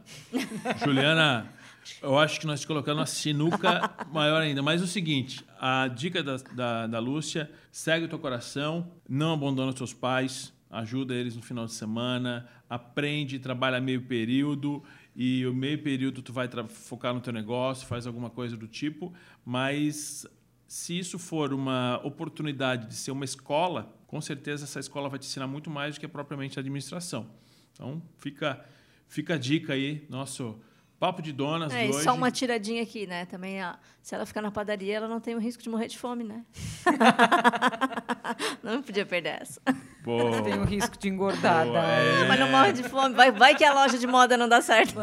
Juliana. 0.84 1.55
Eu 2.02 2.18
acho 2.18 2.40
que 2.40 2.46
nós 2.46 2.64
colocamos 2.64 3.00
uma 3.00 3.06
sinuca 3.06 3.94
maior 4.12 4.42
ainda. 4.42 4.62
Mas 4.62 4.82
o 4.82 4.86
seguinte, 4.86 5.44
a 5.60 5.88
dica 5.88 6.22
da, 6.22 6.36
da, 6.36 6.86
da 6.86 6.98
Lúcia, 6.98 7.50
segue 7.70 8.06
o 8.06 8.08
teu 8.08 8.18
coração, 8.18 8.90
não 9.08 9.34
abandona 9.34 9.70
os 9.70 9.74
teus 9.74 9.92
pais, 9.92 10.52
ajuda 10.70 11.14
eles 11.14 11.36
no 11.36 11.42
final 11.42 11.66
de 11.66 11.72
semana, 11.72 12.48
aprende, 12.68 13.38
trabalha 13.38 13.80
meio 13.80 14.02
período 14.02 14.82
e 15.14 15.46
o 15.46 15.54
meio 15.54 15.82
período 15.82 16.20
tu 16.20 16.32
vai 16.32 16.48
focar 16.68 17.14
no 17.14 17.20
teu 17.20 17.32
negócio, 17.32 17.86
faz 17.86 18.06
alguma 18.06 18.28
coisa 18.28 18.56
do 18.56 18.66
tipo, 18.66 19.14
mas 19.44 20.26
se 20.68 20.98
isso 20.98 21.18
for 21.18 21.52
uma 21.52 22.00
oportunidade 22.04 22.88
de 22.88 22.94
ser 22.94 23.12
uma 23.12 23.24
escola, 23.24 23.94
com 24.06 24.20
certeza 24.20 24.64
essa 24.64 24.80
escola 24.80 25.08
vai 25.08 25.18
te 25.18 25.26
ensinar 25.26 25.46
muito 25.46 25.70
mais 25.70 25.94
do 25.94 26.00
que 26.00 26.08
propriamente 26.08 26.58
a 26.58 26.60
administração. 26.60 27.30
Então, 27.72 28.02
fica, 28.18 28.64
fica 29.08 29.34
a 29.34 29.38
dica 29.38 29.72
aí, 29.72 30.04
nosso 30.10 30.58
Papo 31.06 31.22
de 31.22 31.32
donas 31.32 31.72
é, 31.72 31.88
hoje. 31.88 32.02
só 32.02 32.12
uma 32.12 32.32
tiradinha 32.32 32.82
aqui, 32.82 33.06
né? 33.06 33.26
Também, 33.26 33.64
ó, 33.64 33.74
se 34.02 34.12
ela 34.12 34.26
ficar 34.26 34.42
na 34.42 34.50
padaria, 34.50 34.96
ela 34.96 35.06
não 35.06 35.20
tem 35.20 35.36
o 35.36 35.38
risco 35.38 35.62
de 35.62 35.68
morrer 35.68 35.86
de 35.86 35.96
fome, 35.96 36.24
né? 36.24 36.44
não 38.60 38.82
podia 38.82 39.06
perder 39.06 39.40
essa. 39.40 39.60
Pô. 40.02 40.42
Tem 40.42 40.58
o 40.58 40.64
risco 40.64 40.98
de 40.98 41.08
engordar. 41.08 41.64
Pô, 41.64 41.76
é... 41.76 42.26
Mas 42.26 42.40
não 42.40 42.50
morre 42.50 42.72
de 42.72 42.82
fome. 42.82 43.14
Vai, 43.14 43.30
vai 43.30 43.54
que 43.54 43.62
a 43.62 43.72
loja 43.72 43.96
de 43.96 44.06
moda 44.06 44.36
não 44.36 44.48
dá 44.48 44.60
certo. 44.60 44.96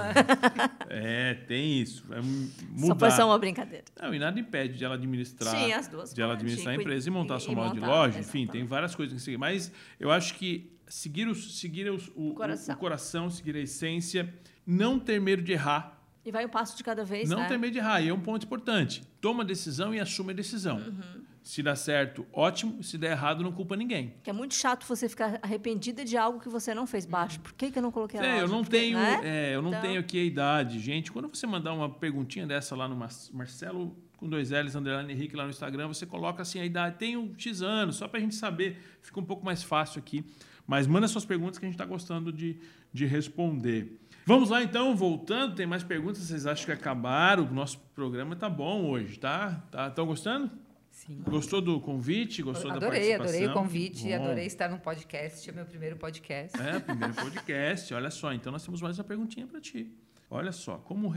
é, 0.89 1.36
tem 1.48 1.80
isso. 1.80 2.04
É 2.12 2.20
mudar. 2.22 2.88
Só 2.88 3.00
foi 3.00 3.12
só 3.12 3.26
uma 3.26 3.39
brincadeira. 3.39 3.86
Não, 4.02 4.13
e 4.13 4.20
nada 4.20 4.38
impede 4.38 4.78
de 4.78 4.84
ela 4.84 4.96
administrar. 4.96 5.56
Sim, 5.56 5.72
as 5.72 5.88
duas. 5.88 6.13
De 6.13 6.22
ela 6.22 6.34
administrar 6.34 6.74
a 6.74 6.78
empresa 6.78 7.08
e 7.08 7.12
montar 7.12 7.38
e, 7.38 7.39
sua 7.39 7.56
moda 7.56 7.74
de 7.74 7.80
loja. 7.80 8.20
Exatamente. 8.20 8.28
Enfim, 8.28 8.48
tem 8.48 8.66
várias 8.66 8.94
coisas 8.94 9.16
que 9.16 9.22
seguir. 9.22 9.38
Mas 9.38 9.72
eu 9.98 10.12
acho 10.12 10.34
que 10.34 10.70
seguir, 10.86 11.30
o, 11.30 11.36
seguir 11.36 11.89
o, 11.89 11.98
o, 12.13 12.34
coração. 12.34 12.76
o 12.76 12.78
coração, 12.78 13.30
seguir 13.30 13.56
a 13.56 13.60
essência 13.60 14.34
não 14.65 14.99
ter 14.99 15.19
medo 15.19 15.41
de 15.41 15.52
errar. 15.52 15.99
E 16.26 16.32
vai 16.32 16.45
um 16.45 16.49
passo 16.49 16.78
de 16.78 16.84
cada 16.84 17.04
vez, 17.04 17.30
Não 17.30 17.39
né? 17.39 17.47
ter 17.47 17.58
medo 17.58 17.73
de 17.73 17.80
errar. 17.80 18.02
E 18.02 18.08
é 18.08 18.13
um 18.13 18.19
ponto 18.19 18.45
importante. 18.45 19.04
Toma 19.19 19.43
a 19.43 19.45
decisão 19.45 19.93
e 19.93 19.99
assume 19.99 20.32
a 20.32 20.36
decisão. 20.36 20.78
Uhum. 20.78 21.23
Se 21.43 21.62
dá 21.62 21.76
certo, 21.76 22.26
ótimo. 22.32 22.82
Se 22.82 22.97
der 22.97 23.12
errado, 23.12 23.43
não 23.43 23.52
culpa 23.52 23.76
ninguém. 23.76 24.13
Que 24.23 24.30
é 24.30 24.34
muito 24.34 24.54
chato 24.54 24.86
você 24.86 25.10
ficar 25.10 25.38
arrependida 25.41 26.06
de 26.06 26.15
algo 26.15 26.39
que 26.39 26.47
você 26.47 26.73
não 26.73 26.88
fez 26.88 27.06
baixo. 27.06 27.41
Por 27.41 27.52
que, 27.54 27.69
que 27.69 27.78
eu 27.78 27.84
não 27.84 27.91
coloquei 27.91 28.17
a 28.17 28.23
é, 28.23 28.32
loja? 28.32 28.43
Eu 28.43 28.47
não 28.47 28.63
tenho, 28.63 28.97
né? 28.97 29.19
é, 29.23 29.56
eu 29.56 29.62
não 29.62 29.69
então... 29.71 29.82
tenho 29.82 29.99
aqui 29.99 30.21
a 30.21 30.23
idade. 30.23 30.80
Gente, 30.80 31.12
quando 31.12 31.28
você 31.28 31.45
mandar 31.45 31.73
uma 31.73 31.89
perguntinha 31.89 32.47
dessa 32.47 32.73
lá 32.78 32.88
no 32.88 32.95
Marcelo 32.95 33.93
com 34.15 34.30
dois 34.30 34.52
L's, 34.52 34.73
underline 34.73 35.12
Henrique, 35.12 35.36
lá 35.36 35.43
no 35.43 35.49
Instagram, 35.49 35.89
você 35.89 36.06
coloca 36.06 36.41
assim 36.41 36.62
a 36.62 36.65
idade. 36.65 36.95
Tenho 36.97 37.36
X 37.38 37.62
anos, 37.62 37.97
só 37.97 38.08
para 38.08 38.19
a 38.19 38.21
gente 38.21 38.36
saber. 38.36 38.82
Fica 39.02 39.19
um 39.19 39.26
pouco 39.26 39.43
mais 39.43 39.62
fácil 39.62 39.99
aqui. 39.99 40.23
Mas 40.65 40.88
manda 40.88 41.10
suas 41.10 41.26
perguntas 41.26 41.58
que 41.58 41.65
a 41.65 41.67
gente 41.67 41.76
está 41.76 41.86
gostando 41.86 42.32
de, 42.32 42.58
de 42.93 43.06
responder. 43.06 43.99
Vamos 44.26 44.50
lá 44.50 44.64
então, 44.64 44.96
voltando, 44.96 45.54
tem 45.54 45.66
mais 45.66 45.84
perguntas, 45.84 46.20
vocês 46.20 46.46
acham 46.48 46.66
que 46.66 46.72
acabaram? 46.72 47.44
O 47.44 47.54
nosso 47.54 47.78
programa 47.94 48.38
tá 48.38 48.50
bom 48.50 48.86
hoje, 48.86 49.20
tá? 49.20 49.62
Tá 49.70 49.90
tão 49.90 50.06
gostando? 50.06 50.50
Sim. 50.90 51.22
Gostou 51.28 51.60
do 51.60 51.82
convite? 51.82 52.42
Gostou 52.42 52.72
adorei, 52.72 52.90
da 52.90 53.18
participação? 53.18 53.28
Adorei 53.28 53.48
o 53.48 53.54
convite, 53.54 54.14
adorei 54.14 54.46
estar 54.46 54.70
no 54.70 54.80
podcast, 54.80 55.50
é 55.50 55.52
meu 55.52 55.66
primeiro 55.66 55.98
podcast. 55.98 56.58
É, 56.58 56.80
primeiro 56.80 57.14
podcast, 57.14 57.94
olha 57.94 58.10
só. 58.10 58.32
Então 58.32 58.50
nós 58.50 58.64
temos 58.64 58.82
mais 58.82 58.98
uma 58.98 59.04
perguntinha 59.04 59.46
para 59.46 59.60
ti. 59.60 59.92
Olha 60.30 60.54
só, 60.54 60.78
como, 60.78 61.14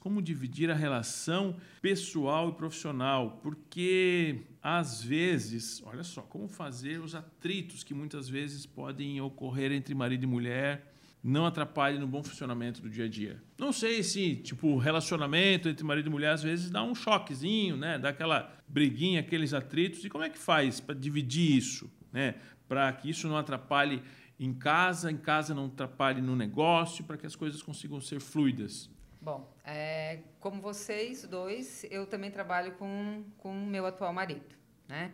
como 0.00 0.20
dividir 0.20 0.68
a 0.68 0.74
relação 0.74 1.56
pessoal 1.80 2.48
e 2.48 2.52
profissional? 2.52 3.38
Porque, 3.40 4.42
às 4.60 5.00
vezes, 5.02 5.80
olha 5.86 6.02
só, 6.02 6.22
como 6.22 6.48
fazer 6.48 7.00
os 7.00 7.14
atritos 7.14 7.84
que 7.84 7.94
muitas 7.94 8.28
vezes 8.28 8.66
podem 8.66 9.20
ocorrer 9.20 9.70
entre 9.70 9.94
marido 9.94 10.24
e 10.24 10.26
mulher, 10.26 10.91
não 11.22 11.46
atrapalhe 11.46 11.98
no 11.98 12.06
bom 12.06 12.22
funcionamento 12.22 12.82
do 12.82 12.90
dia 12.90 13.04
a 13.04 13.08
dia. 13.08 13.40
Não 13.56 13.72
sei 13.72 14.02
se, 14.02 14.36
tipo, 14.36 14.76
relacionamento 14.76 15.68
entre 15.68 15.84
marido 15.84 16.08
e 16.08 16.10
mulher 16.10 16.32
às 16.32 16.42
vezes 16.42 16.70
dá 16.70 16.82
um 16.82 16.94
choquezinho, 16.94 17.76
né? 17.76 17.98
Dá 17.98 18.08
aquela 18.08 18.52
briguinha, 18.66 19.20
aqueles 19.20 19.54
atritos. 19.54 20.04
E 20.04 20.10
como 20.10 20.24
é 20.24 20.30
que 20.30 20.38
faz 20.38 20.80
para 20.80 20.94
dividir 20.94 21.56
isso, 21.56 21.90
né? 22.12 22.34
Para 22.66 22.92
que 22.92 23.08
isso 23.08 23.28
não 23.28 23.36
atrapalhe 23.36 24.02
em 24.38 24.52
casa, 24.52 25.12
em 25.12 25.16
casa 25.16 25.54
não 25.54 25.66
atrapalhe 25.66 26.20
no 26.20 26.34
negócio, 26.34 27.04
para 27.04 27.16
que 27.16 27.26
as 27.26 27.36
coisas 27.36 27.62
consigam 27.62 28.00
ser 28.00 28.20
fluidas. 28.20 28.90
Bom, 29.20 29.54
é, 29.64 30.18
como 30.40 30.60
vocês 30.60 31.24
dois, 31.24 31.86
eu 31.88 32.06
também 32.06 32.28
trabalho 32.28 32.72
com 32.72 33.22
o 33.44 33.54
meu 33.54 33.86
atual 33.86 34.12
marido, 34.12 34.56
né? 34.88 35.12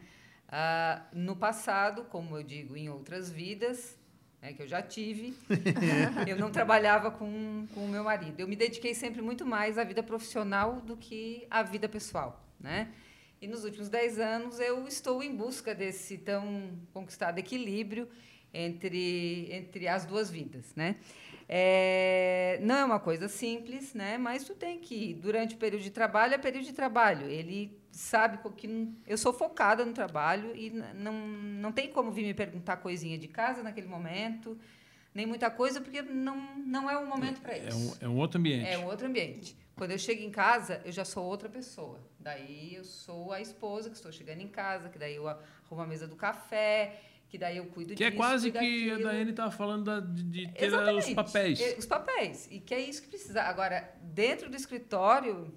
Ah, 0.49 1.07
no 1.13 1.37
passado, 1.37 2.05
como 2.05 2.39
eu 2.39 2.43
digo, 2.43 2.75
em 2.75 2.89
outras 2.89 3.31
vidas, 3.31 3.99
né, 4.41 4.53
que 4.53 4.63
eu 4.63 4.69
já 4.69 4.81
tive, 4.83 5.35
eu 6.27 6.37
não 6.37 6.51
trabalhava 6.51 7.11
com, 7.11 7.67
com 7.75 7.85
o 7.85 7.89
meu 7.89 8.05
marido. 8.05 8.41
Eu 8.41 8.49
me 8.49 8.57
dediquei 8.57 8.95
sempre 8.95 9.21
muito 9.21 9.45
mais 9.45 9.79
à 9.79 9.85
vida 9.85 10.03
profissional 10.03 10.81
do 10.81 10.97
que 10.97 11.47
à 11.51 11.63
vida 11.63 11.89
pessoal, 11.89 12.45
né? 12.59 12.93
E 13.41 13.47
nos 13.47 13.65
últimos 13.65 13.89
dez 13.89 14.19
anos 14.19 14.59
eu 14.59 14.87
estou 14.89 15.23
em 15.23 15.35
busca 15.35 15.75
desse 15.75 16.19
tão 16.19 16.73
conquistado 16.93 17.39
equilíbrio 17.39 18.09
entre, 18.53 19.49
entre 19.53 19.87
as 19.87 20.05
duas 20.05 20.31
vidas, 20.31 20.75
né? 20.75 20.97
É, 21.49 22.59
não 22.63 22.75
é 22.75 22.85
uma 22.85 23.01
coisa 23.01 23.27
simples, 23.29 23.95
né? 23.95 24.19
Mas 24.19 24.45
tu 24.45 24.55
tem 24.55 24.79
que, 24.79 25.15
durante 25.15 25.55
o 25.55 25.59
período 25.59 25.83
de 25.83 25.91
trabalho, 25.91 26.35
é 26.35 26.39
período 26.39 26.65
de 26.65 26.73
trabalho. 26.73 27.27
Ele 27.27 27.79
sabe 27.99 28.39
que 28.57 28.95
eu 29.07 29.19
sou 29.19 29.33
focada 29.33 29.85
no 29.85 29.93
trabalho 29.93 30.55
e 30.55 30.71
não, 30.95 31.13
não 31.13 31.73
tem 31.73 31.89
como 31.91 32.13
vir 32.13 32.25
me 32.25 32.33
perguntar 32.35 32.77
coisinha 32.77 33.19
de 33.19 33.27
casa 33.27 33.61
naquele 33.63 33.89
momento, 33.89 34.57
nem 35.13 35.27
muita 35.27 35.51
coisa, 35.51 35.81
porque 35.81 36.01
não, 36.01 36.57
não 36.59 36.89
é 36.89 36.97
o 36.97 37.05
momento 37.07 37.41
para 37.41 37.55
É 37.57 37.67
isso. 37.69 37.77
um, 38.01 38.07
é 38.07 38.09
um 38.09 38.17
outro 38.17 38.39
ambiente. 38.39 38.69
É 38.69 38.79
um 38.79 38.85
outro 38.87 39.07
ambiente. 39.07 39.57
Quando 39.75 39.91
eu 39.91 39.99
chego 39.99 40.23
em 40.23 40.31
casa, 40.31 40.81
eu 40.85 40.93
já 40.93 41.05
sou 41.05 41.25
outra 41.25 41.49
pessoa. 41.49 41.99
Daí 42.21 42.75
eu 42.77 42.85
sou 42.85 43.33
a 43.33 43.41
esposa 43.41 43.91
que 43.91 43.97
estou 43.97 44.13
chegando 44.13 44.41
em 44.43 44.49
casa, 44.49 44.89
que 44.89 44.99
daí 44.99 45.17
eu 45.17 45.27
arrumo 45.29 45.83
a 45.83 45.87
mesa 45.87 46.07
do 46.07 46.15
café, 46.15 47.01
que 47.29 47.37
daí 47.37 47.57
eu 47.57 47.67
cuido 47.67 47.91
Que 47.91 47.97
disso. 47.97 48.09
é 48.09 48.17
quase 48.17 48.53
que 48.53 48.91
a. 48.93 48.99
Daiane 48.99 49.31
estava 49.31 49.51
falando 49.51 49.85
da- 49.85 50.01
de, 50.01 50.23
de 50.23 50.49
ter 50.53 50.67
Exatamente. 50.67 51.09
os 51.09 51.15
papéis. 51.15 51.61
É, 51.61 51.77
Os 51.79 51.87
papéis. 51.87 52.49
E 52.51 52.61
que 52.61 52.73
é 52.75 52.81
isso 52.81 53.03
que 53.03 53.09
precisa. 53.09 53.43
Agora, 53.43 53.93
dentro 54.03 54.49
do 54.49 54.57
escritório, 54.57 55.53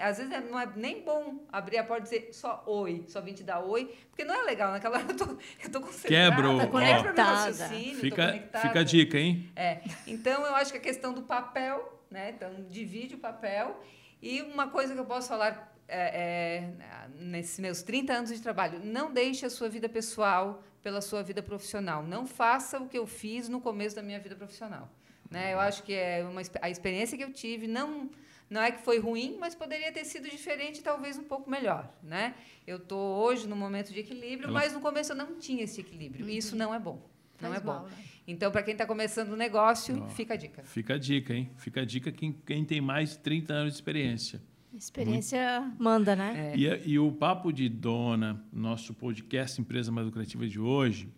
às 0.00 0.18
vezes 0.18 0.32
é- 0.32 0.40
não 0.40 0.58
é 0.58 0.66
nem 0.76 1.02
bom 1.02 1.44
abrir 1.50 1.78
a 1.78 1.84
porta 1.84 2.02
e 2.02 2.04
dizer 2.04 2.28
só 2.32 2.62
oi, 2.66 3.04
só 3.08 3.20
vim 3.20 3.32
te 3.32 3.42
dar 3.42 3.60
oi, 3.60 3.92
porque 4.10 4.24
não 4.24 4.34
é 4.34 4.42
legal. 4.44 4.70
Naquela 4.70 4.98
hora 4.98 5.06
eu 5.10 5.16
tô, 5.16 5.24
eu 5.64 5.70
tô 5.72 5.80
concentrada. 5.80 6.08
Quebra 6.08 6.50
o- 6.50 6.58
tô 6.60 6.64
Ó. 6.66 6.68
conectada. 6.68 7.68
Fica, 8.00 8.32
fica 8.60 8.80
a 8.80 8.84
dica, 8.84 9.18
hein? 9.18 9.50
É. 9.56 9.80
Então, 10.06 10.44
eu 10.46 10.54
acho 10.54 10.70
que 10.72 10.78
a 10.78 10.80
questão 10.80 11.12
do 11.12 11.22
papel, 11.22 12.00
né? 12.10 12.30
Então, 12.30 12.50
divide 12.70 13.16
o 13.16 13.18
papel. 13.18 13.80
E 14.22 14.42
uma 14.42 14.68
coisa 14.68 14.94
que 14.94 15.00
eu 15.00 15.04
posso 15.04 15.28
falar 15.28 15.72
é, 15.86 15.98
é, 15.98 17.08
nesses 17.18 17.58
meus 17.58 17.82
30 17.82 18.12
anos 18.12 18.30
de 18.30 18.40
trabalho, 18.40 18.80
não 18.82 19.12
deixe 19.12 19.44
a 19.44 19.50
sua 19.50 19.68
vida 19.68 19.88
pessoal 19.88 20.62
pela 20.82 21.00
sua 21.00 21.22
vida 21.22 21.42
profissional. 21.42 22.02
Não 22.02 22.26
faça 22.26 22.78
o 22.78 22.88
que 22.88 22.96
eu 22.96 23.06
fiz 23.06 23.48
no 23.48 23.60
começo 23.60 23.94
da 23.96 24.02
minha 24.02 24.18
vida 24.18 24.34
profissional. 24.34 24.88
Né? 25.30 25.52
Eu 25.52 25.60
acho 25.60 25.82
que 25.82 25.92
é 25.92 26.24
uma, 26.24 26.40
a 26.62 26.70
experiência 26.70 27.18
que 27.18 27.24
eu 27.24 27.32
tive 27.32 27.66
não 27.66 28.08
não 28.50 28.60
é 28.62 28.70
que 28.70 28.82
foi 28.82 28.98
ruim, 28.98 29.36
mas 29.40 29.54
poderia 29.54 29.90
ter 29.92 30.04
sido 30.04 30.28
diferente, 30.28 30.82
talvez 30.82 31.18
um 31.18 31.24
pouco 31.24 31.50
melhor, 31.50 31.92
né? 32.02 32.34
Eu 32.66 32.78
tô 32.78 32.96
hoje 32.96 33.48
num 33.48 33.56
momento 33.56 33.92
de 33.92 34.00
equilíbrio, 34.00 34.48
Ela- 34.48 34.60
mas 34.60 34.72
no 34.72 34.80
começo 34.80 35.12
eu 35.12 35.16
não 35.16 35.36
tinha 35.38 35.64
esse 35.64 35.80
equilíbrio. 35.80 36.28
E 36.28 36.36
isso 36.36 36.54
não 36.56 36.74
é 36.74 36.78
bom. 36.78 37.00
Não 37.40 37.50
Faz 37.50 37.62
é 37.62 37.66
bom. 37.66 37.72
mal, 37.72 37.84
né? 37.86 37.92
Então, 38.26 38.50
para 38.50 38.62
quem 38.62 38.72
está 38.72 38.86
começando 38.86 39.32
um 39.32 39.36
negócio, 39.36 40.02
Ó. 40.02 40.08
fica 40.08 40.34
a 40.34 40.36
dica. 40.36 40.62
Fica 40.62 40.94
a 40.94 40.98
dica, 40.98 41.34
hein? 41.34 41.50
Fica 41.58 41.80
a 41.82 41.84
dica 41.84 42.10
quem, 42.12 42.32
quem 42.46 42.64
tem 42.64 42.80
mais 42.80 43.10
de 43.10 43.18
30 43.18 43.52
anos 43.52 43.72
de 43.72 43.78
experiência. 43.78 44.40
Experiência 44.72 45.72
manda, 45.78 46.16
né? 46.16 46.52
É. 46.54 46.56
E, 46.56 46.92
e 46.92 46.98
o 46.98 47.12
Papo 47.12 47.52
de 47.52 47.68
Dona, 47.68 48.42
nosso 48.52 48.94
podcast 48.94 49.60
Empresa 49.60 49.90
Mais 49.92 50.06
Lucrativa 50.06 50.46
de 50.46 50.58
hoje, 50.58 51.08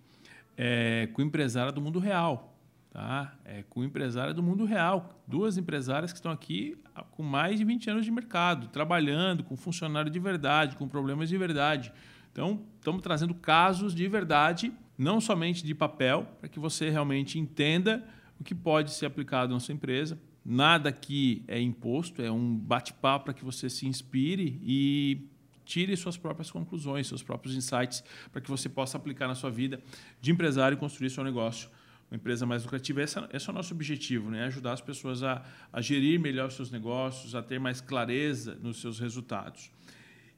é 0.56 1.08
com 1.12 1.22
empresária 1.22 1.70
do 1.72 1.80
mundo 1.80 1.98
real. 1.98 2.55
Tá? 2.96 3.36
É 3.44 3.62
com 3.68 3.84
empresária 3.84 4.32
do 4.32 4.42
mundo 4.42 4.64
real. 4.64 5.22
Duas 5.26 5.58
empresárias 5.58 6.14
que 6.14 6.18
estão 6.18 6.32
aqui 6.32 6.78
com 7.10 7.22
mais 7.22 7.58
de 7.58 7.64
20 7.66 7.90
anos 7.90 8.06
de 8.06 8.10
mercado, 8.10 8.68
trabalhando 8.68 9.44
com 9.44 9.54
funcionário 9.54 10.10
de 10.10 10.18
verdade, 10.18 10.76
com 10.76 10.88
problemas 10.88 11.28
de 11.28 11.36
verdade. 11.36 11.92
Então, 12.32 12.62
estamos 12.76 13.02
trazendo 13.02 13.34
casos 13.34 13.94
de 13.94 14.08
verdade, 14.08 14.72
não 14.96 15.20
somente 15.20 15.62
de 15.62 15.74
papel, 15.74 16.26
para 16.40 16.48
que 16.48 16.58
você 16.58 16.88
realmente 16.88 17.38
entenda 17.38 18.02
o 18.40 18.42
que 18.42 18.54
pode 18.54 18.90
ser 18.92 19.04
aplicado 19.04 19.52
na 19.52 19.60
sua 19.60 19.74
empresa. 19.74 20.18
Nada 20.42 20.88
aqui 20.88 21.44
é 21.46 21.60
imposto, 21.60 22.22
é 22.22 22.32
um 22.32 22.56
bate-papo 22.56 23.26
para 23.26 23.34
que 23.34 23.44
você 23.44 23.68
se 23.68 23.86
inspire 23.86 24.58
e 24.64 25.28
tire 25.66 25.94
suas 25.98 26.16
próprias 26.16 26.50
conclusões, 26.50 27.08
seus 27.08 27.22
próprios 27.22 27.54
insights, 27.54 28.02
para 28.32 28.40
que 28.40 28.48
você 28.48 28.70
possa 28.70 28.96
aplicar 28.96 29.28
na 29.28 29.34
sua 29.34 29.50
vida 29.50 29.82
de 30.18 30.30
empresário 30.30 30.76
e 30.76 30.78
construir 30.78 31.10
seu 31.10 31.22
negócio, 31.22 31.68
empresa 32.16 32.44
mais 32.44 32.64
lucrativa. 32.64 33.02
Esse 33.02 33.18
é 33.18 33.50
o 33.50 33.52
nosso 33.52 33.72
objetivo, 33.72 34.30
né? 34.30 34.44
ajudar 34.44 34.72
as 34.72 34.80
pessoas 34.80 35.22
a, 35.22 35.44
a 35.72 35.80
gerir 35.80 36.18
melhor 36.18 36.50
seus 36.50 36.70
negócios, 36.70 37.34
a 37.34 37.42
ter 37.42 37.58
mais 37.60 37.80
clareza 37.80 38.56
nos 38.56 38.80
seus 38.80 38.98
resultados. 38.98 39.70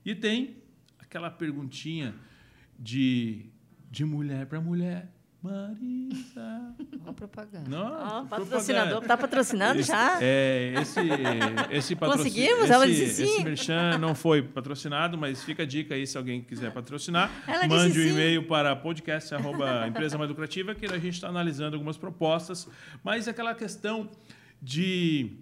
E 0.04 0.14
tem 0.14 0.56
aquela 0.98 1.30
perguntinha 1.30 2.14
de, 2.78 3.46
de 3.90 4.04
mulher 4.04 4.46
para 4.46 4.60
mulher. 4.60 5.12
Marisa. 5.40 6.74
Ó, 7.06 7.12
propaganda. 7.12 7.68
Não, 7.68 8.26
propaganda. 8.26 8.28
patrocinador. 8.28 9.02
Tá 9.02 9.16
patrocinando 9.16 9.80
Esse- 9.80 9.88
já? 9.88 10.18
É, 10.20 10.74
esse, 10.80 11.00
esse 11.70 11.94
patrocínio. 11.96 12.32
Conseguimos? 12.32 12.64
Esse, 12.64 12.72
Ela 12.72 12.86
disse 12.86 13.08
sim. 13.14 13.22
esse 13.22 13.44
merchan 13.44 13.98
não 13.98 14.16
foi 14.16 14.42
patrocinado, 14.42 15.16
mas 15.16 15.44
fica 15.44 15.62
a 15.62 15.66
dica 15.66 15.94
aí 15.94 16.06
se 16.06 16.18
alguém 16.18 16.42
quiser 16.42 16.72
patrocinar. 16.72 17.30
Ela 17.46 17.68
mande 17.68 17.92
disse 17.92 18.00
um 18.00 18.08
sim. 18.08 18.14
e-mail 18.14 18.48
para 18.48 18.74
podcast 18.74 19.32
arroba 19.32 19.86
empresa 19.86 20.18
mais 20.18 20.28
lucrativa, 20.28 20.74
que 20.74 20.86
a 20.86 20.98
gente 20.98 21.14
está 21.14 21.28
analisando 21.28 21.76
algumas 21.76 21.96
propostas. 21.96 22.68
Mas 23.04 23.28
aquela 23.28 23.54
questão 23.54 24.10
de 24.60 25.36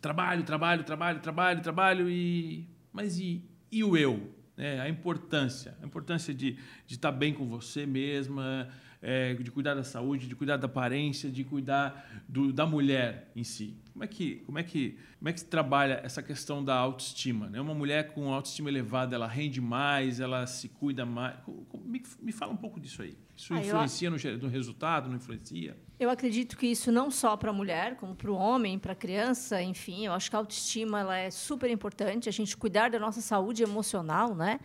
trabalho, 0.00 0.44
trabalho, 0.44 0.82
trabalho, 0.82 1.20
trabalho, 1.20 1.60
trabalho 1.60 2.10
e. 2.10 2.66
Mas 2.90 3.18
e, 3.18 3.44
e 3.70 3.84
o 3.84 3.96
eu? 3.96 4.32
né? 4.56 4.80
a 4.80 4.88
importância. 4.88 5.76
A 5.82 5.86
importância 5.86 6.32
de, 6.32 6.52
de 6.86 6.94
estar 6.94 7.12
bem 7.12 7.32
com 7.34 7.46
você 7.46 7.86
mesma, 7.86 8.68
é, 9.02 9.34
de 9.34 9.50
cuidar 9.50 9.74
da 9.74 9.82
saúde, 9.82 10.28
de 10.28 10.36
cuidar 10.36 10.56
da 10.56 10.66
aparência, 10.66 11.28
de 11.28 11.42
cuidar 11.44 12.22
do, 12.28 12.52
da 12.52 12.64
mulher 12.64 13.30
em 13.34 13.42
si. 13.44 13.76
Como 13.92 14.04
é 14.04 14.06
que 14.06 14.36
como 14.46 14.58
é 14.58 14.62
que 14.62 14.96
como 15.18 15.28
é 15.28 15.32
que 15.32 15.40
se 15.40 15.46
trabalha 15.46 16.00
essa 16.02 16.22
questão 16.22 16.64
da 16.64 16.74
autoestima? 16.74 17.48
Né? 17.50 17.60
Uma 17.60 17.74
mulher 17.74 18.12
com 18.12 18.32
autoestima 18.32 18.68
elevada, 18.70 19.14
ela 19.14 19.26
rende 19.26 19.60
mais, 19.60 20.18
ela 20.20 20.46
se 20.46 20.68
cuida 20.68 21.04
mais. 21.04 21.36
Me, 21.84 22.00
me 22.22 22.32
fala 22.32 22.52
um 22.52 22.56
pouco 22.56 22.80
disso 22.80 23.02
aí. 23.02 23.16
Isso 23.36 23.52
Ah, 23.52 23.56
eu 23.58 23.64
influencia 23.66 24.08
no, 24.08 24.16
ge- 24.18 24.36
no 24.36 24.48
resultado? 24.48 25.08
Não 25.08 25.16
influencia? 25.16 25.76
Eu 25.98 26.08
acredito 26.08 26.56
que 26.56 26.66
isso 26.66 26.90
não 26.92 27.10
só 27.10 27.36
para 27.36 27.50
a 27.50 27.52
mulher, 27.52 27.96
como 27.96 28.14
para 28.14 28.30
o 28.30 28.34
homem, 28.34 28.78
para 28.78 28.92
a 28.92 28.96
criança, 28.96 29.60
enfim, 29.62 30.06
eu 30.06 30.12
acho 30.12 30.30
que 30.30 30.36
a 30.36 30.38
autoestima 30.38 31.00
ela 31.00 31.16
é 31.16 31.30
super 31.30 31.68
importante, 31.70 32.28
a 32.28 32.32
gente 32.32 32.56
cuidar 32.56 32.90
da 32.90 32.98
nossa 32.98 33.20
saúde 33.20 33.62
emocional, 33.62 34.34
né? 34.34 34.58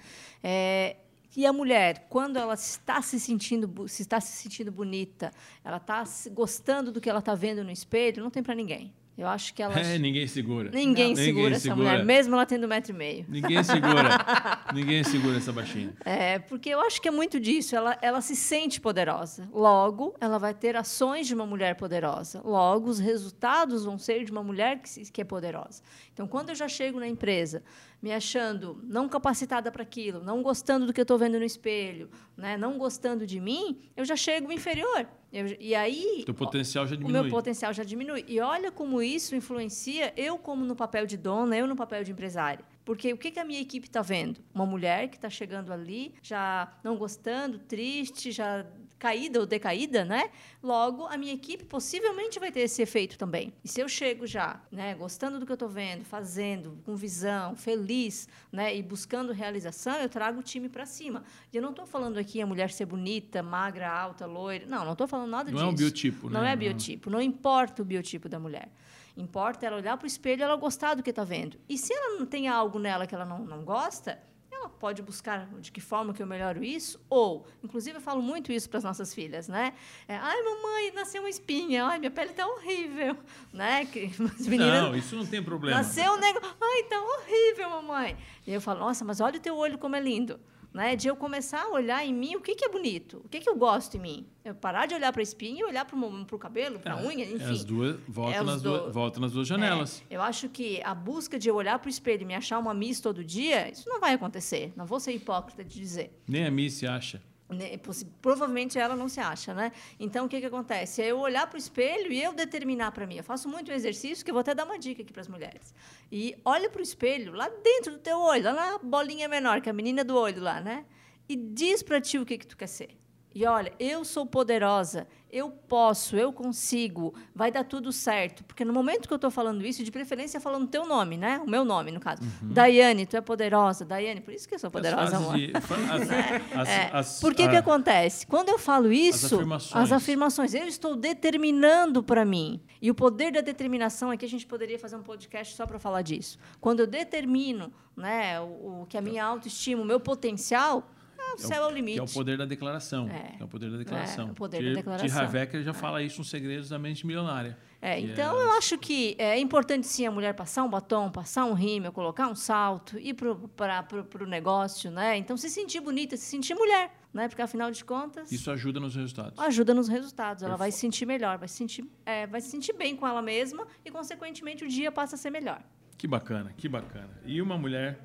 É, 0.43 0.97
e 1.37 1.45
a 1.45 1.53
mulher, 1.53 2.07
quando 2.09 2.37
ela 2.37 2.55
está 2.55 2.99
se 2.99 3.19
sentindo, 3.19 3.87
se 3.87 4.01
está 4.01 4.19
se 4.19 4.35
sentindo 4.35 4.71
bonita, 4.71 5.31
ela 5.63 5.77
está 5.77 6.03
gostando 6.31 6.91
do 6.91 6.99
que 6.99 7.07
ela 7.07 7.19
está 7.19 7.35
vendo 7.35 7.63
no 7.63 7.69
espelho, 7.69 8.23
não 8.23 8.31
tem 8.31 8.41
para 8.41 8.55
ninguém. 8.55 8.91
Eu 9.17 9.27
acho 9.27 9.53
que 9.53 9.63
ela 9.63 9.73
É, 9.79 9.97
ninguém 9.97 10.27
segura. 10.27 10.69
ninguém 10.71 11.09
Não. 11.09 11.15
segura 11.15 11.33
Ninguém 11.43 11.51
essa 11.55 11.59
segura. 11.61 11.89
mulher, 11.91 12.05
mesmo 12.05 12.35
ela 12.35 12.45
tendo 12.45 12.65
um 12.65 12.67
metro 12.69 12.91
e 12.91 12.95
meio. 12.95 13.25
Ninguém 13.27 13.63
segura. 13.63 14.09
ninguém 14.73 15.03
segura 15.03 15.37
essa 15.37 15.51
baixinha. 15.51 15.93
É, 16.05 16.37
porque 16.39 16.69
eu 16.69 16.79
acho 16.81 17.01
que 17.01 17.07
é 17.07 17.11
muito 17.11 17.39
disso. 17.39 17.75
Ela, 17.75 17.97
ela 18.01 18.21
se 18.21 18.35
sente 18.35 18.79
poderosa. 18.79 19.49
Logo, 19.51 20.13
ela 20.21 20.37
vai 20.37 20.53
ter 20.53 20.75
ações 20.75 21.25
de 21.27 21.33
uma 21.33 21.45
mulher 21.47 21.75
poderosa. 21.75 22.41
Logo, 22.43 22.89
os 22.89 22.99
resultados 22.99 23.83
vão 23.85 23.97
ser 23.97 24.23
de 24.23 24.31
uma 24.31 24.43
mulher 24.43 24.79
que, 24.81 24.89
se- 24.89 25.11
que 25.11 25.21
é 25.21 25.25
poderosa. 25.25 25.81
Então, 26.13 26.27
quando 26.27 26.49
eu 26.49 26.55
já 26.55 26.67
chego 26.67 26.99
na 26.99 27.07
empresa 27.07 27.63
me 28.01 28.13
achando 28.13 28.79
não 28.83 29.09
capacitada 29.09 29.71
para 29.71 29.81
aquilo, 29.81 30.23
não 30.23 30.43
gostando 30.43 30.85
do 30.85 30.93
que 30.93 30.99
eu 31.01 31.03
estou 31.03 31.17
vendo 31.17 31.39
no 31.39 31.43
espelho, 31.45 32.09
né, 32.37 32.55
não 32.55 32.77
gostando 32.77 33.25
de 33.25 33.39
mim, 33.39 33.79
eu 33.95 34.05
já 34.05 34.15
chego 34.15 34.51
inferior. 34.51 35.07
Eu- 35.31 35.57
e 35.59 35.75
aí 35.75 36.23
Teu 36.25 36.33
potencial 36.33 36.87
já 36.87 36.95
o 36.95 36.97
diminui. 36.97 37.21
meu 37.21 37.29
potencial 37.29 37.73
já 37.73 37.83
diminui. 37.83 38.23
E 38.27 38.39
olha 38.39 38.71
como 38.71 39.01
isso 39.01 39.35
influencia 39.35 40.13
eu 40.15 40.37
como 40.37 40.63
no 40.63 40.75
papel 40.75 41.05
de 41.05 41.17
dona, 41.17 41.57
eu 41.57 41.67
no 41.67 41.75
papel 41.75 42.03
de 42.03 42.11
empresária. 42.11 42.63
Porque 42.85 43.11
o 43.11 43.17
que, 43.17 43.31
que 43.31 43.39
a 43.39 43.43
minha 43.43 43.59
equipe 43.59 43.87
está 43.87 44.01
vendo? 44.01 44.39
Uma 44.55 44.65
mulher 44.65 45.09
que 45.09 45.17
está 45.17 45.29
chegando 45.29 45.73
ali, 45.73 46.13
já 46.23 46.71
não 46.83 46.95
gostando, 46.95 47.59
triste, 47.59 48.31
já 48.31 48.65
caída 48.97 49.39
ou 49.39 49.45
decaída, 49.45 50.03
né? 50.03 50.29
Logo, 50.61 51.05
a 51.05 51.17
minha 51.17 51.33
equipe 51.33 51.63
possivelmente 51.65 52.39
vai 52.39 52.51
ter 52.51 52.61
esse 52.61 52.81
efeito 52.81 53.17
também. 53.17 53.53
E 53.63 53.67
se 53.67 53.79
eu 53.79 53.87
chego 53.87 54.25
já, 54.25 54.61
né, 54.71 54.95
gostando 54.95 55.39
do 55.39 55.45
que 55.45 55.51
eu 55.51 55.55
estou 55.55 55.69
vendo, 55.69 56.03
fazendo, 56.03 56.77
com 56.83 56.95
visão, 56.95 57.55
feliz, 57.55 58.27
né, 58.51 58.75
e 58.75 58.81
buscando 58.81 59.31
realização, 59.31 59.95
eu 59.95 60.09
trago 60.09 60.39
o 60.39 60.43
time 60.43 60.67
para 60.69 60.85
cima. 60.85 61.23
E 61.51 61.57
eu 61.57 61.61
não 61.61 61.69
estou 61.69 61.85
falando 61.85 62.17
aqui 62.17 62.41
a 62.41 62.45
mulher 62.45 62.71
ser 62.71 62.85
bonita, 62.85 63.43
magra, 63.43 63.89
alta, 63.89 64.25
loira. 64.25 64.65
Não, 64.65 64.83
não 64.83 64.93
estou 64.93 65.07
falando 65.07 65.29
nada 65.29 65.51
não 65.51 65.51
disso. 65.51 65.63
Não 65.63 65.69
é 65.69 65.73
um 65.73 65.75
biotipo, 65.75 66.29
né? 66.29 66.39
Não 66.39 66.45
é 66.45 66.55
biotipo. 66.55 67.09
Não 67.09 67.21
importa 67.21 67.81
o 67.81 67.85
biotipo 67.85 68.27
da 68.27 68.39
mulher. 68.39 68.69
Importa 69.15 69.65
ela 69.65 69.77
olhar 69.77 69.97
para 69.97 70.05
o 70.05 70.07
espelho 70.07 70.41
e 70.41 70.43
ela 70.43 70.55
gostar 70.55 70.93
do 70.93 71.01
que 71.01 71.09
está 71.09 71.23
vendo. 71.23 71.57
E 71.67 71.77
se 71.77 71.91
ela 71.91 72.19
não 72.19 72.25
tem 72.25 72.47
algo 72.47 72.77
nela 72.77 73.07
que 73.07 73.15
ela 73.15 73.25
não, 73.25 73.39
não 73.39 73.63
gosta, 73.63 74.19
ela 74.59 74.69
pode 74.69 75.01
buscar 75.01 75.47
de 75.59 75.71
que 75.71 75.79
forma 75.79 76.13
que 76.13 76.21
eu 76.21 76.27
melhoro 76.27 76.63
isso, 76.63 76.99
ou, 77.09 77.45
inclusive 77.63 77.97
eu 77.97 78.01
falo 78.01 78.21
muito 78.21 78.51
isso 78.51 78.69
para 78.69 78.79
as 78.79 78.83
nossas 78.83 79.13
filhas, 79.13 79.47
né? 79.47 79.73
É, 80.07 80.15
Ai, 80.15 80.41
mamãe, 80.43 80.91
nasceu 80.93 81.21
uma 81.21 81.29
espinha, 81.29 81.85
ai, 81.85 81.99
minha 81.99 82.11
pele 82.11 82.31
está 82.31 82.45
horrível, 82.47 83.17
né? 83.53 83.85
Que 83.85 84.11
as 84.39 84.47
meninas, 84.47 84.83
não, 84.83 84.95
isso 84.95 85.15
não 85.15 85.25
tem 85.25 85.41
problema. 85.43 85.77
Nasceu 85.77 86.13
um 86.13 86.19
negócio, 86.19 86.55
ai, 86.61 86.79
está 86.81 87.01
horrível, 87.01 87.69
mamãe. 87.69 88.17
E 88.45 88.53
eu 88.53 88.61
falo, 88.61 88.79
nossa, 88.79 89.05
mas 89.05 89.19
olha 89.19 89.37
o 89.37 89.41
teu 89.41 89.55
olho 89.55 89.77
como 89.77 89.95
é 89.95 89.99
lindo 89.99 90.39
né? 90.77 90.95
De 90.95 91.07
eu 91.07 91.15
começar 91.15 91.63
a 91.63 91.69
olhar 91.69 92.05
em 92.05 92.13
mim 92.13 92.35
o 92.35 92.39
que, 92.39 92.55
que 92.55 92.63
é 92.63 92.69
bonito, 92.69 93.21
o 93.25 93.27
que, 93.27 93.39
que 93.39 93.49
eu 93.49 93.55
gosto 93.55 93.97
em 93.97 93.99
mim. 93.99 94.27
Eu 94.45 94.53
parar 94.53 94.85
de 94.85 94.93
olhar 94.93 95.11
para 95.11 95.21
a 95.21 95.23
espinha 95.23 95.59
e 95.59 95.63
olhar 95.63 95.83
para 95.83 95.97
o 95.97 96.39
cabelo, 96.39 96.79
para 96.79 96.95
a 96.95 97.01
é, 97.01 97.05
unha, 97.05 97.25
enfim. 97.25 97.43
É 97.43 97.49
as 97.49 97.65
duas, 97.65 97.97
volta, 98.07 98.37
é 98.37 98.43
nas 98.43 98.61
do... 98.61 98.77
duas, 98.77 98.93
volta 98.93 99.19
nas 99.19 99.31
duas 99.33 99.47
janelas. 99.47 100.03
É, 100.09 100.15
eu 100.15 100.21
acho 100.21 100.47
que 100.47 100.79
a 100.83 100.93
busca 100.93 101.37
de 101.39 101.49
eu 101.49 101.55
olhar 101.55 101.77
para 101.79 101.87
o 101.87 101.89
espelho 101.89 102.21
e 102.21 102.25
me 102.25 102.35
achar 102.35 102.59
uma 102.59 102.73
Miss 102.73 103.01
todo 103.01 103.23
dia, 103.23 103.69
isso 103.69 103.89
não 103.89 103.99
vai 103.99 104.13
acontecer. 104.13 104.71
Não 104.75 104.85
vou 104.85 104.99
ser 104.99 105.13
hipócrita 105.13 105.63
de 105.63 105.79
dizer. 105.79 106.21
Nem 106.27 106.45
a 106.45 106.51
Miss 106.51 106.75
se 106.75 106.85
acha. 106.85 107.21
Né, 107.49 107.79
provavelmente 108.21 108.77
ela 108.77 108.93
não 108.93 109.07
se 109.07 109.21
acha, 109.21 109.53
né? 109.53 109.71
Então 109.97 110.25
o 110.25 110.29
que 110.29 110.41
que 110.41 110.45
acontece? 110.45 111.01
É 111.01 111.07
eu 111.07 111.19
olhar 111.19 111.47
para 111.47 111.55
o 111.55 111.57
espelho 111.57 112.11
e 112.11 112.21
eu 112.21 112.33
determinar 112.33 112.91
para 112.91 113.07
mim. 113.07 113.15
Eu 113.15 113.23
faço 113.23 113.47
muito 113.47 113.71
um 113.71 113.73
exercício 113.73 114.25
que 114.25 114.29
eu 114.29 114.33
vou 114.33 114.41
até 114.41 114.53
dar 114.53 114.65
uma 114.65 114.77
dica 114.77 115.01
aqui 115.01 115.13
para 115.13 115.21
as 115.21 115.29
mulheres. 115.29 115.73
E 116.11 116.35
olha 116.43 116.69
para 116.69 116.79
o 116.79 116.83
espelho 116.83 117.31
lá 117.33 117.47
dentro 117.47 117.93
do 117.93 117.99
teu 117.99 118.19
olho, 118.19 118.43
lá 118.43 118.53
na 118.53 118.77
bolinha 118.79 119.29
menor, 119.29 119.61
que 119.61 119.69
é 119.69 119.71
a 119.71 119.73
menina 119.73 120.03
do 120.03 120.17
olho 120.17 120.41
lá, 120.41 120.59
né? 120.59 120.85
e 121.29 121.35
diz 121.35 121.83
para 121.83 121.99
ti 121.99 122.17
o 122.17 122.25
que, 122.25 122.37
que 122.37 122.47
tu 122.47 122.55
quer 122.55 122.67
ser. 122.67 122.89
E 123.33 123.45
olha, 123.45 123.71
eu 123.79 124.03
sou 124.03 124.25
poderosa, 124.25 125.07
eu 125.31 125.51
posso, 125.51 126.15
eu 126.15 126.31
consigo, 126.31 127.13
vai 127.35 127.51
dar 127.51 127.63
tudo 127.63 127.91
certo. 127.91 128.43
Porque 128.43 128.63
no 128.63 128.73
momento 128.73 129.07
que 129.07 129.13
eu 129.13 129.17
estou 129.17 129.29
falando 129.29 129.65
isso, 129.65 129.83
de 129.83 129.91
preferência 129.91 130.39
falando 130.39 130.67
teu 130.67 130.87
nome, 130.87 131.17
né? 131.17 131.39
O 131.45 131.49
meu 131.49 131.63
nome, 131.63 131.91
no 131.91 131.99
caso. 131.99 132.23
Uhum. 132.23 132.53
Daiane, 132.53 133.05
tu 133.05 133.17
é 133.17 133.21
poderosa. 133.21 133.85
Daiane, 133.85 134.21
por 134.21 134.33
isso 134.33 134.47
que 134.47 134.55
eu 134.55 134.59
sou 134.59 134.71
poderosa, 134.71 135.17
amor. 135.17 135.35
De, 135.35 135.51
as, 135.53 136.09
é, 136.09 136.41
as, 136.55 136.69
é. 136.69 136.89
As, 136.93 137.19
por 137.19 137.35
que 137.35 137.43
a, 137.43 137.49
que 137.49 137.55
acontece? 137.57 138.25
Quando 138.25 138.49
eu 138.49 138.57
falo 138.57 138.91
isso, 138.91 139.25
as 139.25 139.33
afirmações, 139.33 139.83
as 139.83 139.91
afirmações 139.91 140.53
eu 140.53 140.67
estou 140.67 140.95
determinando 140.95 142.01
para 142.01 142.23
mim. 142.23 142.61
E 142.81 142.89
o 142.89 142.95
poder 142.95 143.31
da 143.31 143.41
determinação 143.41 144.11
é 144.11 144.17
que 144.17 144.25
a 144.25 144.29
gente 144.29 144.47
poderia 144.47 144.79
fazer 144.79 144.95
um 144.95 145.03
podcast 145.03 145.55
só 145.55 145.67
para 145.67 145.77
falar 145.77 146.01
disso. 146.01 146.39
Quando 146.61 146.79
eu 146.79 146.87
determino 146.87 147.71
né, 147.95 148.39
o, 148.39 148.81
o 148.81 148.85
que 148.87 148.97
a 148.97 149.01
minha 149.01 149.23
autoestima, 149.23 149.81
o 149.81 149.85
meu 149.85 149.99
potencial 149.99 150.89
o 151.35 151.37
céu 151.37 151.63
é 151.63 151.67
o 151.67 151.71
limite. 151.71 151.95
Que 151.95 151.99
é 151.99 152.03
o 152.03 152.13
poder 152.13 152.37
da 152.37 152.45
declaração. 152.45 153.09
É, 153.09 153.37
é 153.39 153.43
o 153.43 153.47
poder 153.47 153.71
da 153.71 153.77
declaração. 153.77 154.27
É, 154.27 154.31
o 154.31 154.35
poder 154.35 154.63
da 154.63 154.73
declaração. 154.75 155.07
T. 155.07 155.63
já 155.63 155.71
é. 155.71 155.73
fala 155.73 156.01
isso 156.01 156.19
nos 156.19 156.29
Segredos 156.29 156.69
da 156.69 156.79
Mente 156.79 157.05
Milionária. 157.05 157.57
É, 157.81 157.99
então, 157.99 158.39
é... 158.39 158.43
eu 158.43 158.51
acho 158.51 158.77
que 158.77 159.15
é 159.19 159.37
importante, 159.39 159.85
sim, 159.85 160.05
a 160.05 160.11
mulher 160.11 160.33
passar 160.33 160.63
um 160.63 160.69
batom, 160.69 161.11
passar 161.11 161.45
um 161.45 161.53
rímel, 161.53 161.91
colocar 161.91 162.27
um 162.27 162.35
salto, 162.35 162.97
ir 162.99 163.13
para 163.13 164.23
o 164.23 164.25
negócio, 164.25 164.89
né? 164.89 165.17
Então, 165.17 165.37
se 165.37 165.49
sentir 165.49 165.79
bonita, 165.79 166.17
se 166.17 166.25
sentir 166.25 166.55
mulher, 166.55 166.91
né? 167.13 167.27
Porque, 167.27 167.41
afinal 167.41 167.71
de 167.71 167.83
contas... 167.85 168.31
Isso 168.31 168.49
ajuda 168.49 168.79
nos 168.79 168.95
resultados. 168.95 169.37
Ajuda 169.39 169.73
nos 169.73 169.87
resultados. 169.87 170.43
Ela 170.43 170.55
vai 170.55 170.71
se 170.71 170.79
sentir 170.79 171.05
melhor, 171.05 171.37
vai 171.37 171.47
se 171.47 171.55
sentir, 171.55 171.85
é, 172.05 172.25
vai 172.25 172.41
se 172.41 172.49
sentir 172.49 172.73
bem 172.73 172.95
com 172.95 173.07
ela 173.07 173.21
mesma 173.21 173.67
e, 173.85 173.91
consequentemente, 173.91 174.63
o 174.63 174.67
dia 174.67 174.91
passa 174.91 175.15
a 175.15 175.17
ser 175.17 175.29
melhor. 175.29 175.61
Que 175.97 176.07
bacana, 176.07 176.53
que 176.55 176.67
bacana. 176.67 177.09
E 177.25 177.41
uma 177.41 177.57
mulher 177.57 177.99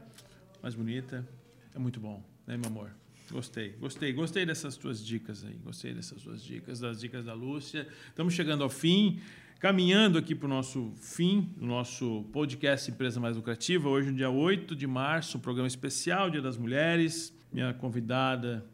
mais 0.62 0.74
bonita 0.74 1.26
é 1.74 1.78
muito 1.78 2.00
bom, 2.00 2.22
né, 2.46 2.56
meu 2.56 2.70
amor? 2.70 3.01
Gostei, 3.32 3.70
gostei, 3.80 4.12
gostei 4.12 4.44
dessas 4.44 4.76
tuas 4.76 5.02
dicas 5.02 5.42
aí, 5.42 5.54
gostei 5.64 5.94
dessas 5.94 6.20
tuas 6.22 6.44
dicas, 6.44 6.80
das 6.80 7.00
dicas 7.00 7.24
da 7.24 7.32
Lúcia. 7.32 7.88
Estamos 8.08 8.34
chegando 8.34 8.62
ao 8.62 8.68
fim, 8.68 9.20
caminhando 9.58 10.18
aqui 10.18 10.34
para 10.34 10.44
o 10.44 10.48
nosso 10.50 10.92
fim, 11.00 11.50
do 11.56 11.64
nosso 11.64 12.26
podcast 12.30 12.90
Empresa 12.90 13.18
Mais 13.18 13.34
Lucrativa. 13.34 13.88
Hoje, 13.88 14.10
no 14.10 14.16
dia 14.18 14.28
8 14.28 14.76
de 14.76 14.86
março, 14.86 15.38
um 15.38 15.40
programa 15.40 15.66
especial, 15.66 16.28
Dia 16.28 16.42
das 16.42 16.58
Mulheres. 16.58 17.34
Minha 17.50 17.72
convidada, 17.72 18.66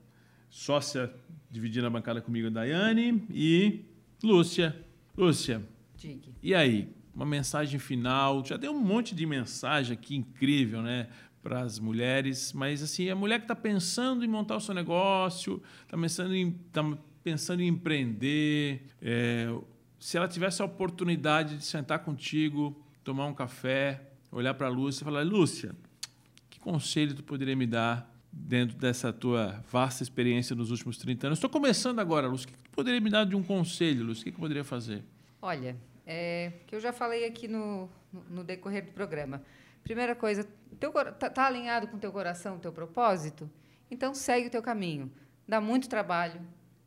sócia, 0.50 1.08
dividindo 1.48 1.86
a 1.86 1.90
bancada 1.90 2.20
comigo, 2.20 2.48
a 2.48 2.50
Daiane 2.50 3.22
e 3.30 3.84
Lúcia. 4.20 4.74
Lúcia, 5.16 5.62
Digue. 5.96 6.34
e 6.42 6.52
aí? 6.52 6.88
Uma 7.14 7.26
mensagem 7.26 7.78
final. 7.78 8.44
Já 8.44 8.56
deu 8.56 8.72
um 8.72 8.80
monte 8.80 9.14
de 9.14 9.24
mensagem 9.24 9.92
aqui 9.92 10.16
incrível, 10.16 10.82
né? 10.82 11.08
Para 11.42 11.60
as 11.60 11.78
mulheres, 11.78 12.52
mas 12.52 12.82
assim 12.82 13.08
a 13.08 13.14
mulher 13.14 13.38
que 13.38 13.44
está 13.44 13.56
pensando 13.56 14.24
em 14.24 14.28
montar 14.28 14.56
o 14.56 14.60
seu 14.60 14.74
negócio, 14.74 15.62
está 15.82 15.96
pensando 15.96 16.34
em, 16.34 16.52
tá 16.72 16.82
pensando 17.22 17.62
em 17.62 17.68
empreender, 17.68 18.82
é, 19.00 19.46
se 19.98 20.16
ela 20.16 20.28
tivesse 20.28 20.62
a 20.62 20.64
oportunidade 20.64 21.56
de 21.56 21.64
sentar 21.64 22.00
contigo, 22.00 22.80
tomar 23.02 23.26
um 23.26 23.34
café, 23.34 24.00
olhar 24.30 24.54
para 24.54 24.66
a 24.66 24.70
Lúcia 24.70 25.02
e 25.02 25.04
falar, 25.04 25.24
Lúcia, 25.24 25.74
que 26.48 26.60
conselho 26.60 27.14
tu 27.14 27.22
poderia 27.22 27.56
me 27.56 27.66
dar 27.66 28.14
dentro 28.30 28.76
dessa 28.76 29.12
tua 29.12 29.64
vasta 29.70 30.02
experiência 30.02 30.54
nos 30.54 30.70
últimos 30.70 30.98
30 30.98 31.28
anos? 31.28 31.38
Estou 31.38 31.50
começando 31.50 31.98
agora, 31.98 32.28
Lúcia, 32.28 32.48
o 32.48 32.52
que 32.52 32.58
tu 32.58 32.70
poderia 32.70 33.00
me 33.00 33.10
dar 33.10 33.24
de 33.24 33.34
um 33.34 33.42
conselho, 33.42 34.04
Lúcia? 34.04 34.22
O 34.22 34.24
que, 34.24 34.30
que 34.30 34.36
eu 34.36 34.40
poderia 34.40 34.64
fazer? 34.64 35.02
Olha, 35.40 35.76
é, 36.06 36.52
que 36.66 36.74
eu 36.74 36.80
já 36.80 36.92
falei 36.92 37.26
aqui 37.26 37.48
no, 37.48 37.88
no 38.30 38.44
decorrer 38.44 38.84
do 38.84 38.92
programa. 38.92 39.42
Primeira 39.88 40.14
coisa, 40.14 40.46
teu 40.78 40.92
tá, 40.92 41.30
tá 41.30 41.46
alinhado 41.46 41.88
com 41.88 41.98
teu 41.98 42.12
coração, 42.12 42.58
teu 42.58 42.70
propósito? 42.70 43.50
Então 43.90 44.12
segue 44.14 44.48
o 44.48 44.50
teu 44.50 44.60
caminho. 44.60 45.10
Dá 45.48 45.62
muito 45.62 45.88
trabalho, 45.88 46.42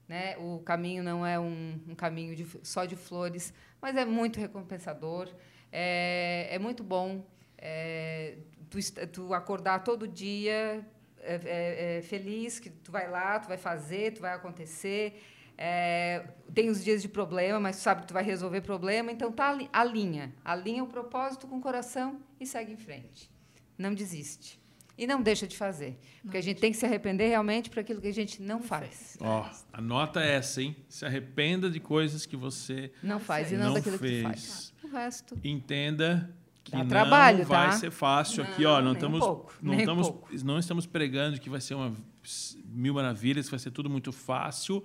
né? 0.08 0.38
O 0.38 0.60
caminho 0.60 1.02
não 1.02 1.26
é 1.26 1.40
um, 1.40 1.80
um 1.88 1.96
caminho 1.96 2.36
de, 2.36 2.46
só 2.62 2.86
de 2.86 2.96
flores, 2.96 3.52
mas 3.82 3.96
é 3.96 4.06
muito 4.06 4.40
recompensador. 4.40 5.28
É, 5.72 6.48
é 6.52 6.60
muito 6.60 6.84
bom 6.84 7.26
é, 7.58 8.38
tu, 8.70 8.78
tu, 9.12 9.34
acordar 9.34 9.84
todo 9.84 10.08
dia 10.08 10.86
é, 11.22 11.40
é, 11.44 11.98
é, 11.98 12.02
feliz 12.04 12.60
que 12.60 12.70
tu 12.70 12.92
vai 12.92 13.10
lá, 13.10 13.40
tu 13.40 13.48
vai 13.48 13.58
fazer, 13.58 14.14
tu 14.14 14.22
vai 14.22 14.34
acontecer. 14.36 15.24
É, 15.64 16.24
tem 16.56 16.72
os 16.72 16.84
dias 16.84 17.04
de 17.04 17.08
problema, 17.08 17.60
mas 17.60 17.78
tu 17.78 17.82
sabe 17.84 18.02
que 18.02 18.08
tu 18.08 18.16
vai 18.16 18.24
resolver 18.24 18.62
problema, 18.62 19.12
então 19.12 19.32
tá 19.32 19.56
alinha, 19.72 20.34
alinha 20.44 20.84
o 20.84 20.88
propósito 20.88 21.46
com 21.46 21.60
o 21.60 21.62
coração 21.62 22.20
e 22.40 22.48
segue 22.48 22.74
em 22.74 22.78
frente. 22.78 23.30
Não 23.78 23.94
desiste. 23.94 24.60
E 24.98 25.06
não 25.06 25.22
deixa 25.22 25.46
de 25.46 25.56
fazer. 25.56 26.00
Porque 26.24 26.38
a 26.38 26.42
gente 26.42 26.60
tem 26.60 26.72
que 26.72 26.78
se 26.80 26.86
arrepender 26.88 27.28
realmente 27.28 27.70
por 27.70 27.78
aquilo 27.78 28.02
que 28.02 28.08
a 28.08 28.14
gente 28.14 28.42
não, 28.42 28.60
faz. 28.60 29.16
Ó, 29.22 29.42
oh, 29.42 29.56
anota 29.72 30.20
essa, 30.20 30.64
hein? 30.64 30.76
Se 30.90 31.06
arrependa 31.06 31.70
de 31.70 31.80
coisas 31.80 32.26
que 32.26 32.36
você 32.36 32.92
não 33.04 33.20
faz 33.20 33.52
e 33.52 33.56
não, 33.56 33.68
não 33.68 33.74
daquilo 33.76 34.00
fez. 34.00 34.16
que 34.16 34.24
faz. 34.24 34.74
O 34.84 34.88
resto. 34.88 35.40
Entenda 35.44 36.36
que 36.64 36.72
Dá 36.72 36.80
não 36.80 36.88
trabalho, 36.88 37.46
vai 37.46 37.70
tá? 37.70 37.74
ser 37.74 37.92
fácil 37.92 38.42
aqui, 38.42 38.66
ó. 38.66 38.82
Não 38.82 38.94
estamos, 38.94 39.24
um 39.24 39.46
não 39.62 39.76
estamos, 39.76 40.44
não 40.44 40.58
estamos 40.58 40.86
pregando 40.88 41.40
que 41.40 41.52
vai 41.52 41.62
ser 41.62 41.76
uma 41.76 41.96
mil 42.66 42.96
maravilhas, 42.96 43.46
que 43.46 43.52
vai 43.52 43.60
ser 43.60 43.70
tudo 43.70 43.92
muito 43.92 44.12
fácil 44.12 44.84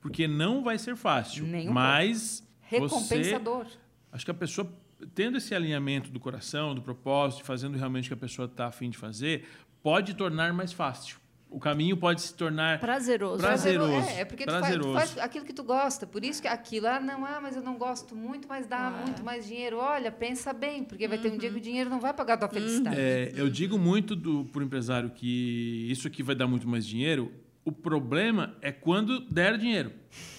porque 0.00 0.28
não 0.28 0.62
vai 0.62 0.78
ser 0.78 0.96
fácil. 0.96 1.44
Nem 1.46 1.68
mas 1.68 2.46
recompensador. 2.62 3.66
Você, 3.66 3.78
acho 4.12 4.24
que 4.24 4.30
a 4.30 4.34
pessoa 4.34 4.68
tendo 5.14 5.36
esse 5.36 5.54
alinhamento 5.54 6.10
do 6.10 6.18
coração, 6.18 6.74
do 6.74 6.82
propósito, 6.82 7.44
fazendo 7.44 7.76
realmente 7.76 8.06
o 8.06 8.08
que 8.08 8.14
a 8.14 8.16
pessoa 8.16 8.46
está 8.46 8.66
afim 8.66 8.88
de 8.88 8.96
fazer, 8.96 9.46
pode 9.82 10.14
tornar 10.14 10.52
mais 10.52 10.72
fácil. 10.72 11.18
O 11.48 11.60
caminho 11.60 11.96
pode 11.96 12.20
se 12.22 12.34
tornar 12.34 12.80
prazeroso. 12.80 13.38
Prazeroso. 13.38 13.92
É, 13.92 14.20
é 14.22 14.24
porque 14.24 14.44
prazeroso. 14.44 14.90
Tu, 14.90 14.94
faz, 14.94 15.10
tu, 15.10 15.14
faz, 15.14 15.24
aquilo 15.24 15.44
que 15.44 15.52
tu 15.52 15.62
gosta. 15.62 16.06
Por 16.06 16.24
isso 16.24 16.42
que 16.42 16.48
aquilo, 16.48 16.88
ah, 16.88 16.98
não, 16.98 17.24
ah, 17.24 17.38
mas 17.40 17.54
eu 17.54 17.62
não 17.62 17.78
gosto 17.78 18.16
muito, 18.16 18.48
mas 18.48 18.66
dá 18.66 18.88
ah. 18.88 18.90
muito 18.90 19.22
mais 19.24 19.46
dinheiro. 19.46 19.78
Olha, 19.78 20.10
pensa 20.10 20.52
bem, 20.52 20.82
porque 20.82 21.06
vai 21.06 21.18
ter 21.18 21.32
um 21.32 21.38
dia 21.38 21.48
que 21.48 21.56
o 21.56 21.60
dinheiro 21.60 21.88
não 21.88 22.00
vai 22.00 22.12
pagar 22.12 22.34
a 22.34 22.38
tua 22.38 22.48
felicidade. 22.48 22.96
É, 22.98 23.32
eu 23.36 23.48
digo 23.48 23.78
muito 23.78 24.16
para 24.52 24.60
o 24.60 24.64
empresário 24.64 25.10
que 25.10 25.86
isso 25.88 26.08
aqui 26.08 26.22
vai 26.22 26.34
dar 26.34 26.48
muito 26.48 26.68
mais 26.68 26.84
dinheiro. 26.84 27.32
O 27.66 27.72
problema 27.72 28.56
é 28.62 28.70
quando 28.70 29.18
der 29.28 29.58
dinheiro. 29.58 29.90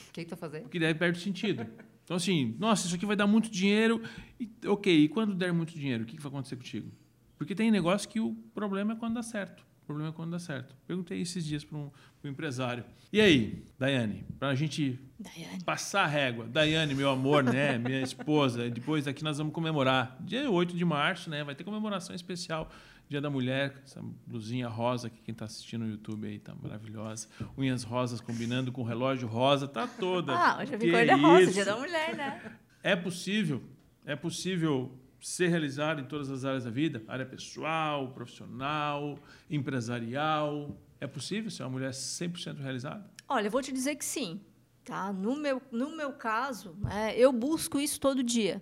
O 0.07 0.13
que, 0.13 0.23
que 0.23 0.30
tu 0.30 0.38
fazer? 0.38 0.61
Porque 0.61 0.80
daí 0.80 0.95
perde 0.95 1.19
sentido. 1.19 1.67
Então, 2.05 2.15
assim, 2.15 2.55
nossa, 2.57 2.88
isso 2.88 2.95
aqui 2.95 3.05
vai 3.05 3.17
dar 3.17 3.28
muito 3.28 3.51
dinheiro. 3.51 4.01
E, 4.39 4.49
ok, 4.65 5.03
e 5.03 5.09
quando 5.09 5.36
der 5.36 5.51
muito 5.51 5.73
dinheiro, 5.73 6.05
o 6.05 6.07
que, 6.07 6.15
que 6.15 6.23
vai 6.23 6.30
acontecer 6.30 6.55
contigo? 6.55 6.89
Porque 7.38 7.53
tem 7.53 7.69
negócio 7.69 8.07
que 8.07 8.21
o 8.21 8.34
problema 8.53 8.93
é 8.93 8.95
quando 8.95 9.15
dá 9.15 9.21
certo. 9.21 9.61
O 9.84 9.86
problema 9.86 10.11
é 10.11 10.13
quando 10.13 10.32
dá 10.32 10.39
certo. 10.39 10.73
Perguntei 10.88 11.19
esses 11.19 11.45
dias 11.45 11.65
para 11.65 11.78
um, 11.78 11.91
um, 12.23 12.30
empresário. 12.30 12.86
E 13.11 13.19
aí, 13.19 13.65
Daiane, 13.78 14.23
para 14.39 14.47
a 14.47 14.55
gente 14.55 14.97
Daiane. 15.19 15.65
passar 15.65 16.03
a 16.03 16.07
régua. 16.07 16.45
Daiane, 16.45 16.95
meu 16.95 17.09
amor, 17.09 17.43
né? 17.43 17.75
Minha 17.80 18.01
esposa. 18.01 18.69
Depois 18.69 19.05
aqui 19.05 19.21
nós 19.21 19.38
vamos 19.38 19.53
comemorar. 19.53 20.17
Dia 20.21 20.49
8 20.49 20.78
de 20.78 20.86
março, 20.86 21.30
né? 21.30 21.43
Vai 21.43 21.55
ter 21.55 21.65
comemoração 21.65 22.15
especial 22.15 22.71
Dia 23.10 23.22
da 23.22 23.30
Mulher, 23.30 23.74
essa 23.86 24.01
blusinha 24.26 24.68
rosa 24.68 25.10
que 25.10 25.22
quem 25.22 25.32
está 25.32 25.45
assistindo 25.45 25.86
no 25.86 25.91
YouTube 25.91 26.28
aí 26.28 26.39
tá 26.39 26.53
maravilhosa. 26.62 27.30
Unhas 27.58 27.84
rosas 27.84 28.20
combinando 28.20 28.70
com 28.70 28.84
relógio 28.84 29.30
rosa, 29.30 29.66
tá 29.66 29.88
toda. 29.88 30.34
Ah, 30.34 30.58
hoje 30.62 30.74
eu 30.74 30.80
vi 30.80 30.91
cor 30.91 31.05
de 31.05 31.14
rosa, 31.14 31.43
isso? 31.43 31.53
dia 31.53 31.66
da 31.66 31.78
mulher, 31.78 32.16
né? 32.18 32.58
É 32.84 32.97
possível, 32.97 33.64
é 34.05 34.14
possível 34.14 34.91
ser 35.22 35.47
realizado 35.47 36.01
em 36.01 36.03
todas 36.03 36.30
as 36.30 36.43
áreas 36.43 36.66
da 36.66 36.70
vida, 36.70 37.01
área 37.08 37.26
pessoal, 37.26 38.12
profissional, 38.12 39.18
empresarial. 39.49 40.78
É 40.99 41.08
possível 41.08 41.49
ser 41.49 41.64
uma 41.64 41.70
mulher 41.70 41.91
100% 41.91 42.60
realizada? 42.60 43.10
Olha, 43.30 43.47
eu 43.47 43.51
vou 43.51 43.62
te 43.62 43.72
dizer 43.72 43.95
que 43.95 44.03
sim. 44.03 44.41
Tá? 44.84 45.14
No, 45.14 45.38
meu, 45.38 45.62
no 45.72 45.95
meu 45.95 46.12
caso, 46.12 46.76
né, 46.82 47.14
eu 47.18 47.32
busco 47.32 47.80
isso 47.80 47.99
todo 48.01 48.22
dia. 48.22 48.62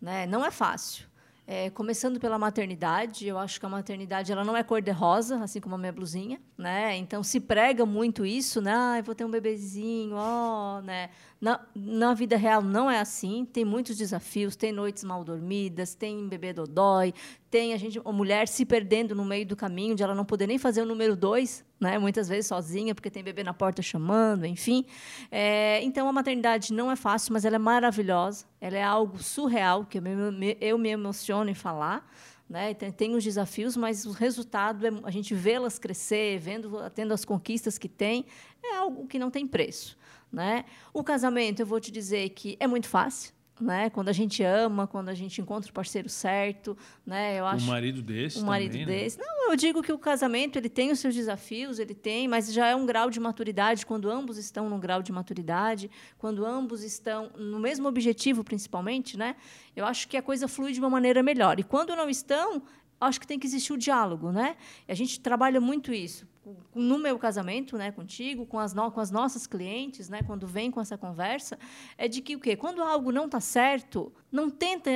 Né? 0.00 0.26
Não 0.26 0.44
é 0.44 0.50
fácil. 0.50 1.06
É, 1.48 1.70
começando 1.70 2.18
pela 2.18 2.36
maternidade, 2.40 3.28
eu 3.28 3.38
acho 3.38 3.60
que 3.60 3.66
a 3.66 3.68
maternidade 3.68 4.32
ela 4.32 4.42
não 4.42 4.56
é 4.56 4.64
cor-de-rosa, 4.64 5.38
assim 5.44 5.60
como 5.60 5.76
a 5.76 5.78
minha 5.78 5.92
blusinha, 5.92 6.40
né? 6.58 6.96
Então 6.96 7.22
se 7.22 7.38
prega 7.38 7.86
muito 7.86 8.26
isso, 8.26 8.60
né? 8.60 8.72
Ah, 8.74 8.98
eu 8.98 9.04
vou 9.04 9.14
ter 9.14 9.24
um 9.24 9.30
bebezinho, 9.30 10.16
ó, 10.16 10.80
né? 10.80 11.08
Na, 11.38 11.60
na 11.74 12.14
vida 12.14 12.34
real 12.36 12.62
não 12.62 12.90
é 12.90 12.98
assim, 12.98 13.44
tem 13.44 13.62
muitos 13.62 13.96
desafios, 13.98 14.56
tem 14.56 14.72
noites 14.72 15.04
mal 15.04 15.22
dormidas, 15.22 15.94
tem 15.94 16.26
bebê 16.26 16.50
dodói, 16.50 17.12
tem 17.50 17.74
a 17.74 17.76
gente, 17.76 18.00
a 18.02 18.12
mulher 18.12 18.48
se 18.48 18.64
perdendo 18.64 19.14
no 19.14 19.22
meio 19.22 19.44
do 19.44 19.54
caminho, 19.54 19.94
de 19.94 20.02
ela 20.02 20.14
não 20.14 20.24
poder 20.24 20.46
nem 20.46 20.56
fazer 20.56 20.80
o 20.80 20.86
número 20.86 21.14
dois, 21.14 21.62
né? 21.78 21.98
Muitas 21.98 22.26
vezes 22.26 22.46
sozinha, 22.46 22.94
porque 22.94 23.10
tem 23.10 23.22
bebê 23.22 23.44
na 23.44 23.52
porta 23.52 23.82
chamando, 23.82 24.46
enfim. 24.46 24.86
É, 25.30 25.82
então 25.82 26.08
a 26.08 26.12
maternidade 26.12 26.72
não 26.72 26.90
é 26.90 26.96
fácil, 26.96 27.34
mas 27.34 27.44
ela 27.44 27.56
é 27.56 27.58
maravilhosa. 27.58 28.46
Ela 28.58 28.78
é 28.78 28.82
algo 28.82 29.22
surreal 29.22 29.84
que 29.84 29.98
eu 29.98 30.02
me, 30.02 30.56
eu 30.58 30.78
me 30.78 30.88
emociono 30.88 31.50
em 31.50 31.54
falar. 31.54 32.10
Né? 32.48 32.72
Tem, 32.74 32.92
tem 32.92 33.14
os 33.14 33.24
desafios, 33.24 33.76
mas 33.76 34.06
o 34.06 34.12
resultado 34.12 34.86
é 34.86 34.90
a 35.02 35.10
gente 35.10 35.34
vê-las 35.34 35.78
crescer, 35.78 36.38
vendo, 36.38 36.78
tendo 36.94 37.12
as 37.12 37.24
conquistas 37.24 37.76
que 37.76 37.88
tem, 37.88 38.24
é 38.64 38.76
algo 38.76 39.06
que 39.06 39.18
não 39.18 39.30
tem 39.30 39.46
preço. 39.46 39.98
Né? 40.32 40.64
O 40.92 41.02
casamento, 41.02 41.60
eu 41.60 41.66
vou 41.66 41.80
te 41.80 41.90
dizer 41.90 42.30
que 42.30 42.56
é 42.60 42.66
muito 42.66 42.88
fácil. 42.88 43.34
Né? 43.58 43.88
Quando 43.88 44.10
a 44.10 44.12
gente 44.12 44.42
ama, 44.42 44.86
quando 44.86 45.08
a 45.08 45.14
gente 45.14 45.40
encontra 45.40 45.70
o 45.70 45.72
parceiro 45.72 46.10
certo, 46.10 46.76
né? 47.06 47.40
Eu 47.40 47.46
acho 47.46 47.64
um 47.64 47.68
marido 47.68 48.02
desse 48.02 48.38
um 48.38 48.44
marido 48.44 48.72
também, 48.72 48.86
né? 48.86 48.92
desse. 48.92 49.18
Não, 49.18 49.50
eu 49.50 49.56
digo 49.56 49.82
que 49.82 49.90
o 49.90 49.98
casamento 49.98 50.58
ele 50.58 50.68
tem 50.68 50.92
os 50.92 50.98
seus 50.98 51.14
desafios, 51.14 51.78
ele 51.78 51.94
tem, 51.94 52.28
mas 52.28 52.52
já 52.52 52.66
é 52.66 52.76
um 52.76 52.84
grau 52.84 53.08
de 53.08 53.18
maturidade 53.18 53.86
quando 53.86 54.10
ambos 54.10 54.36
estão 54.36 54.68
num 54.68 54.78
grau 54.78 55.02
de 55.02 55.10
maturidade, 55.10 55.90
quando 56.18 56.44
ambos 56.44 56.82
estão 56.82 57.30
no 57.34 57.58
mesmo 57.58 57.88
objetivo, 57.88 58.44
principalmente, 58.44 59.16
né? 59.16 59.34
Eu 59.74 59.86
acho 59.86 60.06
que 60.06 60.18
a 60.18 60.22
coisa 60.22 60.46
flui 60.46 60.74
de 60.74 60.78
uma 60.78 60.90
maneira 60.90 61.22
melhor. 61.22 61.58
E 61.58 61.62
quando 61.62 61.96
não 61.96 62.10
estão, 62.10 62.62
acho 63.00 63.18
que 63.18 63.26
tem 63.26 63.38
que 63.38 63.46
existir 63.46 63.72
o 63.72 63.78
diálogo, 63.78 64.30
né? 64.32 64.54
E 64.86 64.92
a 64.92 64.94
gente 64.94 65.18
trabalha 65.18 65.62
muito 65.62 65.94
isso 65.94 66.28
no 66.74 66.98
meu 66.98 67.18
casamento, 67.18 67.76
né, 67.76 67.90
contigo, 67.90 68.46
com 68.46 68.58
as, 68.58 68.72
no, 68.72 68.90
com 68.90 69.00
as 69.00 69.10
nossas 69.10 69.46
clientes, 69.46 70.08
né, 70.08 70.22
quando 70.22 70.46
vem 70.46 70.70
com 70.70 70.80
essa 70.80 70.96
conversa, 70.96 71.58
é 71.96 72.06
de 72.06 72.20
que 72.20 72.36
o 72.36 72.40
quê? 72.40 72.56
Quando 72.56 72.82
algo 72.82 73.10
não 73.10 73.26
está 73.26 73.40
certo, 73.40 74.12
não 74.36 74.50
tenta 74.50 74.90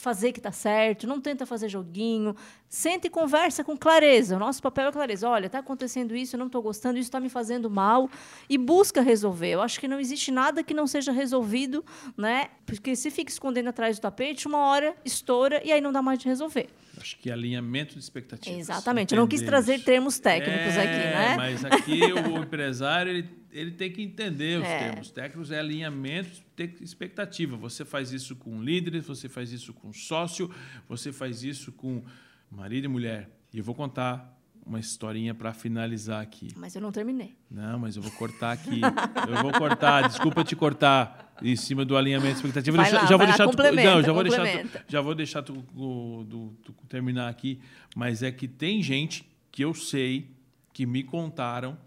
fazer 0.00 0.32
que 0.32 0.38
está 0.38 0.52
certo, 0.52 1.06
não 1.06 1.20
tenta 1.20 1.44
fazer 1.44 1.68
joguinho, 1.68 2.36
senta 2.68 3.08
e 3.08 3.10
conversa 3.10 3.64
com 3.64 3.76
clareza. 3.76 4.36
O 4.36 4.38
nosso 4.38 4.62
papel 4.62 4.88
é 4.88 4.92
clareza. 4.92 5.28
Olha, 5.28 5.46
está 5.46 5.58
acontecendo 5.58 6.14
isso, 6.14 6.36
eu 6.36 6.38
não 6.38 6.46
estou 6.46 6.62
gostando, 6.62 6.96
isso 6.96 7.08
está 7.08 7.18
me 7.18 7.28
fazendo 7.28 7.68
mal, 7.68 8.08
e 8.48 8.56
busca 8.56 9.02
resolver. 9.02 9.50
Eu 9.50 9.60
acho 9.60 9.80
que 9.80 9.88
não 9.88 9.98
existe 9.98 10.30
nada 10.30 10.62
que 10.62 10.72
não 10.72 10.86
seja 10.86 11.10
resolvido, 11.10 11.84
né? 12.16 12.48
Porque 12.64 12.94
se 12.94 13.10
fica 13.10 13.30
escondendo 13.30 13.68
atrás 13.68 13.98
do 13.98 14.02
tapete, 14.02 14.46
uma 14.46 14.58
hora 14.66 14.94
estoura 15.04 15.60
e 15.64 15.72
aí 15.72 15.80
não 15.80 15.90
dá 15.90 16.00
mais 16.00 16.20
de 16.20 16.28
resolver. 16.28 16.68
Acho 16.98 17.18
que 17.18 17.30
alinhamento 17.30 17.94
de 17.94 18.00
expectativas. 18.00 18.58
Exatamente. 18.58 19.14
Eu 19.14 19.20
não 19.20 19.26
quis 19.26 19.42
trazer 19.42 19.80
termos 19.80 20.18
técnicos 20.18 20.76
é, 20.76 20.82
aqui, 20.82 20.98
né? 20.98 21.36
Mas 21.36 21.64
aqui 21.64 22.00
o 22.12 22.38
empresário 22.40 23.10
ele, 23.10 23.28
ele 23.56 23.70
tem 23.70 23.90
que 23.90 24.02
entender 24.02 24.60
os 24.60 24.66
é. 24.66 24.78
termos 24.78 25.10
técnicos, 25.10 25.50
é 25.50 25.58
alinhamento 25.58 26.42
expectativa. 26.80 27.56
Você 27.56 27.84
faz 27.84 28.12
isso 28.12 28.36
com 28.36 28.62
líderes, 28.62 29.06
você 29.06 29.28
faz 29.28 29.50
isso 29.50 29.72
com 29.72 29.92
sócio, 29.92 30.50
você 30.86 31.10
faz 31.12 31.42
isso 31.42 31.72
com 31.72 32.02
marido 32.50 32.84
e 32.84 32.88
mulher. 32.88 33.30
E 33.52 33.58
eu 33.58 33.64
vou 33.64 33.74
contar 33.74 34.36
uma 34.64 34.78
historinha 34.78 35.34
para 35.34 35.54
finalizar 35.54 36.20
aqui. 36.20 36.48
Mas 36.56 36.74
eu 36.74 36.82
não 36.82 36.92
terminei. 36.92 37.36
Não, 37.50 37.78
mas 37.78 37.96
eu 37.96 38.02
vou 38.02 38.12
cortar 38.12 38.52
aqui. 38.52 38.80
eu 39.28 39.42
vou 39.42 39.52
cortar, 39.52 40.06
desculpa 40.06 40.44
te 40.44 40.54
cortar 40.54 41.34
em 41.40 41.56
cima 41.56 41.84
do 41.84 41.96
alinhamento 41.96 42.36
expectativa. 42.36 42.76
Vai 42.76 42.90
deixa, 42.90 43.02
lá, 43.02 43.08
já 43.08 43.16
vou 43.16 43.26
deixar 43.26 43.48
tu, 43.48 43.56
não, 43.56 44.02
já 44.02 44.12
vou 44.12 44.22
deixar 44.22 44.46
tu, 44.46 44.80
já 44.88 45.00
vou 45.00 45.14
deixar 45.14 45.42
tu, 45.42 45.54
tu, 45.62 46.26
tu, 46.62 46.72
tu 46.72 46.86
terminar 46.88 47.28
aqui, 47.28 47.60
mas 47.94 48.22
é 48.22 48.30
que 48.30 48.46
tem 48.46 48.82
gente 48.82 49.26
que 49.50 49.62
eu 49.62 49.72
sei 49.72 50.30
que 50.72 50.84
me 50.84 51.02
contaram 51.02 51.78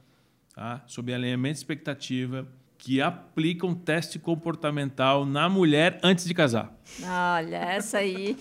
tá, 0.59 0.83
sobre 0.85 1.13
alinhamento 1.13 1.53
de 1.53 1.59
expectativa 1.59 2.45
que 2.77 3.01
aplicam 3.01 3.73
teste 3.73 4.19
comportamental 4.19 5.25
na 5.25 5.47
mulher 5.47 5.99
antes 6.03 6.25
de 6.25 6.33
casar. 6.33 6.73
Olha, 7.01 7.55
essa 7.55 7.99
aí. 7.99 8.37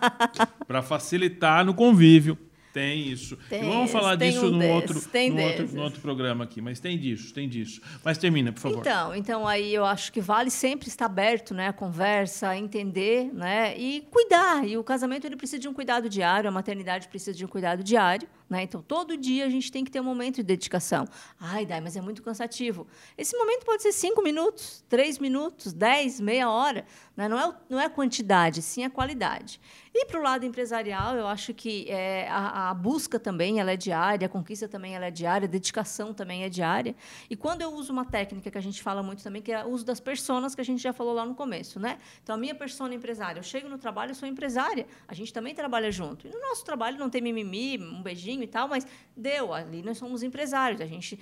para 0.66 0.80
facilitar 0.80 1.64
no 1.64 1.74
convívio. 1.74 2.38
Tem 2.72 3.08
isso. 3.08 3.36
Tem 3.48 3.62
e 3.62 3.66
vamos 3.66 3.90
falar 3.90 4.14
disso 4.14 4.46
um 4.46 4.52
no, 4.52 4.58
desses, 4.58 4.74
outro, 4.74 4.94
no, 5.32 5.42
outro, 5.42 5.68
no 5.74 5.82
outro 5.82 6.00
programa 6.00 6.44
aqui, 6.44 6.60
mas 6.60 6.78
tem 6.78 6.96
disso, 6.96 7.34
tem 7.34 7.48
disso. 7.48 7.80
Mas 8.04 8.16
termina, 8.16 8.52
por 8.52 8.60
favor. 8.60 8.78
Então, 8.78 9.14
então 9.14 9.46
aí 9.46 9.74
eu 9.74 9.84
acho 9.84 10.12
que 10.12 10.20
vale 10.20 10.50
sempre 10.50 10.88
estar 10.88 11.06
aberto, 11.06 11.52
né, 11.52 11.68
a 11.68 11.72
conversa, 11.72 12.56
entender, 12.56 13.30
né, 13.34 13.76
e 13.76 14.02
cuidar. 14.10 14.64
E 14.66 14.78
o 14.78 14.84
casamento 14.84 15.26
ele 15.26 15.36
precisa 15.36 15.58
de 15.58 15.68
um 15.68 15.74
cuidado 15.74 16.08
diário, 16.08 16.48
a 16.48 16.52
maternidade 16.52 17.08
precisa 17.08 17.36
de 17.36 17.44
um 17.44 17.48
cuidado 17.48 17.82
diário, 17.82 18.28
né? 18.50 18.64
Então 18.64 18.82
todo 18.82 19.16
dia 19.16 19.46
a 19.46 19.48
gente 19.48 19.70
tem 19.70 19.84
que 19.84 19.90
ter 19.90 20.00
um 20.00 20.04
momento 20.04 20.36
de 20.36 20.42
dedicação. 20.42 21.06
Ai, 21.38 21.64
Dai, 21.64 21.80
mas 21.80 21.96
é 21.96 22.00
muito 22.00 22.20
cansativo. 22.20 22.86
Esse 23.16 23.36
momento 23.38 23.64
pode 23.64 23.80
ser 23.80 23.92
cinco 23.92 24.20
minutos, 24.20 24.84
três 24.88 25.20
minutos, 25.20 25.72
dez, 25.72 26.20
meia 26.20 26.50
hora. 26.50 26.84
Né? 27.16 27.28
Não, 27.28 27.38
é, 27.38 27.54
não 27.68 27.80
é 27.80 27.84
a 27.84 27.90
quantidade, 27.90 28.60
sim 28.60 28.82
a 28.82 28.90
qualidade. 28.90 29.60
E 29.92 30.06
para 30.06 30.20
o 30.20 30.22
lado 30.22 30.46
empresarial, 30.46 31.16
eu 31.16 31.26
acho 31.26 31.52
que 31.52 31.86
é, 31.88 32.28
a, 32.28 32.70
a, 32.70 32.74
busca 32.74 33.18
também 33.18 33.58
ela 33.60 33.72
é 33.72 33.76
diária, 33.76 34.26
a 34.26 34.28
conquista 34.28 34.68
também 34.68 34.94
ela 34.94 35.06
é 35.06 35.10
diária, 35.10 35.46
a 35.46 35.50
dedicação 35.50 36.14
também 36.14 36.44
é 36.44 36.48
diária. 36.48 36.94
E 37.28 37.36
quando 37.36 37.62
eu 37.62 37.72
uso 37.72 37.92
uma 37.92 38.04
técnica 38.04 38.50
que 38.50 38.58
a 38.58 38.60
gente 38.60 38.82
fala 38.82 39.02
muito 39.02 39.22
também, 39.22 39.42
que 39.42 39.52
é 39.52 39.64
o 39.64 39.68
uso 39.68 39.84
das 39.84 39.98
personas, 39.98 40.54
que 40.54 40.60
a 40.60 40.64
gente 40.64 40.80
já 40.80 40.92
falou 40.92 41.12
lá 41.12 41.26
no 41.26 41.34
começo. 41.34 41.80
Né? 41.80 41.98
Então, 42.22 42.34
a 42.36 42.38
minha 42.38 42.54
persona 42.54 42.94
empresária, 42.94 43.40
eu 43.40 43.42
chego 43.42 43.68
no 43.68 43.78
trabalho, 43.78 44.12
eu 44.12 44.14
sou 44.14 44.28
empresária, 44.28 44.86
a 45.06 45.14
gente 45.14 45.32
também 45.32 45.54
trabalha 45.54 45.90
junto. 45.90 46.26
E 46.26 46.30
no 46.30 46.40
nosso 46.40 46.64
trabalho 46.64 46.96
não 46.96 47.10
tem 47.10 47.20
mimimi, 47.20 47.78
um 47.78 48.02
beijinho 48.02 48.39
e 48.42 48.46
tal, 48.46 48.68
mas 48.68 48.86
deu, 49.16 49.52
ali 49.52 49.82
nós 49.82 49.98
somos 49.98 50.22
empresários, 50.22 50.80
a 50.80 50.86
gente 50.86 51.18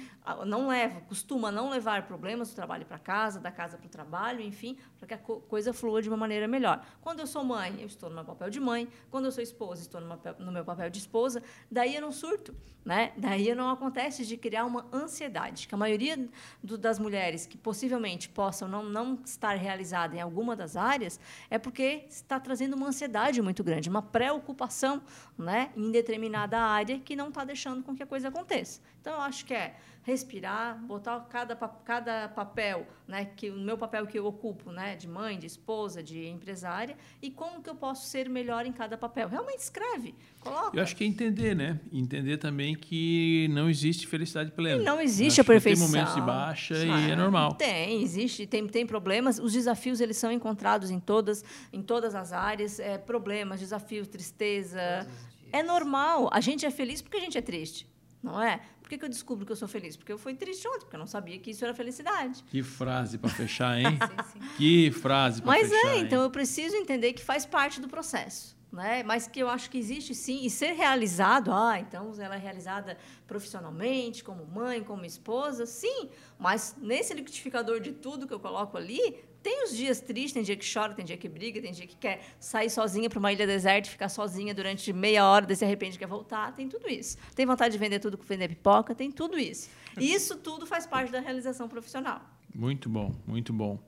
não 0.46 0.68
leva, 0.68 1.00
costuma 1.02 1.50
não 1.50 1.70
levar 1.70 2.06
problemas 2.06 2.50
do 2.50 2.54
trabalho 2.54 2.86
para 2.86 2.98
casa, 2.98 3.40
da 3.40 3.50
casa 3.50 3.76
para 3.76 3.86
o 3.86 3.90
trabalho, 3.90 4.40
enfim, 4.40 4.76
para 4.98 5.08
que 5.08 5.14
a 5.14 5.18
coisa 5.18 5.72
flua 5.72 6.00
de 6.00 6.08
uma 6.08 6.16
maneira 6.16 6.46
melhor. 6.46 6.84
Quando 7.00 7.20
eu 7.20 7.26
sou 7.26 7.44
mãe, 7.44 7.76
eu 7.80 7.86
estou 7.86 8.08
no 8.08 8.14
meu 8.14 8.24
papel 8.24 8.50
de 8.50 8.60
mãe, 8.60 8.88
quando 9.10 9.24
eu 9.24 9.32
sou 9.32 9.42
esposa, 9.42 9.82
estou 9.82 10.00
no 10.00 10.52
meu 10.52 10.64
papel 10.64 10.90
de 10.90 10.98
esposa, 10.98 11.42
daí 11.70 11.94
eu 11.94 12.00
não 12.00 12.12
surto, 12.12 12.54
né? 12.84 13.12
Daí 13.16 13.54
não 13.54 13.70
acontece 13.70 14.24
de 14.24 14.36
criar 14.36 14.64
uma 14.64 14.86
ansiedade, 14.92 15.66
que 15.66 15.74
a 15.74 15.78
maioria 15.78 16.28
do, 16.62 16.78
das 16.78 16.98
mulheres 16.98 17.46
que 17.46 17.58
possivelmente 17.58 18.28
possam 18.28 18.68
não, 18.68 18.82
não 18.84 19.18
estar 19.24 19.56
realizada 19.56 20.16
em 20.16 20.20
alguma 20.20 20.54
das 20.54 20.76
áreas 20.76 21.18
é 21.50 21.58
porque 21.58 22.04
está 22.08 22.38
trazendo 22.38 22.74
uma 22.74 22.88
ansiedade 22.88 23.40
muito 23.42 23.64
grande, 23.64 23.88
uma 23.88 24.02
preocupação, 24.02 25.02
né, 25.36 25.70
em 25.76 25.90
determinada 25.90 26.58
área 26.58 26.98
que 27.08 27.16
não 27.16 27.28
está 27.28 27.42
deixando 27.42 27.82
com 27.82 27.96
que 27.96 28.02
a 28.02 28.06
coisa 28.06 28.28
aconteça. 28.28 28.82
Então, 29.00 29.14
eu 29.14 29.20
acho 29.22 29.46
que 29.46 29.54
é 29.54 29.76
respirar, 30.02 30.78
botar 30.84 31.18
cada, 31.20 31.56
cada 31.56 32.28
papel, 32.28 32.86
né, 33.06 33.24
que 33.24 33.48
o 33.48 33.56
meu 33.56 33.78
papel 33.78 34.06
que 34.06 34.18
eu 34.18 34.26
ocupo, 34.26 34.70
né, 34.70 34.94
de 34.94 35.08
mãe, 35.08 35.38
de 35.38 35.46
esposa, 35.46 36.02
de 36.02 36.26
empresária, 36.26 36.94
e 37.22 37.30
como 37.30 37.62
que 37.62 37.70
eu 37.70 37.74
posso 37.74 38.06
ser 38.06 38.28
melhor 38.28 38.66
em 38.66 38.72
cada 38.72 38.98
papel. 38.98 39.26
Realmente 39.26 39.60
escreve, 39.60 40.14
coloca. 40.38 40.76
Eu 40.76 40.82
acho 40.82 40.94
que 40.94 41.02
é 41.02 41.06
entender, 41.06 41.56
né? 41.56 41.80
Entender 41.90 42.36
também 42.36 42.74
que 42.74 43.48
não 43.52 43.70
existe 43.70 44.06
felicidade 44.06 44.50
plena. 44.50 44.82
E 44.82 44.84
não 44.84 45.00
existe 45.00 45.40
a 45.40 45.44
perfeição. 45.44 45.86
Tem 45.86 45.96
momentos 45.96 46.14
de 46.14 46.20
baixa 46.20 46.74
ah, 46.74 47.08
e 47.08 47.10
é 47.10 47.16
normal. 47.16 47.54
Tem, 47.54 48.02
existe, 48.02 48.46
tem, 48.46 48.66
tem 48.66 48.86
problemas. 48.86 49.38
Os 49.38 49.54
desafios 49.54 49.98
eles 49.98 50.18
são 50.18 50.30
encontrados 50.30 50.90
em 50.90 51.00
todas, 51.00 51.42
em 51.72 51.82
todas 51.82 52.14
as 52.14 52.34
áreas. 52.34 52.78
É, 52.78 52.98
problemas, 52.98 53.60
desafios, 53.60 54.06
tristeza. 54.08 55.06
É 55.52 55.62
normal. 55.62 56.28
A 56.32 56.40
gente 56.40 56.64
é 56.64 56.70
feliz 56.70 57.02
porque 57.02 57.16
a 57.16 57.20
gente 57.20 57.36
é 57.36 57.42
triste 57.42 57.88
não 58.22 58.40
é? 58.40 58.60
Por 58.80 58.88
que, 58.88 58.98
que 58.98 59.04
eu 59.04 59.08
descubro 59.08 59.46
que 59.46 59.52
eu 59.52 59.56
sou 59.56 59.68
feliz? 59.68 59.96
Porque 59.96 60.12
eu 60.12 60.18
fui 60.18 60.34
triste 60.34 60.66
ontem, 60.66 60.80
porque 60.80 60.96
eu 60.96 61.00
não 61.00 61.06
sabia 61.06 61.38
que 61.38 61.50
isso 61.50 61.64
era 61.64 61.74
felicidade. 61.74 62.42
Que 62.44 62.62
frase 62.62 63.18
para 63.18 63.30
fechar, 63.30 63.78
hein? 63.78 63.86
sim, 64.32 64.40
sim. 64.40 64.48
Que 64.56 64.90
frase 64.90 65.42
para 65.42 65.52
fechar. 65.52 65.68
Mas 65.68 65.84
é, 65.84 65.96
hein? 65.96 66.04
então 66.04 66.22
eu 66.22 66.30
preciso 66.30 66.74
entender 66.76 67.12
que 67.12 67.22
faz 67.22 67.46
parte 67.46 67.80
do 67.80 67.88
processo. 67.88 68.56
Né? 68.70 69.02
Mas 69.02 69.26
que 69.26 69.40
eu 69.40 69.48
acho 69.48 69.70
que 69.70 69.78
existe 69.78 70.14
sim, 70.14 70.44
e 70.44 70.50
ser 70.50 70.72
realizado, 70.72 71.50
ah, 71.52 71.80
então 71.80 72.12
ela 72.18 72.34
é 72.34 72.38
realizada 72.38 72.98
profissionalmente, 73.26 74.22
como 74.22 74.44
mãe, 74.44 74.84
como 74.84 75.06
esposa, 75.06 75.64
sim, 75.64 76.10
mas 76.38 76.76
nesse 76.78 77.14
liquidificador 77.14 77.80
de 77.80 77.92
tudo 77.92 78.26
que 78.26 78.34
eu 78.34 78.38
coloco 78.38 78.76
ali, 78.76 79.24
Tem 79.42 79.64
os 79.64 79.76
dias 79.76 80.00
tristes, 80.00 80.32
tem 80.32 80.42
dia 80.42 80.56
que 80.56 80.66
chora, 80.72 80.92
tem 80.94 81.04
dia 81.04 81.16
que 81.16 81.28
briga, 81.28 81.60
tem 81.62 81.72
dia 81.72 81.86
que 81.86 81.96
quer 81.96 82.20
sair 82.40 82.68
sozinha 82.68 83.08
para 83.08 83.18
uma 83.18 83.32
ilha 83.32 83.46
deserta 83.46 83.88
e 83.88 83.90
ficar 83.92 84.08
sozinha 84.08 84.52
durante 84.54 84.92
meia 84.92 85.24
hora, 85.26 85.46
daí 85.46 85.56
se 85.56 85.64
arrepende 85.64 85.96
e 85.96 85.98
quer 85.98 86.08
voltar. 86.08 86.52
Tem 86.54 86.68
tudo 86.68 86.88
isso. 86.88 87.16
Tem 87.34 87.46
vontade 87.46 87.72
de 87.72 87.78
vender 87.78 88.00
tudo, 88.00 88.18
vender 88.28 88.48
pipoca, 88.48 88.94
tem 88.94 89.10
tudo 89.10 89.38
isso. 89.38 89.70
E 89.98 90.12
isso 90.12 90.36
tudo 90.36 90.66
faz 90.66 90.86
parte 90.86 91.10
da 91.12 91.20
realização 91.20 91.68
profissional. 91.68 92.20
Muito 92.54 92.88
bom, 92.88 93.14
muito 93.26 93.52
bom. 93.52 93.78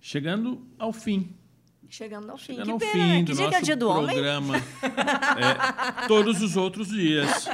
Chegando 0.00 0.66
ao 0.78 0.92
fim. 0.92 1.34
Chegando 1.88 2.30
ao 2.30 2.36
fim. 2.38 2.54
Chegando 2.56 2.64
que 2.66 2.70
ao 2.72 2.78
pena, 2.78 2.92
fim 2.92 2.98
né? 2.98 3.22
do 3.22 3.26
Que 3.26 3.32
dia 3.32 3.40
nosso 3.42 3.50
que 3.50 3.56
é 3.56 3.60
dia 3.62 3.76
do 3.76 3.88
homem? 3.88 4.14
programa. 4.16 4.54
É, 6.04 6.06
todos 6.08 6.40
os 6.42 6.56
outros 6.56 6.88
dias. 6.88 7.46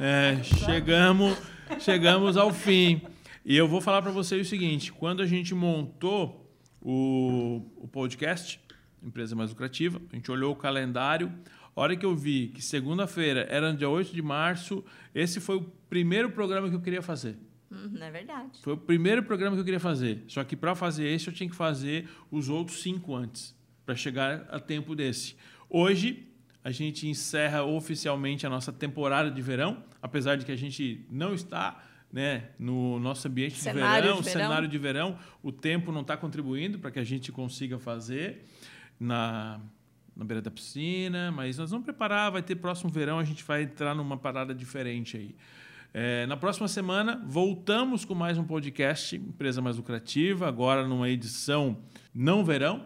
É, 0.00 0.42
chegamos, 0.42 1.36
chegamos 1.80 2.36
ao 2.36 2.52
fim. 2.52 3.00
E 3.44 3.56
eu 3.56 3.66
vou 3.66 3.80
falar 3.80 4.00
para 4.02 4.12
vocês 4.12 4.46
o 4.46 4.48
seguinte: 4.48 4.92
quando 4.92 5.20
a 5.20 5.26
gente 5.26 5.54
montou 5.54 6.48
o, 6.80 7.62
o 7.76 7.88
podcast, 7.88 8.60
Empresa 9.02 9.34
Mais 9.34 9.50
Lucrativa, 9.50 10.00
a 10.12 10.14
gente 10.14 10.30
olhou 10.30 10.52
o 10.52 10.56
calendário. 10.56 11.32
A 11.74 11.80
hora 11.80 11.96
que 11.96 12.06
eu 12.06 12.14
vi 12.14 12.48
que 12.48 12.62
segunda-feira 12.62 13.46
era 13.50 13.74
dia 13.74 13.88
8 13.88 14.14
de 14.14 14.22
março, 14.22 14.84
esse 15.14 15.40
foi 15.40 15.56
o 15.56 15.62
primeiro 15.88 16.30
programa 16.30 16.68
que 16.68 16.74
eu 16.76 16.80
queria 16.80 17.02
fazer. 17.02 17.36
Não 17.68 18.06
é 18.06 18.10
verdade. 18.10 18.60
Foi 18.62 18.74
o 18.74 18.76
primeiro 18.76 19.22
programa 19.22 19.56
que 19.56 19.60
eu 19.60 19.64
queria 19.64 19.80
fazer. 19.80 20.22
Só 20.28 20.44
que 20.44 20.54
para 20.54 20.74
fazer 20.74 21.08
esse, 21.08 21.26
eu 21.26 21.32
tinha 21.32 21.48
que 21.48 21.56
fazer 21.56 22.08
os 22.30 22.48
outros 22.50 22.82
cinco 22.82 23.14
antes, 23.14 23.56
para 23.84 23.96
chegar 23.96 24.46
a 24.50 24.60
tempo 24.60 24.94
desse. 24.94 25.34
Hoje, 25.68 26.28
a 26.62 26.70
gente 26.70 27.08
encerra 27.08 27.64
oficialmente 27.64 28.46
a 28.46 28.50
nossa 28.50 28.70
temporada 28.70 29.30
de 29.30 29.40
verão, 29.40 29.82
apesar 30.00 30.36
de 30.36 30.44
que 30.44 30.52
a 30.52 30.56
gente 30.56 31.06
não 31.10 31.32
está 31.34 31.82
né, 32.12 32.50
no 32.58 32.98
nosso 33.00 33.26
ambiente 33.26 33.54
de 33.56 33.62
verão, 33.62 33.82
de 33.82 33.92
verão. 34.02 34.22
cenário 34.22 34.68
de 34.68 34.78
verão, 34.78 35.18
o 35.42 35.50
tempo 35.50 35.90
não 35.90 36.02
está 36.02 36.16
contribuindo 36.16 36.78
para 36.78 36.90
que 36.90 36.98
a 36.98 37.04
gente 37.04 37.32
consiga 37.32 37.78
fazer 37.78 38.44
na, 39.00 39.58
na 40.14 40.24
beira 40.24 40.42
da 40.42 40.50
piscina, 40.50 41.32
mas 41.32 41.56
nós 41.58 41.70
vamos 41.70 41.84
preparar, 41.84 42.30
vai 42.30 42.42
ter 42.42 42.56
próximo 42.56 42.90
verão, 42.90 43.18
a 43.18 43.24
gente 43.24 43.42
vai 43.42 43.62
entrar 43.62 43.94
numa 43.94 44.16
parada 44.18 44.54
diferente 44.54 45.16
aí. 45.16 45.34
É, 45.94 46.24
na 46.26 46.36
próxima 46.36 46.68
semana, 46.68 47.22
voltamos 47.26 48.04
com 48.04 48.14
mais 48.14 48.36
um 48.38 48.44
podcast, 48.44 49.16
Empresa 49.16 49.60
Mais 49.62 49.76
Lucrativa, 49.76 50.46
agora 50.48 50.86
numa 50.86 51.08
edição 51.08 51.78
não 52.14 52.44
verão, 52.44 52.84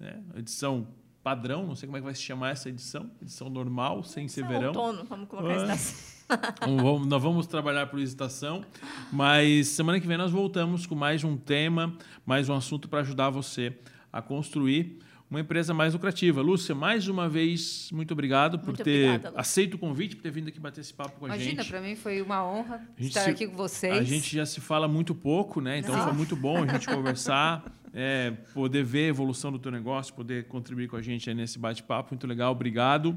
né? 0.00 0.20
edição 0.36 0.86
padrão, 1.24 1.66
não 1.66 1.74
sei 1.74 1.86
como 1.88 1.96
é 1.96 2.00
que 2.00 2.04
vai 2.04 2.14
se 2.14 2.22
chamar 2.22 2.50
essa 2.50 2.68
edição, 2.68 3.10
edição 3.20 3.50
normal, 3.50 4.04
sem 4.04 4.28
ser 4.28 4.42
Isso 4.42 4.50
é 4.50 4.52
verão. 4.52 4.68
outono, 4.68 5.04
vamos 5.04 5.28
colocar 5.28 5.50
Ah. 5.50 5.56
isso 5.56 5.72
assim. 5.72 6.15
Vamos- 6.60 7.06
nós 7.06 7.22
vamos 7.22 7.46
trabalhar 7.46 7.86
por 7.86 8.00
estação, 8.00 8.64
mas 9.12 9.68
semana 9.68 10.00
que 10.00 10.06
vem 10.06 10.16
nós 10.16 10.30
voltamos 10.32 10.86
com 10.86 10.94
mais 10.94 11.22
um 11.24 11.36
tema, 11.36 11.94
mais 12.24 12.48
um 12.48 12.54
assunto 12.54 12.88
para 12.88 13.00
ajudar 13.00 13.30
você 13.30 13.72
a 14.12 14.20
construir 14.20 14.98
uma 15.30 15.40
empresa 15.40 15.72
mais 15.74 15.92
lucrativa. 15.92 16.40
Lúcia, 16.40 16.74
mais 16.74 17.08
uma 17.08 17.28
vez, 17.28 17.90
muito 17.92 18.12
obrigado 18.12 18.58
por 18.58 18.66
Muito 18.68 18.84
ter 18.84 19.08
obrigada, 19.10 19.38
aceito 19.40 19.74
o 19.74 19.78
convite, 19.78 20.16
por 20.16 20.22
ter 20.22 20.30
vindo 20.30 20.48
aqui 20.48 20.58
bater 20.60 20.80
esse 20.80 20.94
papo 20.94 21.18
com 21.18 21.26
a 21.26 21.28
Imagina, 21.28 21.62
gente. 21.62 21.70
para 21.70 21.80
mim 21.80 21.94
foi 21.96 22.22
uma 22.22 22.44
honra 22.44 22.80
estar 22.98 23.22
se- 23.22 23.30
aqui 23.30 23.46
com 23.46 23.56
vocês. 23.56 23.96
A 23.96 24.02
gente 24.04 24.34
já 24.36 24.46
se 24.46 24.60
fala 24.60 24.86
muito 24.88 25.14
pouco, 25.14 25.60
né? 25.60 25.78
Então 25.78 25.94
Ah. 25.94 26.04
foi 26.04 26.12
muito 26.12 26.34
bom 26.36 26.62
a 26.62 26.66
gente 26.66 26.86
conversar, 26.88 27.64
é, 27.92 28.32
poder 28.54 28.84
ver 28.84 29.06
a 29.06 29.08
evolução 29.08 29.50
do 29.50 29.58
teu 29.58 29.70
negócio, 29.72 30.14
poder 30.14 30.44
contribuir 30.48 30.88
com 30.88 30.96
a 30.96 31.02
gente 31.02 31.32
nesse 31.34 31.58
bate-papo. 31.58 32.10
Muito 32.12 32.26
legal, 32.26 32.52
obrigado. 32.52 33.16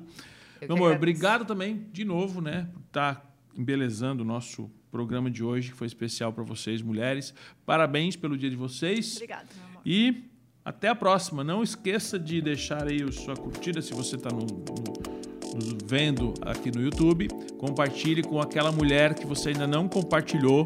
Eu 0.61 0.67
Meu 0.75 0.77
amor, 0.77 0.95
obrigado 0.95 1.45
também, 1.45 1.85
de 1.91 2.03
novo, 2.05 2.41
né? 2.41 2.67
Por 2.73 2.81
estar 2.81 3.35
embelezando 3.57 4.23
o 4.23 4.25
nosso 4.25 4.69
programa 4.91 5.29
de 5.29 5.43
hoje, 5.43 5.69
que 5.71 5.75
foi 5.77 5.87
especial 5.87 6.33
para 6.33 6.43
vocês, 6.43 6.81
mulheres. 6.81 7.33
Parabéns 7.65 8.15
pelo 8.15 8.37
dia 8.37 8.49
de 8.49 8.55
vocês. 8.55 9.15
Obrigada, 9.15 9.45
meu 9.55 9.65
amor. 9.69 9.81
E 9.85 10.23
até 10.65 10.87
a 10.87 10.95
próxima. 10.95 11.43
Não 11.43 11.61
esqueça 11.63 12.17
de 12.19 12.41
deixar 12.41 12.87
aí 12.89 13.01
a 13.03 13.11
sua 13.11 13.35
curtida 13.35 13.81
se 13.81 13.93
você 13.93 14.15
está 14.15 14.29
no, 14.29 14.41
no- 14.41 15.19
nos 15.55 15.77
vendo 15.85 16.33
aqui 16.41 16.71
no 16.71 16.81
YouTube. 16.81 17.27
Compartilhe 17.57 18.21
com 18.23 18.39
aquela 18.39 18.71
mulher 18.71 19.13
que 19.15 19.25
você 19.25 19.49
ainda 19.49 19.65
não 19.67 19.87
compartilhou. 19.87 20.65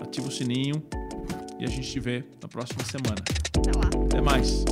Ativa 0.00 0.28
o 0.28 0.30
sininho 0.30 0.82
e 1.58 1.64
a 1.64 1.68
gente 1.68 1.90
te 1.90 2.00
vê 2.00 2.24
na 2.42 2.48
próxima 2.48 2.82
semana. 2.84 3.22
Até 3.56 3.70
lá. 3.78 4.04
Até 4.06 4.20
mais. 4.20 4.64